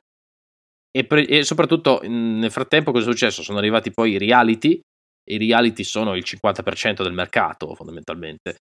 e, 0.90 1.04
pre- 1.04 1.26
e 1.26 1.44
soprattutto 1.44 2.00
nel 2.02 2.50
frattempo 2.50 2.90
cosa 2.90 3.08
è 3.08 3.12
successo? 3.12 3.42
Sono 3.42 3.58
arrivati 3.58 3.92
poi 3.92 4.12
i 4.12 4.18
reality 4.18 4.80
i 5.28 5.38
reality 5.38 5.84
sono 5.84 6.14
il 6.14 6.24
50% 6.24 7.02
del 7.02 7.12
mercato 7.12 7.74
fondamentalmente 7.74 8.56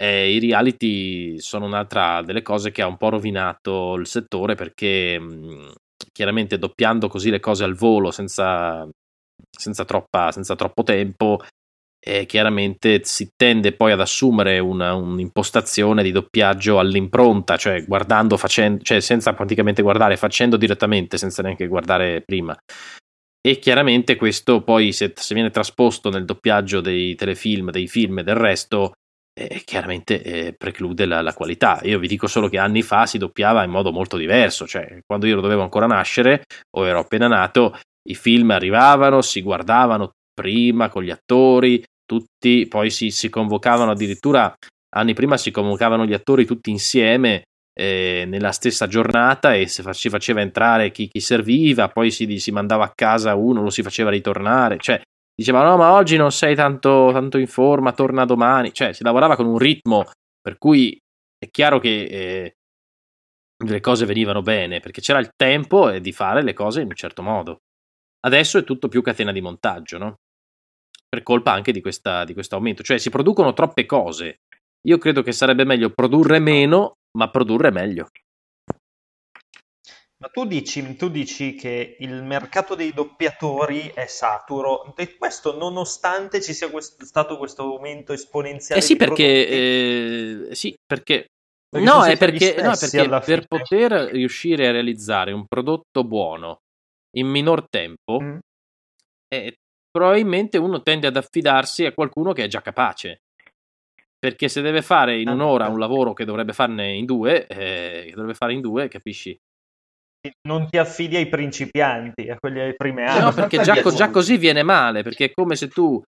eh, 0.00 0.32
i 0.32 0.38
reality 0.38 1.38
sono 1.40 1.66
un'altra 1.66 2.22
delle 2.22 2.42
cose 2.42 2.70
che 2.70 2.80
ha 2.80 2.86
un 2.86 2.96
po' 2.96 3.10
rovinato 3.10 3.94
il 3.94 4.06
settore 4.06 4.54
perché 4.54 5.18
mh, 5.18 5.72
chiaramente 6.12 6.58
doppiando 6.58 7.08
così 7.08 7.28
le 7.28 7.40
cose 7.40 7.64
al 7.64 7.74
volo 7.74 8.10
senza, 8.10 8.88
senza, 9.50 9.84
troppa, 9.84 10.32
senza 10.32 10.56
troppo 10.56 10.82
tempo 10.82 11.40
eh, 12.02 12.24
chiaramente 12.24 13.02
si 13.04 13.32
tende 13.36 13.72
poi 13.72 13.92
ad 13.92 14.00
assumere 14.00 14.58
una, 14.58 14.94
un'impostazione 14.94 16.02
di 16.02 16.12
doppiaggio 16.12 16.78
all'impronta, 16.78 17.56
cioè 17.56 17.84
guardando, 17.84 18.36
facendo, 18.36 18.82
cioè 18.82 19.00
senza 19.00 19.34
praticamente 19.34 19.82
guardare, 19.82 20.16
facendo 20.16 20.56
direttamente, 20.56 21.18
senza 21.18 21.42
neanche 21.42 21.66
guardare 21.66 22.22
prima. 22.22 22.56
E 23.42 23.58
chiaramente 23.58 24.16
questo 24.16 24.62
poi, 24.62 24.92
se, 24.92 25.12
se 25.14 25.34
viene 25.34 25.50
trasposto 25.50 26.10
nel 26.10 26.24
doppiaggio 26.24 26.80
dei 26.80 27.14
telefilm, 27.14 27.70
dei 27.70 27.86
film 27.86 28.18
e 28.18 28.22
del 28.22 28.34
resto, 28.34 28.92
eh, 29.32 29.62
chiaramente 29.64 30.22
eh, 30.22 30.54
preclude 30.56 31.06
la, 31.06 31.22
la, 31.22 31.32
qualità. 31.32 31.80
Io 31.84 31.98
vi 31.98 32.08
dico 32.08 32.26
solo 32.26 32.48
che 32.48 32.58
anni 32.58 32.82
fa 32.82 33.06
si 33.06 33.16
doppiava 33.18 33.62
in 33.62 33.70
modo 33.70 33.92
molto 33.92 34.16
diverso, 34.16 34.66
cioè 34.66 35.00
quando 35.06 35.26
io 35.26 35.40
dovevo 35.40 35.62
ancora 35.62 35.86
nascere 35.86 36.44
o 36.76 36.86
ero 36.86 37.00
appena 37.00 37.28
nato, 37.28 37.78
i 38.08 38.14
film 38.14 38.50
arrivavano, 38.50 39.22
si 39.22 39.40
guardavano 39.40 40.12
prima 40.40 40.88
con 40.88 41.02
gli 41.02 41.10
attori, 41.10 41.84
tutti, 42.06 42.66
poi 42.66 42.90
si, 42.90 43.10
si 43.10 43.28
convocavano 43.28 43.90
addirittura 43.90 44.54
anni 44.96 45.14
prima 45.14 45.36
si 45.36 45.50
convocavano 45.50 46.04
gli 46.04 46.14
attori 46.14 46.44
tutti 46.44 46.70
insieme 46.70 47.44
eh, 47.78 48.24
nella 48.26 48.52
stessa 48.52 48.86
giornata 48.86 49.54
e 49.54 49.68
si 49.68 49.82
faceva 49.82 50.40
entrare 50.40 50.90
chi, 50.90 51.08
chi 51.08 51.20
serviva, 51.20 51.88
poi 51.88 52.10
si, 52.10 52.38
si, 52.38 52.50
mandava 52.50 52.84
a 52.84 52.92
casa 52.94 53.34
uno, 53.34 53.62
lo 53.62 53.70
si 53.70 53.82
faceva 53.82 54.10
ritornare, 54.10 54.78
cioè 54.78 55.00
diceva 55.34 55.62
no 55.62 55.76
ma 55.76 55.92
oggi 55.92 56.16
non 56.16 56.32
sei 56.32 56.54
tanto, 56.54 57.10
tanto, 57.12 57.38
in 57.38 57.46
forma, 57.46 57.92
torna 57.92 58.24
domani, 58.24 58.72
cioè 58.72 58.92
si 58.92 59.04
lavorava 59.04 59.36
con 59.36 59.46
un 59.46 59.58
ritmo 59.58 60.04
per 60.40 60.56
cui 60.58 60.98
è 61.38 61.48
chiaro 61.50 61.78
che 61.78 62.02
eh, 62.04 62.54
le 63.64 63.80
cose 63.80 64.06
venivano 64.06 64.42
bene 64.42 64.80
perché 64.80 65.00
c'era 65.00 65.18
il 65.18 65.30
tempo 65.36 65.90
di 65.98 66.12
fare 66.12 66.42
le 66.42 66.54
cose 66.54 66.80
in 66.80 66.88
un 66.88 66.94
certo 66.94 67.22
modo. 67.22 67.58
Adesso 68.22 68.58
è 68.58 68.64
tutto 68.64 68.88
più 68.88 69.00
catena 69.00 69.32
di 69.32 69.40
montaggio, 69.40 69.96
no? 69.96 70.16
Per 71.10 71.24
colpa 71.24 71.52
anche 71.52 71.72
di, 71.72 71.80
questa, 71.80 72.24
di 72.24 72.34
questo 72.34 72.54
aumento, 72.54 72.84
cioè 72.84 72.98
si 72.98 73.10
producono 73.10 73.52
troppe 73.52 73.84
cose. 73.84 74.42
Io 74.86 74.96
credo 74.96 75.22
che 75.22 75.32
sarebbe 75.32 75.64
meglio 75.64 75.90
produrre 75.90 76.38
meno, 76.38 76.92
ma 77.18 77.28
produrre 77.28 77.72
meglio. 77.72 78.06
Ma 80.22 80.28
tu 80.28 80.44
dici, 80.44 80.96
tu 80.96 81.08
dici, 81.08 81.54
che 81.54 81.96
il 81.98 82.22
mercato 82.22 82.74
dei 82.74 82.92
doppiatori 82.92 83.90
è 83.92 84.06
saturo, 84.06 84.94
e 84.94 85.16
questo 85.16 85.56
nonostante 85.56 86.40
ci 86.40 86.52
sia 86.52 86.70
questo, 86.70 87.04
stato 87.06 87.38
questo 87.38 87.62
aumento 87.62 88.12
esponenziale? 88.12 88.80
Eh 88.80 88.84
sì, 88.84 88.96
perché, 88.96 89.48
eh, 89.48 90.54
sì, 90.54 90.76
perché, 90.86 91.26
perché 91.68 91.86
no, 91.86 92.04
è 92.04 92.18
perché, 92.18 92.54
no, 92.62 92.72
perché 92.78 93.08
per 93.24 93.46
poter 93.46 93.92
riuscire 94.12 94.68
a 94.68 94.72
realizzare 94.72 95.32
un 95.32 95.46
prodotto 95.46 96.04
buono 96.04 96.58
in 97.16 97.26
minor 97.26 97.66
tempo, 97.68 98.20
mm. 98.20 98.38
eh, 99.34 99.54
probabilmente 99.90 100.58
uno 100.58 100.82
tende 100.82 101.06
ad 101.06 101.16
affidarsi 101.16 101.84
a 101.84 101.92
qualcuno 101.92 102.32
che 102.32 102.44
è 102.44 102.48
già 102.48 102.62
capace. 102.62 103.22
Perché 104.18 104.48
se 104.48 104.60
deve 104.60 104.82
fare 104.82 105.18
in 105.18 105.28
ah, 105.28 105.32
un'ora 105.32 105.68
un 105.68 105.78
lavoro 105.78 106.12
che 106.12 106.26
dovrebbe 106.26 106.52
farne 106.52 106.92
in 106.92 107.06
due, 107.06 107.46
eh, 107.46 108.10
dovrebbe 108.14 108.34
fare 108.34 108.52
in 108.52 108.60
due, 108.60 108.88
capisci? 108.88 109.38
non 110.46 110.68
ti 110.68 110.76
affidi 110.76 111.16
ai 111.16 111.28
principianti, 111.28 112.28
a 112.28 112.36
quelli 112.38 112.60
ai 112.60 112.74
prime 112.74 113.04
anni. 113.04 113.20
No, 113.20 113.32
perché 113.32 113.60
già, 113.62 113.80
già, 113.82 114.10
così 114.10 114.36
viene 114.36 114.62
male, 114.62 115.02
perché 115.02 115.26
è 115.26 115.32
come 115.32 115.56
se 115.56 115.68
tu 115.68 116.02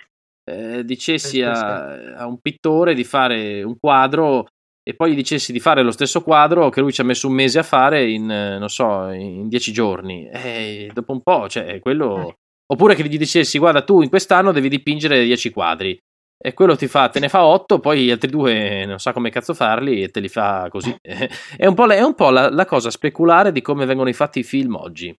eh, 0.44 0.84
dicessi 0.84 1.40
a, 1.40 2.16
a, 2.16 2.26
un 2.26 2.38
pittore 2.40 2.94
di 2.94 3.04
fare 3.04 3.62
un 3.62 3.76
quadro 3.78 4.46
e 4.82 4.94
poi 4.94 5.12
gli 5.12 5.16
dicessi 5.16 5.52
di 5.52 5.60
fare 5.60 5.82
lo 5.82 5.92
stesso 5.92 6.22
quadro 6.22 6.68
che 6.68 6.80
lui 6.80 6.92
ci 6.92 7.00
ha 7.00 7.04
messo 7.04 7.28
un 7.28 7.34
mese 7.34 7.60
a 7.60 7.62
fare 7.62 8.10
in, 8.10 8.26
non 8.26 8.68
so, 8.68 9.10
in 9.10 9.48
dieci 9.48 9.72
giorni. 9.72 10.28
E 10.28 10.90
dopo 10.92 11.12
un 11.12 11.22
po', 11.22 11.48
cioè, 11.48 11.78
quello... 11.80 12.34
Oppure 12.72 12.94
che 12.94 13.06
gli 13.06 13.18
dicessi, 13.18 13.58
guarda, 13.58 13.82
tu 13.82 14.00
in 14.00 14.08
quest'anno 14.08 14.50
devi 14.50 14.70
dipingere 14.70 15.22
dieci 15.24 15.50
quadri 15.50 15.98
e 16.44 16.54
quello 16.54 16.74
ti 16.74 16.88
fa, 16.88 17.08
te 17.10 17.20
ne 17.20 17.28
fa 17.28 17.44
8, 17.44 17.78
poi 17.78 18.04
gli 18.04 18.10
altri 18.10 18.30
due 18.30 18.84
non 18.86 18.98
sa 18.98 19.12
come 19.12 19.30
cazzo 19.30 19.52
farli 19.52 20.02
e 20.02 20.08
te 20.08 20.20
li 20.20 20.28
fa 20.28 20.68
così. 20.70 20.92
è 21.02 21.66
un 21.66 21.74
po', 21.74 21.84
la, 21.84 21.94
è 21.94 22.02
un 22.02 22.14
po 22.14 22.30
la, 22.30 22.50
la, 22.50 22.64
cosa 22.64 22.90
speculare 22.90 23.52
di 23.52 23.60
come 23.60 23.84
vengono 23.84 24.10
fatti 24.12 24.38
i 24.38 24.42
film 24.42 24.74
oggi. 24.74 25.14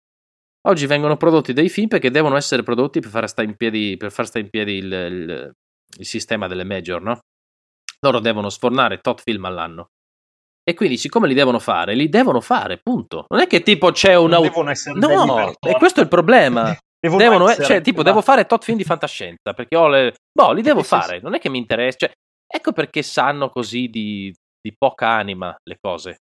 Oggi 0.66 0.86
vengono 0.88 1.16
prodotti 1.16 1.54
dei 1.54 1.70
film 1.70 1.88
perché 1.88 2.10
devono 2.10 2.38
essere 2.38 2.64
prodotti 2.64 3.00
per 3.00 3.12
far 3.12 3.30
stare 3.30 3.48
in 3.48 3.56
piedi, 3.56 3.98
far 4.00 4.26
stare 4.26 4.46
in 4.46 4.50
piedi 4.50 4.74
il, 4.74 4.92
il, 4.92 5.52
il, 6.00 6.06
sistema 6.06 6.48
delle 6.48 6.64
major, 6.64 7.02
no? 7.02 7.20
Loro 8.00 8.20
devono 8.20 8.50
sfornare 8.50 8.98
tot 8.98 9.22
film 9.22 9.46
all'anno. 9.46 9.90
E 10.64 10.74
quindi, 10.74 10.98
siccome 10.98 11.28
li 11.28 11.34
devono 11.34 11.60
fare, 11.60 11.94
li 11.94 12.10
devono 12.10 12.42
fare, 12.42 12.80
punto. 12.82 13.26
Non 13.30 13.42
è 13.42 13.48
che 13.48 13.62
tipo 13.62 13.92
c'è 13.92 14.16
un 14.16 14.34
auto. 14.34 14.48
Devono 14.48 14.70
essere 14.72 14.98
no, 14.98 15.54
e 15.60 15.74
questo 15.74 16.00
è 16.00 16.04
il 16.04 16.10
problema. 16.10 16.76
Devono, 17.04 17.22
devono 17.22 17.50
essere, 17.50 17.66
cioè, 17.66 17.82
tipo, 17.82 18.02
devo 18.02 18.22
fare 18.22 18.46
tot 18.46 18.64
film 18.64 18.78
di 18.78 18.86
fantascienza 18.86 19.52
perché 19.54 19.76
ho 19.76 19.90
le. 19.90 20.14
Boh, 20.32 20.54
li 20.54 20.62
devo 20.62 20.82
sì, 20.84 20.88
fare, 20.88 21.18
sì. 21.18 21.24
non 21.24 21.36
è 21.36 21.40
che 21.40 21.50
mi 21.50 21.58
interessa. 21.58 21.98
Cioè, 21.98 22.14
Ecco 22.56 22.72
perché 22.72 23.02
sanno 23.02 23.50
così 23.50 23.90
di, 23.90 24.32
di 24.62 24.76
poca 24.78 25.10
anima 25.10 25.56
le 25.64 25.78
cose. 25.82 26.18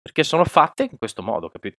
Perché 0.00 0.22
sono 0.24 0.44
fatte 0.44 0.84
in 0.90 0.96
questo 0.96 1.22
modo, 1.22 1.50
capito? 1.50 1.76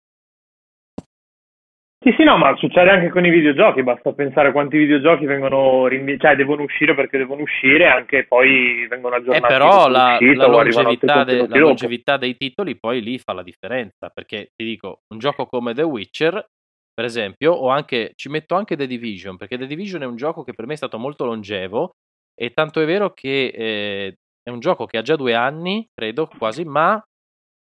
Sì, 2.03 2.13
sì, 2.15 2.23
no, 2.23 2.37
ma 2.37 2.55
succede 2.57 2.91
anche 2.91 3.09
con 3.09 3.25
i 3.25 3.29
videogiochi, 3.31 3.83
basta 3.83 4.13
pensare 4.13 4.51
quanti 4.51 4.77
videogiochi 4.77 5.25
vengono 5.25 5.87
rinvi- 5.87 6.17
cioè 6.19 6.35
devono 6.35 6.63
uscire 6.63 6.95
perché 6.95 7.17
devono 7.17 7.41
uscire, 7.41 7.87
anche 7.89 8.25
poi 8.27 8.87
vengono 8.87 9.15
Eh, 9.15 9.19
aggiornati. 9.19 9.53
però 9.53 9.69
dopo 9.69 9.87
la, 9.89 10.17
l'uscita 10.19 10.47
la 10.47 10.59
arrivano 10.59 10.89
altri 10.89 11.07
longevità, 11.07 11.23
de- 11.23 11.47
la 11.47 11.57
longevità 11.57 12.17
dei 12.17 12.37
titoli 12.37 12.79
poi 12.79 13.01
lì 13.01 13.17
fa 13.17 13.33
la 13.33 13.43
differenza. 13.43 14.09
Perché 14.09 14.49
ti 14.55 14.63
dico, 14.63 14.99
un 15.13 15.19
gioco 15.19 15.47
come 15.47 15.73
The 15.73 15.83
Witcher, 15.83 16.45
per 16.93 17.05
esempio, 17.05 17.53
o 17.53 17.69
anche 17.69 18.11
ci 18.15 18.29
metto 18.29 18.55
anche 18.55 18.75
The 18.75 18.87
Division, 18.87 19.37
perché 19.37 19.57
The 19.57 19.67
Division 19.67 20.01
è 20.03 20.05
un 20.05 20.15
gioco 20.15 20.43
che 20.43 20.53
per 20.53 20.65
me 20.65 20.73
è 20.73 20.77
stato 20.77 20.97
molto 20.97 21.25
longevo. 21.25 21.91
E 22.33 22.51
tanto 22.53 22.79
è 22.81 22.85
vero 22.85 23.11
che 23.13 23.47
eh, 23.47 24.15
è 24.41 24.49
un 24.49 24.59
gioco 24.59 24.85
che 24.85 24.97
ha 24.97 25.01
già 25.01 25.15
due 25.15 25.35
anni, 25.35 25.87
credo 25.93 26.27
quasi, 26.37 26.63
ma 26.63 27.01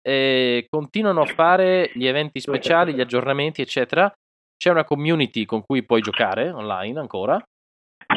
eh, 0.03 0.67
continuano 0.69 1.23
a 1.23 1.27
fare 1.27 1.91
gli 1.95 2.07
eventi 2.07 2.41
speciali, 2.41 2.95
gli 2.95 3.01
aggiornamenti, 3.01 3.61
eccetera. 3.61 4.13
C'è 4.57 4.71
una 4.71 4.85
community 4.85 5.45
con 5.45 5.63
cui 5.63 5.85
puoi 5.85 6.01
giocare 6.01 6.51
online 6.51 6.99
ancora. 6.99 7.43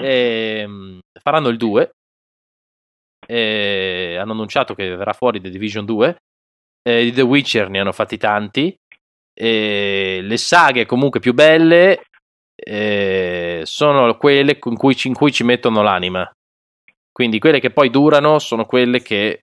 Ehm, 0.01 0.99
faranno 1.21 1.49
il 1.49 1.57
2. 1.57 1.91
E 3.27 4.17
hanno 4.19 4.31
annunciato 4.31 4.73
che 4.73 4.95
verrà 4.95 5.13
fuori 5.13 5.39
The 5.41 5.49
Division 5.49 5.85
2. 5.85 6.15
Eh, 6.81 7.11
The 7.13 7.21
Witcher 7.21 7.69
ne 7.69 7.79
hanno 7.79 7.91
fatti 7.91 8.17
tanti. 8.17 8.75
E 9.33 10.19
le 10.21 10.37
saghe 10.37 10.85
comunque 10.85 11.19
più 11.19 11.33
belle 11.33 12.03
eh, 12.55 13.61
sono 13.65 14.17
quelle 14.17 14.59
con 14.59 14.75
cui 14.75 14.95
in 15.03 15.13
cui 15.13 15.31
ci 15.31 15.43
mettono 15.43 15.81
l'anima. 15.81 16.29
Quindi 17.11 17.39
quelle 17.39 17.59
che 17.59 17.71
poi 17.71 17.89
durano 17.89 18.39
sono 18.39 18.65
quelle 18.65 19.01
che 19.01 19.41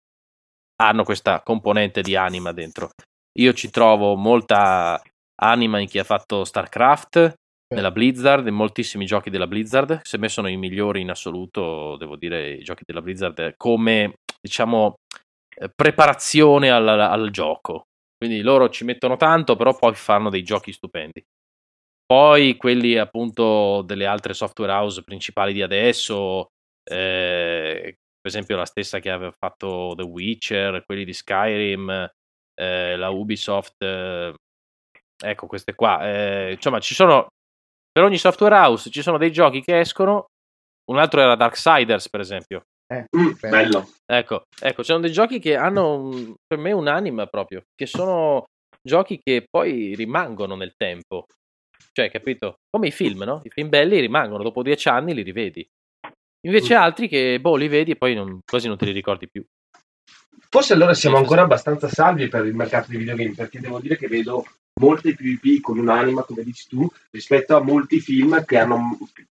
hanno 0.81 1.05
questa 1.05 1.43
componente 1.43 2.03
di 2.03 2.17
anima 2.17 2.53
dentro. 2.53 2.91
Io 3.39 3.53
ci 3.53 3.71
trovo 3.71 4.15
molta 4.15 5.01
anima 5.41 5.79
in 5.79 5.87
chi 5.87 5.99
ha 5.99 6.05
fatto 6.05 6.45
StarCraft, 6.45 7.35
nella 7.75 7.91
Blizzard, 7.91 8.47
in 8.47 8.55
moltissimi 8.55 9.05
giochi 9.05 9.31
della 9.31 9.47
Blizzard. 9.47 10.01
Se 10.03 10.19
me 10.19 10.29
sono 10.29 10.49
i 10.49 10.57
migliori 10.57 11.01
in 11.01 11.11
assoluto, 11.11 11.97
devo 11.97 12.17
dire, 12.17 12.53
i 12.53 12.63
giochi 12.63 12.83
della 12.87 13.03
Blizzard 13.03 13.55
come, 13.57 14.15
diciamo, 14.41 14.95
eh, 15.55 15.69
preparazione 15.75 16.71
al, 16.71 16.89
al 16.89 17.31
gioco. 17.31 17.83
Quindi 18.19 18.43
loro 18.43 18.69
ci 18.69 18.85
mettono 18.85 19.17
tanto, 19.17 19.57
però 19.57 19.75
poi 19.77 19.95
fanno 19.95 20.29
dei 20.31 20.43
giochi 20.43 20.73
stupendi. 20.73 21.25
Poi 22.07 22.57
quelli 22.57 22.97
appunto 22.99 23.83
delle 23.83 24.07
altre 24.07 24.33
software 24.35 24.73
house 24.73 25.05
principali 25.05 25.53
di 25.53 25.63
adesso, 25.63 26.49
eh, 26.85 27.81
per 28.21 28.31
esempio 28.31 28.57
la 28.57 28.65
stessa 28.65 28.99
che 28.99 29.11
aveva 29.11 29.33
fatto 29.39 29.93
The 29.97 30.05
Witcher, 30.05 30.85
quelli 30.87 31.05
di 31.05 31.13
Skyrim, 31.13 32.11
eh, 32.55 32.97
la 32.97 33.11
Ubisoft, 33.11 33.83
eh, 33.83 34.35
ecco 35.25 35.47
queste 35.47 35.75
qua. 35.75 36.01
eh, 36.09 36.53
insomma, 36.55 36.81
ci 36.81 36.95
sono 36.95 37.29
per 37.93 38.05
ogni 38.05 38.19
software 38.19 38.55
house 38.57 38.91
ci 38.91 39.03
sono 39.03 39.19
dei 39.19 39.33
giochi 39.33 39.63
che 39.63 39.81
escono. 39.81 40.27
Un 40.91 40.99
altro 40.99 41.21
era 41.21 41.37
Darksiders, 41.37 42.09
per 42.11 42.21
esempio. 42.21 42.65
Eh, 42.91 43.05
Mm, 43.17 43.33
bello. 43.41 43.89
Ecco, 44.07 44.45
ecco, 44.61 44.83
ci 44.83 44.91
sono 44.91 45.01
dei 45.01 45.13
giochi 45.13 45.39
che 45.39 45.57
hanno 45.57 45.95
un- 46.01 46.35
per 46.47 46.59
me 46.59 46.73
un'anima 46.73 47.27
proprio, 47.27 47.63
che 47.75 47.87
sono 47.87 48.45
giochi 48.83 49.21
che 49.23 49.45
poi 49.51 49.95
rimangono 49.95 50.55
nel 50.57 50.73
tempo. 50.77 51.27
Cioè, 51.93 52.11
capito? 52.11 52.57
Come 52.71 52.89
i 52.89 52.91
film, 52.93 53.25
no? 53.25 53.41
I 53.45 53.51
film 53.51 53.69
belli 53.69 54.01
rimangono, 54.01 54.43
dopo 54.43 54.63
dieci 54.63 54.89
anni 54.89 55.13
li 55.15 55.23
rivedi. 55.23 55.67
Invece 56.47 56.75
altri 56.75 57.09
che, 57.09 57.41
boh, 57.41 57.57
li 57.57 57.69
vedi 57.69 57.91
e 57.91 57.97
poi 57.97 58.15
non- 58.15 58.39
quasi 58.47 58.69
non 58.69 58.77
te 58.79 58.87
li 58.87 58.93
ricordi 58.93 59.29
più. 59.29 59.45
Forse 60.51 60.73
allora 60.73 60.95
siamo 60.95 61.17
ancora 61.19 61.43
abbastanza 61.43 61.89
salvi 61.89 62.29
per 62.29 62.47
il 62.47 62.55
mercato 62.55 62.91
dei 62.91 62.99
videogame, 62.99 63.35
perché 63.35 63.61
devo 63.61 63.81
dire 63.81 63.97
che 63.99 64.07
vedo 64.09 64.47
molte 64.81 65.15
più 65.15 65.31
IP 65.43 65.61
con 65.61 65.79
un'anima, 65.79 66.23
come 66.23 66.43
dici 66.43 66.69
tu, 66.69 66.89
rispetto 67.11 67.55
a 67.57 67.63
molti 67.63 68.01
film 68.01 68.43
che 68.45 68.57
hanno, 68.59 68.97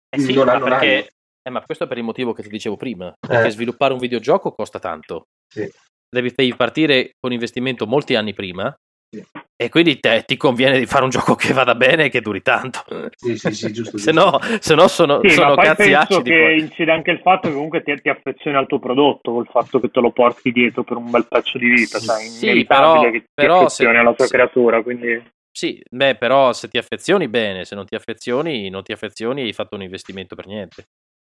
Eh 0.09 0.19
sì, 0.19 0.33
non 0.33 0.49
hanno 0.49 0.65
perché, 0.65 1.13
eh, 1.49 1.51
ma 1.51 1.61
questo 1.63 1.83
è 1.83 1.87
per 1.87 1.97
il 1.97 2.03
motivo 2.03 2.33
che 2.33 2.43
ti 2.43 2.49
dicevo 2.49 2.77
prima. 2.77 3.13
Perché 3.19 3.47
Eh. 3.47 3.51
sviluppare 3.51 3.93
un 3.93 3.99
videogioco 3.99 4.51
costa 4.53 4.79
tanto. 4.79 5.25
Sì. 5.51 5.69
Devi, 6.09 6.31
devi 6.35 6.55
partire 6.55 7.11
con 7.19 7.33
investimento 7.33 7.85
molti 7.85 8.15
anni 8.15 8.33
prima. 8.33 8.73
Sì. 9.11 9.23
E 9.61 9.69
quindi 9.69 9.99
te, 9.99 10.23
ti 10.25 10.37
conviene 10.37 10.79
di 10.79 10.85
fare 10.85 11.03
un 11.03 11.09
gioco 11.09 11.35
che 11.35 11.51
vada 11.51 11.75
bene 11.75 12.05
e 12.05 12.09
che 12.09 12.21
duri 12.21 12.41
tanto. 12.41 12.81
Sì, 13.15 13.37
sì, 13.37 13.51
sì, 13.53 13.73
giusto. 13.73 13.97
se, 13.99 14.11
giusto. 14.13 14.29
no, 14.31 14.39
se 14.59 14.75
no 14.75 14.87
sono, 14.87 15.19
Sì, 15.23 15.29
sono 15.31 15.55
cazzi 15.55 15.83
penso 15.91 15.97
acidi. 16.15 16.29
che 16.29 16.39
poi. 16.39 16.59
incide 16.59 16.91
anche 16.91 17.11
il 17.11 17.19
fatto 17.19 17.47
che 17.49 17.53
comunque 17.53 17.83
ti, 17.83 17.93
ti 18.01 18.09
affezioni 18.09 18.55
al 18.55 18.67
tuo 18.67 18.79
prodotto, 18.79 19.33
col 19.33 19.47
fatto 19.47 19.79
che 19.79 19.89
te 19.89 19.99
lo 19.99 20.11
porti 20.11 20.51
dietro 20.51 20.83
per 20.83 20.97
un 20.97 21.09
bel 21.11 21.27
pezzo 21.27 21.57
di 21.57 21.67
vita, 21.69 21.99
cioè 21.99 22.17
è 22.17 22.19
Sì, 22.19 22.45
inevitabile 22.45 22.99
però- 22.99 23.11
che 23.11 23.19
ti 23.19 23.25
però 23.33 23.55
affezioni 23.65 23.93
se- 23.93 23.99
alla 23.99 24.13
tua 24.13 24.25
se- 24.25 24.31
creatura, 24.33 24.81
quindi 24.81 25.23
Sì, 25.51 25.81
beh, 25.89 26.15
però 26.15 26.53
se 26.53 26.67
ti 26.69 26.77
affezioni 26.77 27.27
bene, 27.27 27.65
se 27.65 27.75
non 27.75 27.85
ti 27.85 27.95
affezioni, 27.95 28.69
non 28.69 28.83
ti 28.83 28.93
affezioni, 28.93 29.41
hai 29.41 29.51
fatto 29.51 29.75
un 29.75 29.81
investimento 29.81 30.35
per 30.35 30.45
niente. 30.45 30.85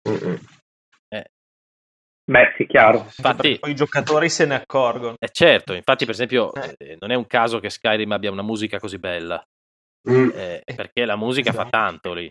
Mm-mm. 0.10 0.40
beh 2.26 2.54
sì, 2.58 2.66
chiaro. 2.68 3.00
Infatti, 3.00 3.60
poi 3.60 3.72
i 3.72 3.76
giocatori 3.76 4.30
se 4.30 4.46
ne 4.46 4.56
accorgono. 4.56 5.16
eh, 5.20 5.30
certo, 5.30 5.74
infatti, 5.74 6.06
per 6.06 6.14
esempio, 6.14 6.54
Eh. 6.54 6.76
eh, 6.78 6.98
non 7.00 7.12
è 7.12 7.16
un 7.16 7.28
caso 7.28 7.60
che 7.60 7.70
Skyrim 7.70 8.12
abbia 8.12 8.32
una 8.32 8.42
musica 8.42 8.80
così 8.80 8.98
bella. 8.98 9.42
Mm. 10.10 10.30
Eh, 10.34 10.64
perché 10.76 11.06
la 11.06 11.16
musica 11.16 11.52
fa 11.52 11.62
Esatto. 11.62 11.70
tanto 11.78 12.14
lì. 12.14 12.30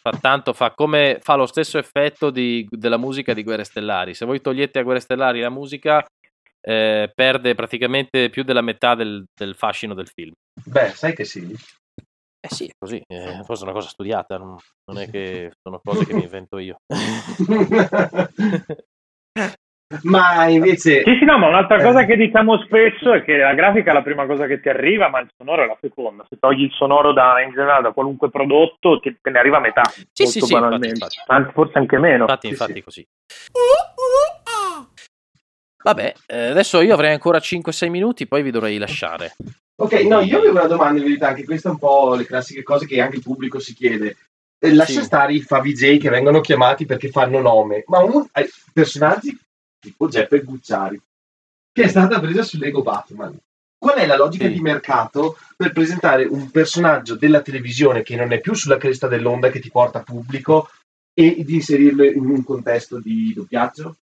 Fa 0.00 0.10
tanto, 0.20 0.52
fa 0.52 0.70
come 0.72 1.18
fa 1.20 1.34
lo 1.34 1.46
stesso 1.46 1.78
effetto 1.78 2.30
di- 2.30 2.66
della 2.70 2.96
musica 2.96 3.34
di 3.34 3.42
Guerre 3.42 3.64
Stellari. 3.64 4.14
Se 4.14 4.24
voi 4.24 4.40
togliete 4.40 4.78
a 4.78 4.82
Guerre 4.82 5.00
Stellari 5.00 5.40
la 5.40 5.50
musica, 5.50 6.04
eh, 6.60 7.10
perde 7.14 7.54
praticamente 7.54 8.30
più 8.30 8.42
della 8.44 8.60
metà 8.62 8.94
del, 8.94 9.24
del 9.34 9.54
fascino 9.54 9.94
del 9.94 10.08
film. 10.08 10.32
Beh, 10.64 10.90
sai 10.90 11.14
che 11.14 11.24
sì. 11.24 11.54
Eh 12.48 12.54
sì, 12.54 12.66
è 12.66 12.72
così, 12.78 13.02
eh, 13.08 13.40
forse 13.44 13.62
è 13.62 13.64
una 13.64 13.72
cosa 13.74 13.88
studiata, 13.88 14.38
non, 14.38 14.56
non 14.84 15.02
è 15.02 15.10
che 15.10 15.50
sono 15.60 15.80
cose 15.82 16.06
che 16.06 16.14
mi 16.14 16.22
invento 16.30 16.58
io. 16.58 16.76
Ma 20.02 20.46
invece... 20.48 21.02
Sì, 21.04 21.16
sì, 21.18 21.24
no, 21.24 21.38
ma 21.38 21.46
un'altra 21.48 21.78
Eh. 21.78 21.82
cosa 21.82 22.04
che 22.04 22.16
diciamo 22.16 22.58
spesso 22.64 23.12
è 23.12 23.22
che 23.24 23.36
la 23.36 23.54
grafica 23.54 23.90
è 23.90 23.94
la 23.94 24.02
prima 24.02 24.26
cosa 24.26 24.46
che 24.46 24.60
ti 24.60 24.68
arriva, 24.68 25.08
ma 25.08 25.20
il 25.20 25.28
sonoro 25.36 25.62
è 25.62 25.66
la 25.66 25.78
seconda. 25.80 26.24
Se 26.28 26.38
togli 26.40 26.62
il 26.62 26.72
sonoro 26.72 27.12
da, 27.12 27.40
in 27.40 27.50
generale 27.50 27.82
da 27.82 27.92
qualunque 27.92 28.28
prodotto, 28.28 28.98
ti- 29.00 29.16
te 29.20 29.30
ne 29.30 29.38
arriva 29.38 29.60
metà. 29.60 29.82
Sì, 30.12 30.24
molto 30.24 30.40
sì, 30.40 30.40
sì, 30.40 30.52
banalmente. 30.52 30.88
infatti, 30.88 31.16
Anzi, 31.26 31.52
forse 31.52 31.78
anche 31.78 31.98
meno. 31.98 32.22
Infatti, 32.22 32.46
Sì, 32.48 32.52
infatti 32.52 32.72
sì. 32.74 32.82
così. 32.82 33.06
Vabbè, 35.84 36.14
eh, 36.26 36.46
adesso 36.48 36.80
io 36.80 36.92
avrei 36.94 37.12
ancora 37.12 37.38
5-6 37.38 37.88
minuti, 37.88 38.26
poi 38.26 38.42
vi 38.42 38.50
dovrei 38.50 38.78
lasciare. 38.78 39.34
Ok, 39.78 39.92
no, 40.04 40.20
io 40.20 40.38
avevo 40.38 40.52
una 40.58 40.66
domanda 40.66 40.98
in 40.98 41.04
verità, 41.04 41.28
anche 41.28 41.44
questa 41.44 41.68
è 41.68 41.72
un 41.72 41.78
po' 41.78 42.14
le 42.14 42.24
classiche 42.24 42.62
cose 42.62 42.86
che 42.86 43.00
anche 43.00 43.16
il 43.16 43.22
pubblico 43.22 43.58
si 43.58 43.74
chiede. 43.74 44.16
Eh, 44.58 44.72
Lascia 44.74 45.00
Sì. 45.00 45.04
stare 45.04 45.34
i 45.34 45.42
favij 45.42 45.98
che 46.00 46.08
vengono 46.08 46.40
chiamati 46.40 46.86
perché 46.86 47.10
fanno 47.10 47.40
nome, 47.40 47.84
ma 47.88 47.98
un, 48.02 48.26
eh, 48.32 48.50
personaggi 48.72 49.38
tipo 49.78 50.08
Geppe 50.08 50.40
Gucciari, 50.40 50.98
che 51.72 51.82
è 51.82 51.88
stata 51.88 52.18
presa 52.20 52.42
su 52.42 52.56
Lego 52.58 52.82
Batman. 52.82 53.38
Qual 53.78 53.96
è 53.98 54.06
la 54.06 54.16
logica 54.16 54.46
Sì. 54.46 54.54
di 54.54 54.60
mercato 54.62 55.36
per 55.54 55.72
presentare 55.72 56.24
un 56.24 56.50
personaggio 56.50 57.14
della 57.14 57.42
televisione 57.42 58.02
che 58.02 58.16
non 58.16 58.32
è 58.32 58.40
più 58.40 58.54
sulla 58.54 58.78
cresta 58.78 59.06
dell'onda 59.08 59.50
che 59.50 59.60
ti 59.60 59.70
porta 59.70 60.00
pubblico 60.02 60.70
e 61.12 61.44
di 61.44 61.54
inserirlo 61.56 62.02
in 62.04 62.24
un 62.24 62.42
contesto 62.42 62.98
di 62.98 63.34
doppiaggio? 63.34 63.96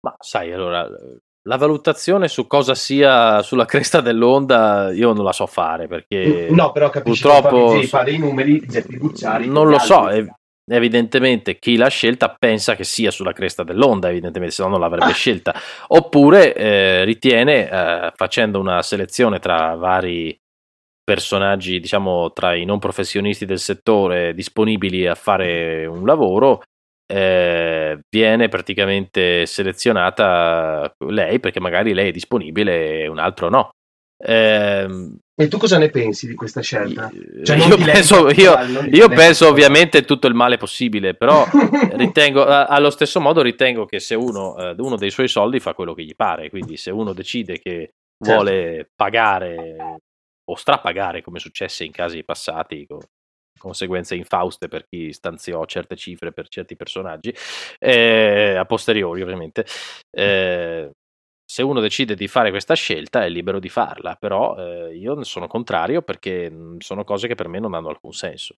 Ma 0.00 0.16
sai, 0.18 0.52
allora, 0.52 0.88
la 1.48 1.56
valutazione 1.56 2.28
su 2.28 2.46
cosa 2.46 2.74
sia 2.74 3.40
sulla 3.42 3.64
cresta 3.64 4.00
dell'onda 4.00 4.92
io 4.92 5.12
non 5.14 5.24
la 5.24 5.32
so 5.32 5.46
fare 5.46 5.86
perché 5.88 6.48
no, 6.50 6.70
però 6.72 6.90
capisci 6.90 7.22
purtroppo 7.22 7.68
che 7.68 7.72
Favij 7.72 7.86
fa 7.88 8.02
dei 8.02 8.18
numeri, 8.18 8.60
Geppe 8.66 8.96
Gucciari. 8.98 9.48
non 9.48 9.68
lo 9.68 9.78
so, 9.78 10.00
altri. 10.02 10.18
ev- 10.18 10.30
evidentemente 10.70 11.58
chi 11.58 11.76
l'ha 11.76 11.88
scelta 11.88 12.34
pensa 12.38 12.76
che 12.76 12.84
sia 12.84 13.10
sulla 13.10 13.32
cresta 13.32 13.64
dell'onda, 13.64 14.08
evidentemente, 14.10 14.54
se 14.54 14.62
no 14.62 14.68
non 14.68 14.80
l'avrebbe 14.80 15.10
Ah. 15.10 15.14
scelta. 15.14 15.54
Oppure 15.88 16.54
eh, 16.54 17.04
ritiene, 17.04 17.68
eh, 17.68 18.12
facendo 18.14 18.60
una 18.60 18.80
selezione 18.82 19.38
tra 19.40 19.74
vari 19.74 20.38
personaggi, 21.02 21.80
diciamo, 21.80 22.32
tra 22.32 22.54
i 22.54 22.64
non 22.64 22.78
professionisti 22.78 23.46
del 23.46 23.58
settore 23.58 24.32
disponibili 24.34 25.06
a 25.08 25.14
fare 25.16 25.86
un 25.86 26.04
lavoro, 26.06 26.62
eh, 27.10 27.98
viene 28.08 28.48
praticamente 28.48 29.44
selezionata 29.46 30.94
lei 31.08 31.40
perché 31.40 31.58
magari 31.60 31.92
lei 31.92 32.08
è 32.08 32.12
disponibile 32.12 33.00
e 33.02 33.06
un 33.08 33.18
altro 33.18 33.48
no. 33.48 33.70
Ehm, 34.22 35.16
E 35.34 35.48
tu 35.48 35.56
cosa 35.58 35.78
ne 35.78 35.88
pensi 35.88 36.26
di 36.26 36.34
questa 36.34 36.60
scelta? 36.60 37.10
Cioè, 37.42 37.56
io 37.56 37.76
penso, 37.78 38.28
io, 38.30 38.54
io 38.90 39.08
penso 39.08 39.48
ovviamente 39.48 40.04
tutto 40.04 40.26
il 40.26 40.34
male 40.34 40.58
possibile, 40.58 41.14
però 41.14 41.46
ritengo, 41.96 42.44
allo 42.44 42.90
stesso 42.90 43.20
modo 43.20 43.40
ritengo 43.42 43.86
che 43.86 43.98
se 43.98 44.14
uno, 44.14 44.56
eh, 44.58 44.74
uno 44.78 44.96
dei 44.96 45.10
suoi 45.10 45.28
soldi 45.28 45.58
fa 45.58 45.74
quello 45.74 45.94
che 45.94 46.04
gli 46.04 46.14
pare, 46.14 46.50
quindi 46.50 46.76
se 46.76 46.90
uno 46.90 47.12
decide 47.12 47.58
che 47.58 47.90
Certo. 48.22 48.34
vuole 48.34 48.90
pagare 48.94 49.76
o 50.44 50.54
strapagare 50.54 51.22
come 51.22 51.38
successe 51.38 51.84
in 51.84 51.90
casi 51.90 52.22
passati 52.22 52.84
con, 52.86 52.98
conseguenze 53.60 54.16
infauste 54.16 54.68
per 54.68 54.86
chi 54.88 55.12
stanziò 55.12 55.64
certe 55.66 55.94
cifre 55.94 56.32
per 56.32 56.48
certi 56.48 56.74
personaggi, 56.74 57.32
eh, 57.78 58.56
a 58.56 58.64
posteriori 58.64 59.22
ovviamente. 59.22 59.64
Eh, 60.10 60.90
se 61.44 61.62
uno 61.62 61.80
decide 61.80 62.14
di 62.14 62.28
fare 62.28 62.50
questa 62.50 62.74
scelta 62.74 63.24
è 63.24 63.28
libero 63.28 63.58
di 63.58 63.68
farla, 63.68 64.14
però 64.14 64.56
eh, 64.56 64.96
io 64.96 65.14
ne 65.14 65.24
sono 65.24 65.48
contrario 65.48 66.00
perché 66.00 66.48
mh, 66.48 66.78
sono 66.78 67.04
cose 67.04 67.26
che 67.26 67.34
per 67.34 67.48
me 67.48 67.58
non 67.58 67.74
hanno 67.74 67.88
alcun 67.88 68.12
senso. 68.12 68.54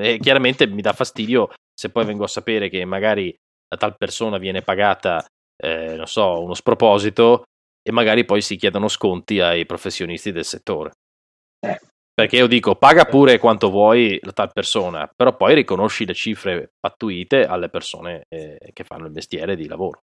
E 0.00 0.18
chiaramente 0.18 0.66
mi 0.66 0.80
dà 0.80 0.94
fastidio 0.94 1.50
se 1.74 1.90
poi 1.90 2.06
vengo 2.06 2.24
a 2.24 2.28
sapere 2.28 2.70
che 2.70 2.84
magari 2.86 3.34
la 3.68 3.76
tal 3.76 3.96
persona 3.96 4.38
viene 4.38 4.62
pagata, 4.62 5.24
eh, 5.56 5.94
non 5.96 6.06
so, 6.06 6.42
uno 6.42 6.54
sproposito 6.54 7.42
e 7.82 7.92
magari 7.92 8.24
poi 8.24 8.40
si 8.40 8.56
chiedono 8.56 8.88
sconti 8.88 9.40
ai 9.40 9.66
professionisti 9.66 10.32
del 10.32 10.44
settore. 10.44 10.92
Eh. 11.60 11.78
Perché 12.20 12.36
io 12.36 12.46
dico, 12.46 12.74
paga 12.74 13.06
pure 13.06 13.38
quanto 13.38 13.70
vuoi 13.70 14.18
la 14.22 14.32
tal 14.32 14.50
persona, 14.52 15.10
però 15.16 15.34
poi 15.34 15.54
riconosci 15.54 16.04
le 16.04 16.12
cifre 16.12 16.72
pattuite 16.78 17.46
alle 17.46 17.70
persone 17.70 18.26
eh, 18.28 18.58
che 18.74 18.84
fanno 18.84 19.06
il 19.06 19.12
mestiere 19.12 19.56
di 19.56 19.66
lavoro. 19.66 20.02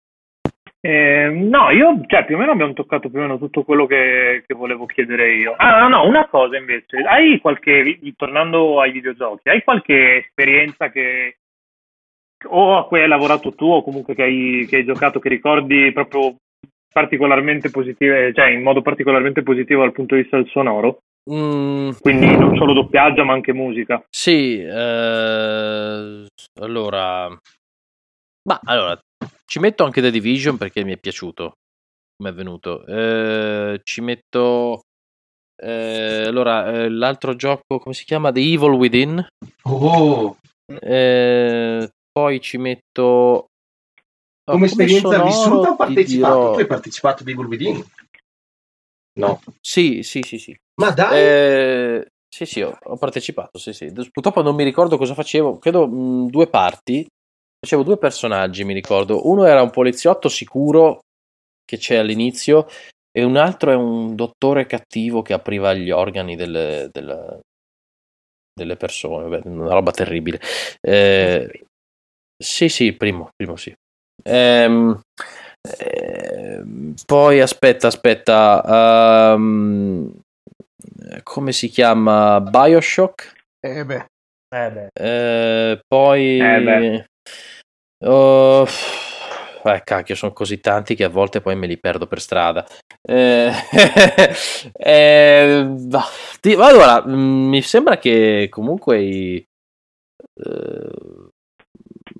Eh, 0.79 1.29
no, 1.29 1.69
io, 1.69 2.01
cioè, 2.07 2.25
più 2.25 2.35
o 2.35 2.39
meno 2.39 2.53
abbiamo 2.53 2.73
toccato 2.73 3.09
più 3.09 3.19
o 3.19 3.21
meno 3.21 3.37
tutto 3.37 3.61
quello 3.61 3.85
che, 3.85 4.43
che 4.47 4.55
volevo 4.55 4.87
chiedere 4.87 5.31
io. 5.35 5.53
Ah, 5.57 5.87
no, 5.87 6.07
una 6.07 6.27
cosa 6.27 6.57
invece, 6.57 6.97
hai 7.01 7.39
qualche, 7.39 7.99
tornando 8.15 8.81
ai 8.81 8.91
videogiochi, 8.91 9.49
hai 9.49 9.63
qualche 9.63 10.17
esperienza 10.17 10.89
che 10.89 11.37
o 12.45 12.77
a 12.77 12.87
cui 12.87 13.01
hai 13.01 13.07
lavorato 13.07 13.53
tu 13.53 13.65
o 13.65 13.83
comunque 13.83 14.15
che 14.15 14.23
hai, 14.23 14.65
che 14.67 14.77
hai 14.77 14.85
giocato 14.85 15.19
che 15.19 15.29
ricordi 15.29 15.91
proprio 15.91 16.35
particolarmente 16.91 17.69
positive, 17.69 18.33
cioè 18.33 18.49
in 18.49 18.63
modo 18.63 18.81
particolarmente 18.81 19.43
positivo 19.43 19.81
dal 19.81 19.91
punto 19.91 20.15
di 20.15 20.21
vista 20.21 20.37
del 20.37 20.49
sonoro? 20.49 21.01
Mm, 21.29 21.91
Quindi 21.99 22.25
non 22.37 22.55
solo 22.55 22.73
doppiaggio 22.73 23.23
ma 23.25 23.33
anche 23.33 23.51
musica. 23.53 24.01
Sì, 24.09 24.59
eh, 24.61 26.25
allora, 26.61 27.27
ma 28.47 28.59
allora 28.63 28.97
ci 29.45 29.59
metto 29.59 29.83
anche 29.83 30.01
The 30.01 30.11
Division 30.11 30.57
perché 30.57 30.83
mi 30.83 30.93
è 30.93 30.97
piaciuto, 30.97 31.53
come 32.15 32.29
è 32.29 32.33
venuto. 32.33 32.85
Eh, 32.85 33.81
ci 33.83 34.01
metto 34.01 34.81
eh, 35.61 36.23
allora 36.27 36.71
eh, 36.71 36.89
l'altro 36.89 37.35
gioco, 37.35 37.79
come 37.79 37.93
si 37.95 38.05
chiama? 38.05 38.31
The 38.31 38.39
Evil 38.39 38.71
Within. 38.71 39.27
Oh, 39.63 40.37
Eh, 40.81 41.89
poi 42.11 42.41
ci 42.41 42.57
metto 42.57 43.47
ah, 44.45 44.51
come 44.51 44.65
esperienza 44.65 45.07
sonoro 45.09 45.25
vissuta 45.25 45.69
o 45.71 45.75
partecipato? 45.75 46.33
dirò- 46.35 46.53
Tu 46.53 46.59
hai 46.59 46.67
partecipato 46.67 47.23
di 47.23 47.31
Evil 47.31 47.45
Within? 47.47 47.83
No. 49.19 49.41
Sì, 49.59 50.03
sì, 50.03 50.21
sì, 50.21 50.37
sì. 50.37 50.55
Ma 50.79 50.91
dai! 50.91 51.17
Eh, 51.23 52.07
sì, 52.29 52.45
sì, 52.45 52.61
ho, 52.61 52.77
ho 52.83 52.97
partecipato, 52.97 53.57
sì, 53.57 53.73
sì. 53.73 53.91
Purtroppo 54.11 54.41
non 54.41 54.55
mi 54.55 54.63
ricordo 54.63 54.97
cosa 54.97 55.13
facevo, 55.13 55.57
credo 55.57 55.87
mh, 55.87 56.29
due 56.29 56.47
parti. 56.47 57.05
Facevo 57.59 57.83
due 57.83 57.97
personaggi, 57.97 58.63
mi 58.63 58.73
ricordo. 58.73 59.27
Uno 59.27 59.45
era 59.45 59.61
un 59.63 59.71
poliziotto 59.71 60.29
sicuro 60.29 60.99
che 61.65 61.77
c'è 61.77 61.95
all'inizio 61.97 62.67
e 63.11 63.23
un 63.23 63.35
altro 63.37 63.71
è 63.71 63.75
un 63.75 64.15
dottore 64.15 64.67
cattivo 64.67 65.21
che 65.23 65.33
apriva 65.33 65.73
gli 65.73 65.89
organi 65.89 66.35
delle, 66.35 66.89
delle- 66.91 67.39
delle 68.53 68.75
persone. 68.75 69.27
Vabbè, 69.27 69.47
una 69.47 69.73
roba 69.73 69.91
terribile. 69.91 70.39
Eh, 70.81 71.65
sì, 72.37 72.69
sì, 72.69 72.93
primo, 72.93 73.29
primo 73.35 73.55
sì. 73.55 73.73
Ehm, 74.23 74.99
ehm, 75.79 76.93
poi 77.05 77.41
aspetta, 77.41 77.87
aspetta. 77.87 79.33
ehm, 79.33 80.19
come 81.23 81.51
si 81.51 81.69
chiama? 81.69 82.39
Bioshock? 82.41 83.33
Eh 83.59 83.85
beh, 83.85 84.05
Eh 84.49 84.71
beh, 84.71 84.87
Eh, 84.93 85.79
poi. 85.87 86.39
Eh 86.39 86.61
beh. 86.61 87.05
Oh, 88.05 88.65
eh, 89.63 89.81
cacchio, 89.83 90.15
sono 90.15 90.31
così 90.33 90.59
tanti 90.59 90.95
che 90.95 91.03
a 91.03 91.09
volte 91.09 91.41
poi 91.41 91.55
me 91.55 91.67
li 91.67 91.77
perdo 91.77 92.07
per 92.07 92.21
strada. 92.21 92.65
Eh, 93.01 93.51
eh, 94.73 95.77
allora, 96.57 97.03
mm, 97.05 97.47
mi 97.49 97.61
sembra 97.61 97.97
che 97.97 98.47
comunque 98.49 99.01
i. 99.01 99.43
eh, 100.35 101.29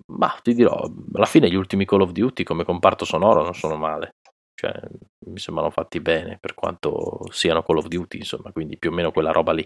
ma 0.10 0.36
ti 0.42 0.54
dirò, 0.54 0.90
alla 1.14 1.26
fine 1.26 1.50
gli 1.50 1.56
ultimi 1.56 1.86
Call 1.86 2.02
of 2.02 2.12
Duty 2.12 2.44
come 2.44 2.64
comparto 2.64 3.06
sonoro 3.06 3.44
non 3.44 3.54
sono 3.54 3.76
male. 3.76 4.16
Cioè, 4.60 4.74
mi 5.28 5.38
sembrano 5.38 5.70
fatti 5.70 6.00
bene 6.00 6.38
per 6.40 6.56
quanto 6.56 7.20
siano 7.30 7.62
Call 7.62 7.78
of 7.78 7.88
Duty, 7.88 8.18
insomma, 8.18 8.52
quindi 8.52 8.78
più 8.78 8.90
o 8.90 8.94
meno 8.94 9.12
quella 9.12 9.32
roba 9.32 9.52
lì. 9.54 9.64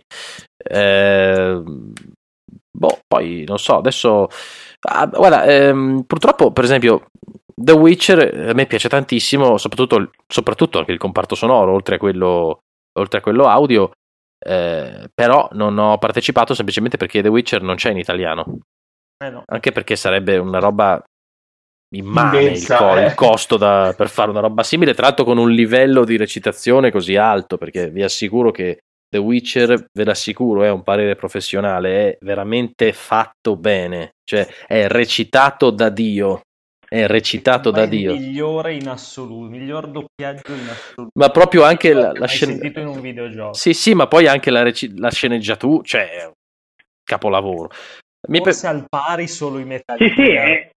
Eh, 0.58 1.64
boh, 2.70 3.00
poi 3.08 3.44
non 3.48 3.58
so, 3.58 3.78
adesso 3.78 4.28
ah, 4.90 5.06
guarda, 5.06 5.46
ehm, 5.46 6.04
purtroppo, 6.04 6.52
per 6.52 6.64
esempio, 6.66 7.06
The 7.56 7.72
Witcher 7.72 8.20
eh, 8.36 8.50
a 8.50 8.54
me 8.54 8.66
piace 8.66 8.90
tantissimo, 8.90 9.58
soprattutto, 9.58 10.12
soprattutto 10.28 10.80
anche 10.80 10.92
il 10.92 10.98
comparto 10.98 11.36
sonoro, 11.36 11.72
oltre 11.74 11.96
a 11.96 11.98
quello, 11.98 12.60
oltre 13.00 13.20
a 13.20 13.22
quello 13.22 13.46
audio. 13.48 13.92
eh, 14.44 15.08
però 15.14 15.48
non 15.54 15.78
ho 15.78 15.98
partecipato 16.00 16.54
semplicemente 16.56 16.98
perché 16.98 17.22
The 17.22 17.28
Witcher 17.30 17.62
non 17.62 17.76
c'è 17.76 17.92
in 17.92 17.98
italiano. 17.98 18.60
eh 19.24 19.30
no. 19.30 19.44
Anche 19.46 19.72
perché 19.72 19.96
sarebbe 19.96 20.38
una 20.38 20.60
roba 20.60 21.02
immane 21.96 22.38
il, 22.38 22.44
Immensa, 22.44 22.78
co- 22.78 22.98
eh. 22.98 23.06
il 23.06 23.14
costo 23.16 23.58
da- 23.58 23.94
per 23.96 24.10
fare 24.10 24.30
una 24.30 24.40
roba 24.40 24.64
simile, 24.64 24.94
tra 24.94 25.08
l'altro 25.08 25.26
con 25.26 25.38
un 25.38 25.52
livello 25.52 26.04
di 26.06 26.18
recitazione 26.18 26.92
così 26.92 27.16
alto, 27.16 27.58
perché 27.58 27.90
vi 27.90 28.04
assicuro 28.04 28.52
che 28.52 28.80
The 29.10 29.18
Witcher, 29.18 29.88
ve 29.92 30.04
l'assicuro, 30.06 30.64
è 30.64 30.70
un 30.70 30.84
parere 30.84 31.16
professionale, 31.16 32.12
è 32.12 32.18
veramente 32.22 32.94
fatto 32.94 33.58
bene, 33.58 34.12
cioè 34.24 34.48
è 34.66 34.88
recitato 34.88 35.70
da 35.70 35.90
Dio, 35.90 36.44
è 36.88 37.08
recitato 37.08 37.72
Ma 37.72 37.80
da 37.80 37.84
è 37.84 37.88
Dio. 37.90 38.14
il 38.14 38.20
migliore 38.22 38.74
in 38.74 38.88
assoluto, 38.88 39.44
il 39.44 39.50
miglior 39.52 39.88
doppiaggio 39.90 40.54
in 40.54 40.70
assoluto. 40.70 41.10
Ma 41.20 41.30
proprio 41.30 41.64
anche 41.64 41.92
la, 41.92 42.14
la 42.14 42.28
sentito 42.28 42.80
in 42.80 42.88
un 42.88 43.02
videogioco. 43.02 43.54
Sì, 43.54 43.74
sì, 43.74 43.94
ma 43.94 44.08
poi 44.08 44.28
anche 44.28 44.50
la, 44.50 44.64
reci- 44.64 44.98
la 44.98 45.12
sceneggiatura, 45.12 45.84
cioè 45.84 46.10
è 46.10 46.32
capolavoro. 47.04 47.70
Mi 48.30 48.38
pe- 48.38 48.52
Forse 48.52 48.68
al 48.68 48.86
pari 48.88 49.28
solo 49.28 49.60
i 49.60 49.66
metalli. 49.66 50.08
Sì, 50.08 50.14
sì, 50.16 50.32
e, 50.32 50.72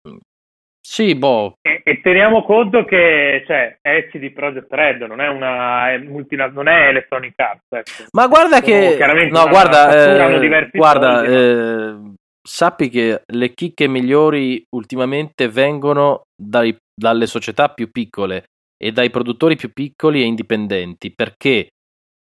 Sì, 0.85 1.15
boh, 1.15 1.55
e- 1.61 1.81
e 1.85 2.01
teniamo 2.01 2.43
conto 2.43 2.83
che 2.83 3.43
cioè, 3.47 3.77
è 3.81 4.07
CD 4.11 4.31
Projekt 4.33 4.67
Red, 4.71 5.01
non 5.03 5.21
è 5.21 5.29
una 5.29 5.91
è 5.91 5.97
multina- 5.97 6.47
non 6.47 6.67
è 6.67 6.89
Electronic 6.89 7.39
Arts. 7.39 7.61
ecco. 7.69 8.03
Ma 8.11 8.27
guarda 8.27 8.57
Sono 8.61 8.65
che 8.65 8.97
no, 9.29 9.41
una- 9.41 9.47
guarda, 9.47 9.89
fatturano 9.89 10.41
eh, 10.41 10.69
guarda, 10.73 11.17
soldi, 11.19 11.33
eh, 11.33 12.13
sappi 12.45 12.89
che 12.89 13.21
le 13.25 13.53
chicche 13.53 13.87
migliori 13.87 14.61
ultimamente 14.75 15.47
vengono 15.47 16.23
dai- 16.35 16.75
dalle 16.93 17.27
società 17.27 17.69
più 17.69 17.89
piccole 17.89 18.43
e 18.77 18.91
dai 18.91 19.09
produttori 19.09 19.55
più 19.55 19.71
piccoli 19.71 20.21
e 20.21 20.25
indipendenti, 20.25 21.13
perché 21.15 21.69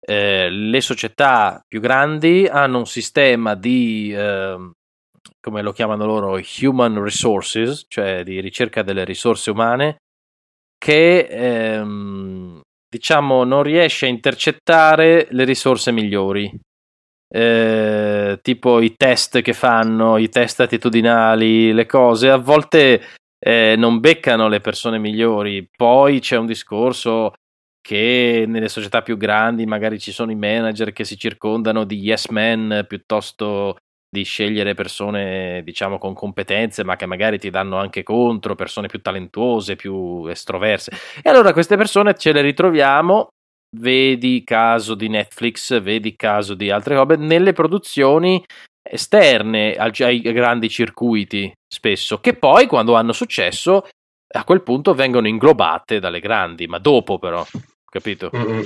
eh, 0.05 0.49
le 0.51 0.81
società 0.81 1.61
più 1.67 1.81
grandi 1.81 2.47
hanno 2.51 2.79
un 2.79 2.87
sistema 2.87 3.55
di 3.55 4.13
ehm, 4.17 4.73
come 5.41 5.63
lo 5.63 5.73
chiamano 5.73 6.05
loro 6.05 6.41
human 6.61 7.03
resources, 7.03 7.87
cioè 7.89 8.23
di 8.25 8.41
ricerca 8.41 8.83
delle 8.83 9.05
risorse 9.05 9.51
umane 9.51 9.99
che 10.79 11.27
ehm, 11.29 12.61
diciamo 12.89 13.45
non 13.45 13.63
riesce 13.63 14.07
a 14.07 14.09
intercettare 14.09 15.29
le 15.31 15.45
risorse 15.45 15.93
migliori. 15.93 16.51
Eh, 17.31 18.39
tipo 18.41 18.81
i 18.81 18.95
test 18.97 19.43
che 19.43 19.53
fanno, 19.53 20.17
i 20.17 20.31
test 20.31 20.61
attitudinali, 20.61 21.73
le 21.73 21.85
cose, 21.85 22.31
a 22.31 22.37
volte 22.37 23.03
eh, 23.39 23.75
non 23.77 24.01
beccano 24.01 24.49
le 24.49 24.61
persone 24.61 24.99
migliori. 24.99 25.69
Poi 25.77 26.21
c'è 26.21 26.37
un 26.37 26.47
discorso 26.47 27.33
che 27.81 28.45
nelle 28.47 28.69
società 28.69 29.03
più 29.03 29.17
grandi 29.17 29.67
magari 29.67 29.99
ci 29.99 30.13
sono 30.13 30.31
i 30.31 30.37
manager 30.37 30.93
che 30.93 31.05
si 31.05 31.17
circondano 31.19 31.85
di 31.85 31.97
yes 31.97 32.29
men 32.29 32.85
piuttosto 32.89 33.77
di 34.11 34.23
scegliere 34.23 34.75
persone 34.75 35.63
diciamo 35.63 35.99
con 35.99 36.15
competenze 36.15 36.83
ma 36.83 36.97
che 36.97 37.07
magari 37.07 37.39
ti 37.39 37.51
danno 37.51 37.77
anche 37.77 38.03
contro, 38.03 38.55
persone 38.55 38.89
più 38.89 39.01
talentuose, 39.01 39.77
più 39.77 40.27
estroverse. 40.27 40.93
E 41.23 41.29
allora 41.29 41.53
queste 41.53 41.77
persone 41.77 42.15
ce 42.15 42.33
le 42.33 42.41
ritroviamo, 42.41 43.29
vedi 43.77 44.43
caso 44.45 44.95
di 44.95 45.09
Netflix, 45.09 45.81
vedi 45.81 46.17
caso 46.17 46.55
di 46.55 46.71
altre 46.71 46.95
robe, 46.95 47.17
nelle 47.17 47.53
produzioni 47.53 48.43
esterne 48.83 49.75
ai 49.75 50.21
grandi 50.21 50.71
circuiti 50.71 51.53
spesso, 51.69 52.21
che 52.21 52.35
poi 52.35 52.67
quando 52.67 52.95
hanno 52.95 53.13
successo 53.13 53.87
a 54.31 54.45
quel 54.45 54.63
punto 54.63 54.95
vengono 54.95 55.29
inglobate 55.29 55.99
dalle 56.01 56.21
grandi, 56.21 56.67
ma 56.67 56.79
dopo 56.79 57.19
però, 57.19 57.45
capito? 57.85 58.31
Mm-mm. 58.35 58.65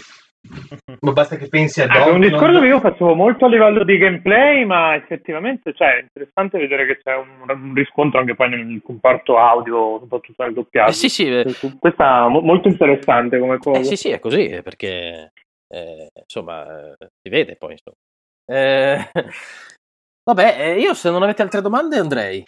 Ma 1.01 1.12
basta 1.12 1.36
che 1.36 1.49
pensi 1.49 1.80
a 1.80 1.86
Ah, 1.88 2.07
è 2.07 2.11
un 2.11 2.20
discorso 2.20 2.61
che 2.61 2.66
io 2.66 2.80
facevo 2.80 3.14
molto 3.14 3.45
a 3.45 3.49
livello 3.49 3.84
di 3.84 3.97
gameplay, 3.97 4.64
ma 4.64 4.95
effettivamente 4.95 5.72
cioè, 5.72 5.99
è 5.99 6.01
interessante 6.03 6.59
vedere 6.59 6.86
che 6.86 6.99
c'è 7.01 7.14
un, 7.14 7.49
un 7.49 7.74
riscontro 7.74 8.18
anche 8.18 8.34
poi 8.34 8.49
nel 8.51 8.80
comparto 8.82 9.38
audio, 9.38 9.99
soprattutto 10.01 10.43
nel 10.43 10.55
doppiaggio. 10.55 10.90
Eh 10.90 10.95
sì, 10.95 11.09
sì, 11.09 11.26
eh, 11.28 11.45
Questa 11.78 12.24
è 12.24 12.28
mo- 12.28 12.40
molto 12.40 12.68
interessante 12.68 13.38
come 13.38 13.59
cosa. 13.59 13.78
eh 13.80 13.84
sì, 13.84 13.97
sì, 13.97 14.11
è 14.11 14.18
così, 14.18 14.47
eh, 14.47 14.62
perché 14.62 15.32
eh, 15.68 16.09
insomma 16.20 16.66
eh, 16.66 17.09
si 17.22 17.28
vede 17.30 17.57
poi. 17.57 17.72
insomma. 17.72 17.97
Eh, 18.45 19.11
vabbè, 20.24 20.57
eh, 20.59 20.80
io 20.80 20.95
se 20.95 21.11
non 21.11 21.22
avete 21.22 21.43
altre 21.43 21.61
domande 21.61 21.99
andrei. 21.99 22.45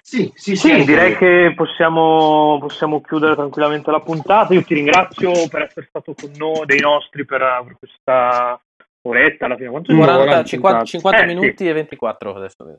Sì, 0.00 0.30
sì, 0.34 0.56
Sì, 0.56 0.56
sì, 0.56 0.84
direi 0.84 1.16
che 1.16 1.52
possiamo, 1.54 2.58
possiamo 2.60 3.00
chiudere 3.00 3.34
tranquillamente 3.34 3.90
la 3.90 4.00
puntata. 4.00 4.54
Io 4.54 4.62
ti 4.62 4.74
ringrazio 4.74 5.32
per 5.48 5.62
essere 5.62 5.86
stato 5.88 6.14
con 6.14 6.30
noi, 6.36 6.66
dei 6.66 6.80
nostri, 6.80 7.24
per, 7.24 7.40
per 7.66 7.76
questa 7.78 8.60
oretta 9.02 9.46
alla 9.46 9.56
fine. 9.56 9.70
Quanto 9.70 9.94
40, 9.94 10.22
dura 10.24 10.36
la 10.36 10.44
50, 10.44 10.78
puntata? 10.78 10.84
50 10.84 11.22
Eh, 11.22 11.26
minuti 11.26 11.64
sì, 11.64 11.68
e 11.68 11.72
24 11.72 12.34
adesso. 12.34 12.64
vedo. 12.64 12.78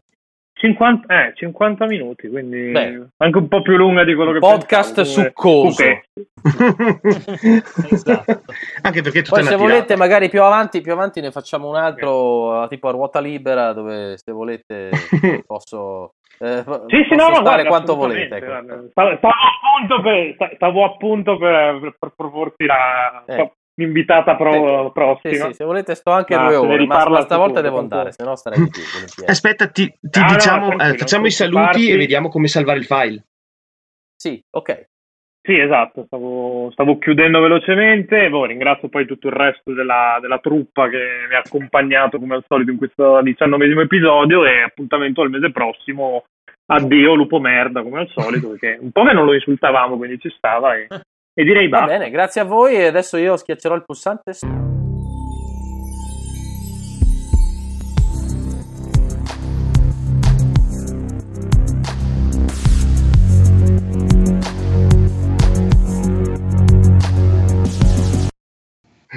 50, 0.53 1.27
eh, 1.29 1.33
50 1.35 1.85
minuti, 1.87 2.29
quindi 2.29 2.69
Beh. 2.69 3.07
anche 3.17 3.37
un 3.39 3.47
po' 3.47 3.63
più 3.63 3.75
lunga 3.77 4.03
di 4.03 4.13
quello 4.13 4.31
che 4.31 4.37
Podcast 4.37 4.93
pensavo, 4.95 5.31
come- 5.33 5.71
succoso. 5.71 5.83
Ok. 5.83 7.91
Esatto. 7.91 8.41
Anche 8.83 9.01
perché 9.01 9.23
Poi 9.23 9.41
se 9.43 9.55
volete 9.55 9.95
magari 9.95 10.29
più 10.29 10.43
avanti, 10.43 10.81
più 10.81 10.91
avanti 10.91 11.19
ne 11.19 11.31
facciamo 11.31 11.67
un 11.67 11.77
altro 11.77 12.67
tipo 12.67 12.89
a 12.89 12.91
ruota 12.91 13.19
libera 13.19 13.73
dove 13.73 14.17
se 14.23 14.31
volete 14.31 14.91
posso, 15.47 16.13
eh, 16.41 16.63
Sì, 16.87 17.03
sì, 17.03 17.15
posso 17.15 17.29
no, 17.29 17.35
no, 17.35 17.41
guarda, 17.41 17.65
quanto 17.65 17.95
volete. 17.95 18.35
ecco. 18.35 18.45
guarda. 18.45 18.83
Stavo, 18.89 19.15
stavo 19.17 19.33
appunto 19.33 20.01
per, 20.01 20.33
sta- 20.33 20.51
stavo 20.55 20.83
appunto 20.85 21.37
per, 21.37 21.79
per- 21.79 21.95
per 21.99 22.13
proporti 22.15 22.65
la 22.65 23.23
Eh. 23.27 23.51
l'invitata 23.75 24.35
pro- 24.35 24.87
Sì, 24.87 24.91
prossima. 24.93 25.45
sì, 25.47 25.53
se 25.53 25.63
volete 25.63 25.95
sto 25.95 26.11
anche 26.11 26.35
Ma 26.35 26.45
due 26.47 26.55
ore, 26.55 26.85
ma, 26.85 27.07
ma 27.07 27.21
stavolta 27.21 27.61
devo 27.61 27.79
andare, 27.79 28.11
se 28.11 28.23
no 28.23 28.35
starei 28.35 28.59
volentieri. 28.59 29.25
Aspetta, 29.31 29.67
ti, 29.69 29.87
ti 30.01 30.19
Ah, 30.19 30.25
no, 30.27 30.33
diciamo, 30.33 30.65
tranquillo, 30.67 30.93
eh, 30.93 30.97
facciamo 30.97 31.25
i 31.25 31.31
saluti 31.31 31.55
preoccuparti. 31.57 31.91
e 31.93 31.97
vediamo 31.97 32.29
come 32.29 32.47
salvare 32.47 32.79
il 32.79 32.85
file. 32.85 33.25
Sì, 34.15 34.43
ok. 34.51 34.85
Sì, 35.43 35.57
esatto, 35.57 36.03
stavo, 36.05 36.69
stavo 36.71 36.99
chiudendo 36.99 37.39
velocemente. 37.41 38.29
Boh, 38.29 38.45
ringrazio 38.45 38.89
poi 38.89 39.07
tutto 39.07 39.27
il 39.27 39.33
resto 39.33 39.73
della, 39.73 40.19
della 40.21 40.37
truppa 40.37 40.87
che 40.87 40.99
mi 41.27 41.33
ha 41.33 41.39
accompagnato 41.39 42.19
come 42.19 42.35
al 42.35 42.43
solito 42.47 42.69
in 42.69 42.77
questo 42.77 43.19
diciannovesimo 43.23 43.81
episodio 43.81 44.45
e 44.45 44.61
appuntamento 44.61 45.21
al 45.23 45.31
mese 45.31 45.49
prossimo. 45.51 46.25
Addio 46.73 47.15
lupo 47.15 47.39
merda 47.39 47.81
come 47.83 47.99
al 47.99 48.09
solito, 48.09 48.49
perché 48.55 48.77
un 48.81 48.91
po' 48.91 49.03
che 49.03 49.13
non 49.13 49.25
lo 49.25 49.33
insultavamo, 49.33 49.97
quindi 49.97 50.19
ci 50.19 50.29
stava 50.35 50.75
e, 50.75 50.87
e 51.33 51.43
direi 51.43 51.67
Va 51.67 51.79
basta. 51.79 51.97
bene, 51.97 52.09
grazie 52.09 52.41
a 52.41 52.45
voi 52.45 52.75
e 52.75 52.85
adesso 52.85 53.17
io 53.17 53.35
schiaccerò 53.35 53.75
il 53.75 53.83
pulsante. 53.83 54.31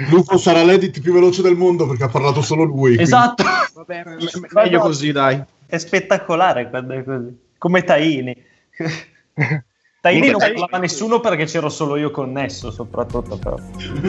Lupo 0.09 0.37
sarà 0.37 0.61
l'edit 0.63 0.99
più 0.99 1.13
veloce 1.13 1.41
del 1.41 1.55
mondo 1.55 1.87
perché 1.87 2.03
ha 2.03 2.09
parlato 2.09 2.41
solo 2.41 2.63
lui. 2.63 2.95
quindi- 2.95 3.01
Esatto. 3.03 3.43
Vabbè, 3.75 4.03
me- 4.05 4.15
me- 4.15 4.47
meglio 4.51 4.79
così, 4.81 5.11
dai. 5.11 5.41
È 5.65 5.77
spettacolare 5.77 6.69
quando 6.69 6.93
è 6.93 7.03
così. 7.03 7.43
Come 7.57 7.83
Taini. 7.83 8.35
Taini 10.01 10.29
non 10.29 10.39
parlava 10.39 10.77
nessuno 10.77 11.19
perché 11.19 11.45
c'ero 11.45 11.69
solo 11.69 11.95
io 11.95 12.11
connesso, 12.11 12.69
soprattutto 12.69 13.37
però. 13.37 13.57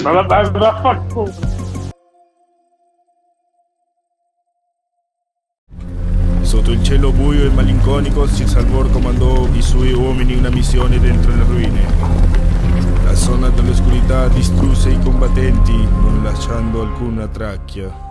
Ma 0.03 0.11
va- 0.11 0.23
va- 0.23 0.51
vaffanculo. 0.51 1.33
Sotto 6.43 6.71
il 6.71 6.83
cielo 6.85 7.13
buio 7.13 7.47
e 7.47 7.51
malinconico, 7.51 8.27
Sir 8.27 8.47
Salvor 8.47 8.91
comandò 8.91 9.49
i 9.53 9.63
suoi 9.63 9.93
uomini 9.93 10.35
in 10.35 10.39
una 10.41 10.51
missione 10.51 11.01
dentro 11.01 11.35
le 11.35 11.45
ruine. 11.45 11.87
La 13.05 13.15
zona 13.15 13.49
dell'oscurità 13.49 14.29
distrusse 14.29 14.91
i 14.91 14.99
combattenti, 15.01 15.73
non 15.73 16.23
lasciando 16.23 16.83
alcuna 16.83 17.27
traccia. 17.27 18.06